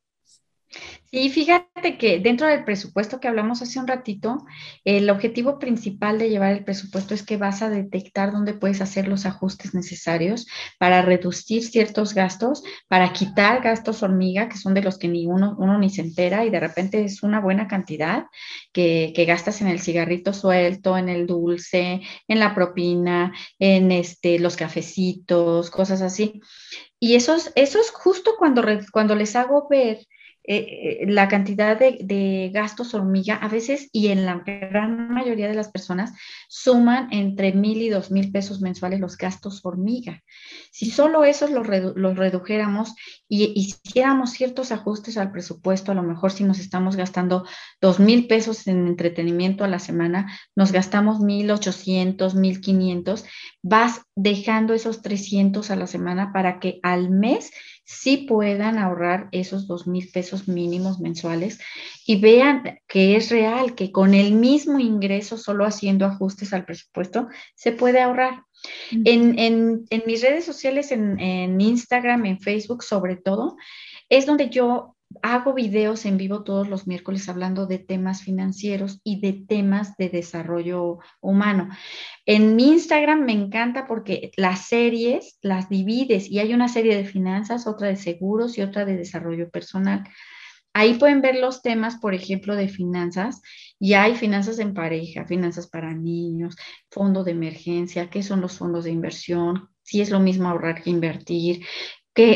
Sí, 1.11 1.31
fíjate 1.31 1.97
que 1.97 2.19
dentro 2.19 2.47
del 2.49 2.65
presupuesto 2.65 3.21
que 3.21 3.29
hablamos 3.29 3.63
hace 3.63 3.79
un 3.79 3.87
ratito, 3.87 4.45
el 4.85 5.09
objetivo 5.09 5.59
principal 5.59 6.19
de 6.19 6.29
llevar 6.29 6.53
el 6.53 6.65
presupuesto 6.65 7.15
es 7.15 7.23
que 7.23 7.37
vas 7.37 7.63
a 7.63 7.71
detectar 7.71 8.33
dónde 8.33 8.55
puedes 8.55 8.81
hacer 8.81 9.07
los 9.09 9.25
ajustes 9.25 9.73
necesarios 9.73 10.47
para 10.79 11.03
reducir 11.03 11.65
ciertos 11.65 12.13
gastos, 12.13 12.65
para 12.89 13.13
quitar 13.13 13.63
gastos 13.63 14.03
hormiga, 14.03 14.49
que 14.49 14.59
son 14.59 14.75
de 14.75 14.83
los 14.83 14.99
que 14.99 15.09
ni 15.09 15.27
uno, 15.27 15.55
uno 15.59 15.79
ni 15.79 15.91
se 15.91 16.03
entera 16.03 16.45
y 16.45 16.51
de 16.51 16.61
repente 16.61 17.03
es 17.05 17.23
una 17.23 17.41
buena 17.41 17.69
cantidad 17.69 18.27
que, 18.73 19.13
que 19.15 19.25
gastas 19.25 19.61
en 19.61 19.69
el 19.69 19.81
cigarrito 19.81 20.33
suelto, 20.33 20.99
en 20.99 21.09
el 21.09 21.27
dulce, 21.27 22.03
en 22.29 22.41
la 22.41 22.55
propina, 22.55 23.33
en 23.59 23.93
este, 23.93 24.39
los 24.41 24.57
cafecitos, 24.57 25.71
cosas 25.71 26.03
así. 26.03 26.41
Y 26.99 27.15
esos, 27.15 27.53
esos 27.55 27.91
justo 27.91 28.33
cuando, 28.39 28.63
cuando 28.93 29.15
les 29.15 29.37
hago 29.37 29.67
ver 29.69 29.99
eh, 30.49 31.01
eh, 31.03 31.07
la 31.09 31.27
cantidad 31.27 31.77
de, 31.77 32.51
gastos 32.53 32.95
hormiga 32.95 33.35
a 33.35 33.49
veces 33.49 33.89
y 33.93 34.09
en 34.09 34.25
la 34.25 34.45
gran 34.45 35.13
mayoría 35.13 35.49
de 35.49 35.55
las 35.55 35.73
personas 35.73 36.13
suman 36.49 37.09
entre 37.13 37.53
mil 37.53 37.83
y 37.83 37.89
dos 37.89 38.13
mil 38.13 38.31
pesos 38.31 38.61
mensuales 38.61 39.01
los 39.01 39.17
gastos 39.17 39.61
hormiga. 39.65 40.23
Si 40.71 40.91
solo 40.91 41.25
esos 41.25 41.51
los, 41.51 41.67
redujéramos 41.67 42.95
y 43.29 43.53
hiciéramos 43.57 44.31
ciertos 44.31 44.71
ajustes 44.71 45.17
al 45.17 45.33
presupuesto, 45.33 45.91
a 45.91 45.97
lo 45.97 46.05
mejor 46.05 46.31
si 46.31 46.45
nos 46.45 46.61
estamos 46.61 46.95
gastando 46.95 47.45
dos 47.81 47.99
mil 47.99 48.29
pesos 48.29 48.69
en 48.69 48.87
entretenimiento 48.87 49.65
a 49.65 49.69
la 49.69 49.81
semana, 49.81 50.33
nos 50.55 50.71
gastamos 50.71 51.19
mil 51.19 51.51
ochocientos, 51.51 52.37
mil 52.37 52.61
quinientos, 52.61 53.25
vas 53.63 54.03
dejando 54.15 54.75
esos 54.75 55.03
300 55.03 55.73
a 55.73 55.77
la 55.77 55.89
semana 55.89 56.33
para 56.33 56.61
que 56.61 56.79
al 56.83 57.11
mes 57.11 57.51
sí 57.87 58.27
puedan 58.29 58.79
ahorrar 58.79 59.29
esos 59.31 59.69
dos 59.69 59.87
mil 59.87 60.11
pesos 60.13 60.49
mínimos 60.49 60.99
mensuales 60.99 61.61
y 62.05 62.21
vean 62.21 62.81
que 62.89 63.17
es 63.17 63.31
real, 63.31 63.77
que 63.77 63.93
con 63.93 64.13
el 64.13 64.33
mismo 64.33 64.81
ingreso, 64.81 65.39
solo 65.39 65.65
haciendo 65.65 66.05
ajustes 66.05 66.53
al 66.53 66.65
presupuesto, 66.65 67.29
se 67.55 67.73
puede 67.73 68.01
ahorrar. 68.01 68.43
en, 68.91 69.87
mis 70.07 70.23
redes 70.23 70.45
sociales, 70.45 70.91
en, 70.91 71.21
en 71.21 71.61
Instagram, 71.61 72.27
en 72.27 72.41
Facebook 72.41 72.83
sobre 72.83 73.17
todo, 73.17 73.57
es 74.09 74.27
donde 74.27 74.51
yo 74.51 74.96
hago 75.23 75.55
videos 75.55 76.05
en 76.05 76.17
vivo 76.17 76.45
todos 76.45 76.69
los 76.69 76.87
miércoles 76.87 77.29
hablando 77.29 77.67
de 77.67 77.79
temas 77.79 78.23
financieros 78.23 79.01
y 79.05 79.21
de 79.21 79.33
temas 79.33 79.97
de 79.97 80.09
desarrollo 80.09 80.99
humano. 81.21 81.69
En 82.25 82.57
mi 82.57 82.69
Instagram 82.69 83.25
me 83.25 83.33
encanta 83.33 83.87
porque 83.87 84.31
las 84.37 84.67
series 84.67 85.39
las 85.43 85.69
divides 85.69 86.31
y 86.31 86.39
hay 86.39 86.55
una 86.55 86.69
serie 86.69 86.97
de 86.97 87.05
finanzas, 87.05 87.67
otra 87.67 87.89
de 87.89 87.97
seguros 87.97 88.59
y 88.59 88.63
otra 88.63 88.85
de 88.85 88.97
desarrollo 88.97 89.51
personal. 89.51 90.05
Ahí 90.73 90.95
pueden 90.95 91.23
ver 91.23 91.37
los 91.37 91.63
temas, 91.63 91.97
por 91.97 92.13
ejemplo, 92.13 92.55
de 92.55 92.69
finanzas 92.69 93.41
y 93.79 93.95
hay 93.95 94.15
finanzas 94.15 94.59
en 94.59 94.75
pareja, 94.75 95.25
finanzas 95.25 95.69
para 95.69 95.95
niños, 95.95 96.55
fondo 96.91 97.25
de 97.25 97.31
emergencia, 97.31 98.11
qué 98.11 98.23
son 98.23 98.43
los 98.43 98.59
fondos 98.59 98.85
de 98.85 98.91
inversión, 98.91 99.71
si 99.83 100.03
es 100.03 100.11
lo 100.11 100.21
mismo 100.21 100.49
ahorrar 100.49 100.83
que 100.83 100.91
invertir, 100.91 101.65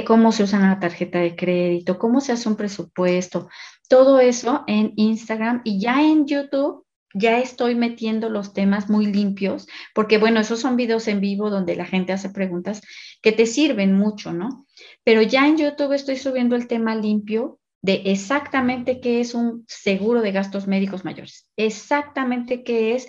cómo 0.06 0.32
se 0.32 0.42
usa 0.42 0.58
la 0.58 0.78
tarjeta 0.78 1.18
de 1.20 1.36
crédito, 1.36 1.98
cómo 1.98 2.20
se 2.20 2.32
hace 2.32 2.48
un 2.48 2.56
presupuesto, 2.56 3.48
todo 3.88 4.20
eso 4.20 4.64
en 4.66 4.92
Instagram 4.96 5.62
y 5.64 5.80
ya 5.80 6.02
en 6.02 6.26
YouTube 6.26 6.84
ya 7.12 7.40
estoy 7.40 7.74
metiendo 7.74 8.28
los 8.28 8.52
temas 8.52 8.88
muy 8.88 9.06
limpios, 9.06 9.66
porque 9.94 10.18
bueno, 10.18 10.38
esos 10.40 10.60
son 10.60 10.76
videos 10.76 11.08
en 11.08 11.20
vivo 11.20 11.50
donde 11.50 11.74
la 11.74 11.84
gente 11.84 12.12
hace 12.12 12.30
preguntas 12.30 12.82
que 13.20 13.32
te 13.32 13.46
sirven 13.46 13.94
mucho, 13.94 14.32
¿no? 14.32 14.66
Pero 15.02 15.22
ya 15.22 15.46
en 15.46 15.56
YouTube 15.56 15.92
estoy 15.92 16.16
subiendo 16.16 16.54
el 16.54 16.68
tema 16.68 16.94
limpio 16.94 17.58
de 17.82 18.02
exactamente 18.04 19.00
qué 19.00 19.20
es 19.20 19.34
un 19.34 19.64
seguro 19.66 20.20
de 20.20 20.32
gastos 20.32 20.66
médicos 20.66 21.04
mayores, 21.04 21.48
exactamente 21.56 22.62
qué 22.62 22.94
es 22.94 23.08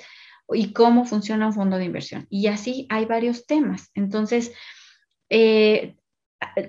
y 0.53 0.73
cómo 0.73 1.05
funciona 1.05 1.47
un 1.47 1.53
fondo 1.53 1.77
de 1.77 1.85
inversión. 1.85 2.25
Y 2.29 2.47
así 2.47 2.87
hay 2.89 3.05
varios 3.05 3.45
temas. 3.45 3.91
Entonces, 3.93 4.51
eh, 5.29 5.95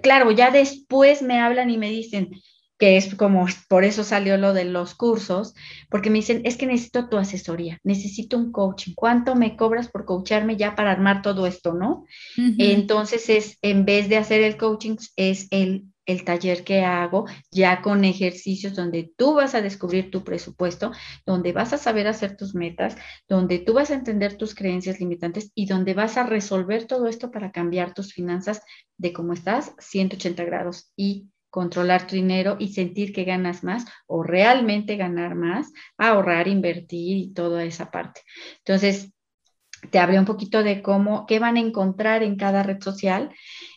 claro, 0.02 0.30
ya 0.30 0.50
después 0.50 1.22
me 1.22 1.40
hablan 1.40 1.70
y 1.70 1.78
me 1.78 1.90
dicen 1.90 2.30
que 2.78 2.96
es 2.96 3.14
como, 3.14 3.46
por 3.68 3.84
eso 3.84 4.02
salió 4.02 4.36
lo 4.38 4.54
de 4.54 4.64
los 4.64 4.96
cursos, 4.96 5.54
porque 5.88 6.10
me 6.10 6.18
dicen, 6.18 6.40
es 6.44 6.56
que 6.56 6.66
necesito 6.66 7.08
tu 7.08 7.16
asesoría, 7.16 7.78
necesito 7.84 8.36
un 8.36 8.50
coaching, 8.50 8.94
¿cuánto 8.96 9.36
me 9.36 9.56
cobras 9.56 9.88
por 9.88 10.04
coacharme 10.04 10.56
ya 10.56 10.74
para 10.74 10.90
armar 10.90 11.22
todo 11.22 11.46
esto, 11.46 11.74
no? 11.74 12.06
Entonces 12.58 13.28
es, 13.28 13.58
en 13.62 13.84
vez 13.84 14.08
de 14.08 14.16
hacer 14.16 14.42
el 14.42 14.56
coaching, 14.56 14.96
es 15.14 15.46
el 15.52 15.84
el 16.06 16.24
taller 16.24 16.64
que 16.64 16.84
hago 16.84 17.26
ya 17.50 17.80
con 17.80 18.04
ejercicios 18.04 18.74
donde 18.74 19.12
tú 19.16 19.34
vas 19.34 19.54
a 19.54 19.62
descubrir 19.62 20.10
tu 20.10 20.24
presupuesto, 20.24 20.92
donde 21.24 21.52
vas 21.52 21.72
a 21.72 21.78
saber 21.78 22.06
hacer 22.06 22.36
tus 22.36 22.54
metas, 22.54 22.96
donde 23.28 23.58
tú 23.58 23.74
vas 23.74 23.90
a 23.90 23.94
entender 23.94 24.36
tus 24.36 24.54
creencias 24.54 25.00
limitantes 25.00 25.52
y 25.54 25.66
donde 25.66 25.94
vas 25.94 26.16
a 26.16 26.24
resolver 26.24 26.86
todo 26.86 27.06
esto 27.06 27.30
para 27.30 27.52
cambiar 27.52 27.94
tus 27.94 28.12
finanzas 28.12 28.62
de 28.96 29.12
cómo 29.12 29.32
estás 29.32 29.74
180 29.78 30.44
grados 30.44 30.92
y 30.96 31.28
controlar 31.50 32.06
tu 32.06 32.16
dinero 32.16 32.56
y 32.58 32.72
sentir 32.72 33.12
que 33.12 33.24
ganas 33.24 33.62
más 33.62 33.84
o 34.06 34.22
realmente 34.22 34.96
ganar 34.96 35.34
más, 35.34 35.70
ahorrar, 35.98 36.48
invertir 36.48 37.18
y 37.18 37.32
toda 37.34 37.62
esa 37.64 37.90
parte. 37.90 38.22
Entonces, 38.58 39.12
te 39.90 39.98
hablé 39.98 40.18
un 40.18 40.24
poquito 40.24 40.62
de 40.62 40.80
cómo, 40.80 41.26
qué 41.26 41.38
van 41.38 41.56
a 41.56 41.60
encontrar 41.60 42.22
en 42.22 42.36
cada 42.36 42.62
red 42.62 42.80
social 42.80 43.34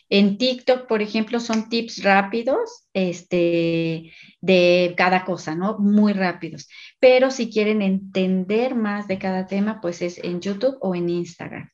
en 0.08 0.38
TikTok, 0.38 0.86
por 0.86 1.02
ejemplo, 1.02 1.40
son 1.40 1.68
tips 1.68 2.02
rápidos 2.02 2.86
este, 2.92 4.12
de 4.40 4.94
cada 4.96 5.24
cosa, 5.24 5.54
¿no? 5.54 5.78
Muy 5.78 6.12
rápidos. 6.12 6.68
Pero 7.00 7.30
si 7.30 7.50
quieren 7.50 7.82
entender 7.82 8.74
más 8.74 9.08
de 9.08 9.18
cada 9.18 9.46
tema, 9.46 9.80
pues 9.80 10.02
es 10.02 10.18
en 10.22 10.40
YouTube 10.40 10.76
o 10.80 10.94
en 10.94 11.08
Instagram. 11.08 11.70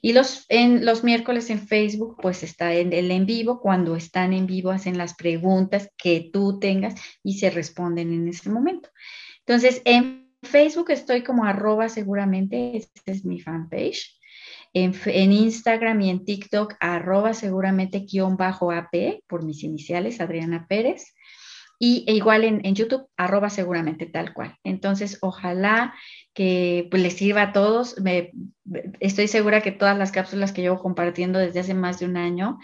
Y 0.00 0.12
los, 0.12 0.44
en, 0.48 0.84
los 0.84 1.04
miércoles 1.04 1.50
en 1.50 1.60
Facebook, 1.66 2.16
pues 2.20 2.42
está 2.42 2.74
en 2.74 2.92
el 2.92 3.10
en 3.10 3.26
vivo. 3.26 3.60
Cuando 3.60 3.94
están 3.94 4.32
en 4.32 4.46
vivo, 4.46 4.70
hacen 4.70 4.98
las 4.98 5.14
preguntas 5.14 5.90
que 5.96 6.30
tú 6.32 6.58
tengas 6.58 6.94
y 7.22 7.38
se 7.38 7.50
responden 7.50 8.12
en 8.12 8.26
ese 8.28 8.50
momento. 8.50 8.90
Entonces, 9.40 9.82
en 9.84 10.32
Facebook 10.42 10.90
estoy 10.90 11.22
como 11.22 11.44
arroba 11.44 11.88
seguramente, 11.88 12.76
esta 12.76 13.12
es 13.12 13.24
mi 13.24 13.40
fanpage 13.40 14.17
en, 14.74 15.32
Instagram 15.32 16.00
y 16.02 16.10
en 16.10 16.24
TikTok, 16.24 16.74
arroba 16.80 17.34
seguramente 17.34 18.00
guion 18.00 18.36
bajo 18.36 18.70
AP, 18.70 19.22
por 19.26 19.44
mis 19.44 19.62
iniciales, 19.62 20.20
Adriana 20.20 20.66
Pérez. 20.68 21.14
Y 21.80 22.04
e 22.08 22.14
igual 22.14 22.42
en, 22.42 22.74
YouTube, 22.74 23.06
arroba 23.16 23.50
seguramente 23.50 24.06
tal 24.06 24.34
cual. 24.34 24.56
Entonces, 24.64 25.18
ojalá 25.20 25.94
que 26.34 26.88
pues, 26.90 27.02
les 27.02 27.14
sirva 27.14 27.42
a 27.42 27.52
todos. 27.52 27.94
Estoy 28.98 29.28
segura 29.28 29.60
que 29.60 29.70
todas 29.70 29.96
las 29.96 30.10
cápsulas 30.10 30.52
que 30.52 30.62
llevo 30.62 30.80
compartiendo 30.80 31.38
desde 31.38 31.60
hace 31.60 31.74
más 31.74 32.00
de 32.00 32.06
un 32.06 32.16
año 32.16 32.58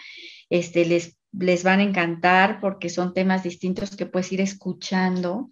este, 0.50 0.84
les, 0.84 1.16
les 1.32 1.62
van 1.62 1.80
a 1.80 1.84
encantar 1.84 2.60
porque 2.60 2.88
son 2.88 3.14
temas 3.14 3.44
distintos 3.44 3.94
que 3.96 4.06
puedes 4.06 4.32
ir 4.32 4.40
escuchando 4.40 5.48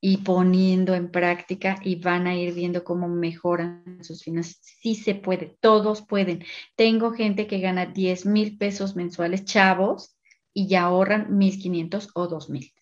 y 0.00 0.18
poniendo 0.18 0.94
en 0.94 1.10
práctica 1.10 1.78
y 1.82 1.96
van 1.96 2.26
a 2.26 2.36
ir 2.36 2.54
viendo 2.54 2.84
cómo 2.84 3.08
mejoran 3.08 3.98
sus 4.02 4.22
finanzas. 4.22 4.58
Sí 4.62 4.94
se 4.94 5.14
puede, 5.14 5.56
todos 5.60 6.02
pueden. 6.02 6.44
Tengo 6.76 7.12
gente 7.12 7.46
que 7.46 7.60
gana 7.60 7.86
10 7.86 8.26
mil 8.26 8.58
pesos 8.58 8.94
mensuales, 8.94 9.44
chavos, 9.44 10.16
y 10.52 10.68
ya 10.68 10.84
ahorran 10.84 11.38
1.500 11.38 12.10
o 12.14 12.28
2.000. 12.28 12.72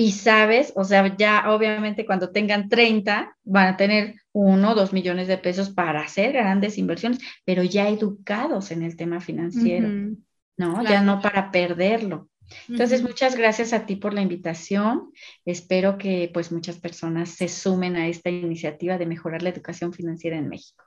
Y 0.00 0.12
sabes, 0.12 0.72
o 0.76 0.84
sea, 0.84 1.16
ya 1.16 1.44
obviamente 1.48 2.06
cuando 2.06 2.30
tengan 2.30 2.68
30 2.68 3.36
van 3.42 3.66
a 3.66 3.76
tener 3.76 4.14
uno 4.32 4.70
o 4.70 4.74
dos 4.76 4.92
millones 4.92 5.26
de 5.26 5.38
pesos 5.38 5.70
para 5.70 6.02
hacer 6.02 6.32
grandes 6.32 6.78
inversiones, 6.78 7.18
pero 7.44 7.64
ya 7.64 7.88
educados 7.88 8.70
en 8.70 8.82
el 8.82 8.96
tema 8.96 9.20
financiero, 9.20 9.88
¿no? 10.56 10.84
Ya 10.84 11.02
no 11.02 11.20
para 11.20 11.50
perderlo. 11.50 12.28
Entonces, 12.68 13.02
muchas 13.02 13.36
gracias 13.36 13.72
a 13.72 13.86
ti 13.86 13.96
por 13.96 14.14
la 14.14 14.22
invitación. 14.22 15.12
Espero 15.44 15.98
que 15.98 16.30
pues 16.32 16.52
muchas 16.52 16.78
personas 16.78 17.30
se 17.30 17.48
sumen 17.48 17.96
a 17.96 18.08
esta 18.08 18.30
iniciativa 18.30 18.98
de 18.98 19.06
mejorar 19.06 19.42
la 19.42 19.50
educación 19.50 19.92
financiera 19.92 20.36
en 20.36 20.48
México. 20.48 20.84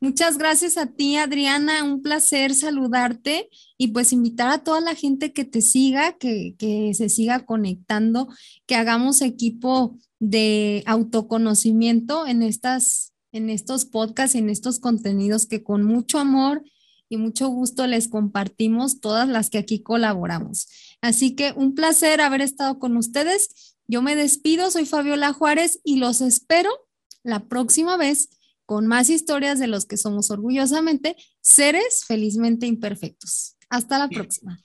Muchas 0.00 0.38
gracias 0.38 0.76
a 0.76 0.86
ti, 0.86 1.16
Adriana. 1.16 1.82
Un 1.82 2.02
placer 2.02 2.54
saludarte 2.54 3.48
y 3.76 3.88
pues 3.88 4.12
invitar 4.12 4.50
a 4.50 4.62
toda 4.62 4.80
la 4.80 4.94
gente 4.94 5.32
que 5.32 5.44
te 5.44 5.60
siga, 5.60 6.16
que, 6.16 6.54
que 6.56 6.94
se 6.94 7.08
siga 7.08 7.44
conectando, 7.44 8.28
que 8.66 8.76
hagamos 8.76 9.22
equipo 9.22 9.98
de 10.20 10.84
autoconocimiento 10.86 12.26
en 12.26 12.42
estas 12.42 13.12
en 13.32 13.50
estos 13.50 13.84
podcasts, 13.84 14.36
en 14.36 14.50
estos 14.50 14.78
contenidos 14.78 15.46
que 15.46 15.62
con 15.62 15.84
mucho 15.84 16.18
amor 16.18 16.62
y 17.08 17.16
mucho 17.16 17.48
gusto 17.48 17.86
les 17.86 18.08
compartimos 18.08 19.00
todas 19.00 19.28
las 19.28 19.50
que 19.50 19.58
aquí 19.58 19.82
colaboramos. 19.82 20.68
Así 21.00 21.34
que 21.34 21.52
un 21.52 21.74
placer 21.74 22.20
haber 22.20 22.40
estado 22.40 22.78
con 22.78 22.96
ustedes. 22.96 23.76
Yo 23.86 24.02
me 24.02 24.16
despido, 24.16 24.70
soy 24.70 24.84
Fabiola 24.84 25.32
Juárez 25.32 25.80
y 25.84 25.96
los 25.96 26.20
espero 26.20 26.70
la 27.22 27.46
próxima 27.46 27.96
vez 27.96 28.28
con 28.66 28.86
más 28.86 29.08
historias 29.08 29.58
de 29.58 29.66
los 29.66 29.86
que 29.86 29.96
somos 29.96 30.30
orgullosamente 30.30 31.16
seres 31.40 32.04
felizmente 32.06 32.66
imperfectos. 32.66 33.56
Hasta 33.70 33.98
la 33.98 34.08
próxima. 34.08 34.60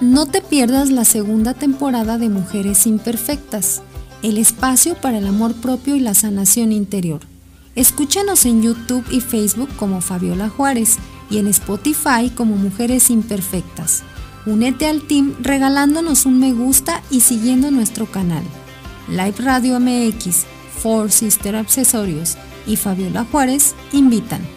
No 0.00 0.26
te 0.26 0.42
pierdas 0.42 0.90
la 0.90 1.04
segunda 1.04 1.54
temporada 1.54 2.18
de 2.18 2.28
Mujeres 2.28 2.86
Imperfectas, 2.86 3.80
el 4.22 4.38
espacio 4.38 4.94
para 4.94 5.18
el 5.18 5.26
amor 5.26 5.54
propio 5.54 5.96
y 5.96 6.00
la 6.00 6.14
sanación 6.14 6.72
interior. 6.72 7.22
Escúchanos 7.74 8.46
en 8.46 8.62
YouTube 8.62 9.04
y 9.10 9.20
Facebook 9.20 9.68
como 9.76 10.00
Fabiola 10.00 10.48
Juárez 10.48 10.98
y 11.28 11.38
en 11.38 11.48
Spotify 11.48 12.30
como 12.34 12.56
Mujeres 12.56 13.10
Imperfectas. 13.10 14.04
Únete 14.46 14.86
al 14.86 15.02
team 15.02 15.34
regalándonos 15.40 16.24
un 16.26 16.38
me 16.38 16.52
gusta 16.52 17.02
y 17.10 17.20
siguiendo 17.20 17.70
nuestro 17.70 18.06
canal. 18.06 18.44
Live 19.08 19.36
Radio 19.38 19.80
MX, 19.80 20.44
Four 20.82 21.10
Sister 21.10 21.56
Accesorios 21.56 22.36
y 22.66 22.76
Fabiola 22.76 23.24
Juárez 23.24 23.74
invitan. 23.92 24.53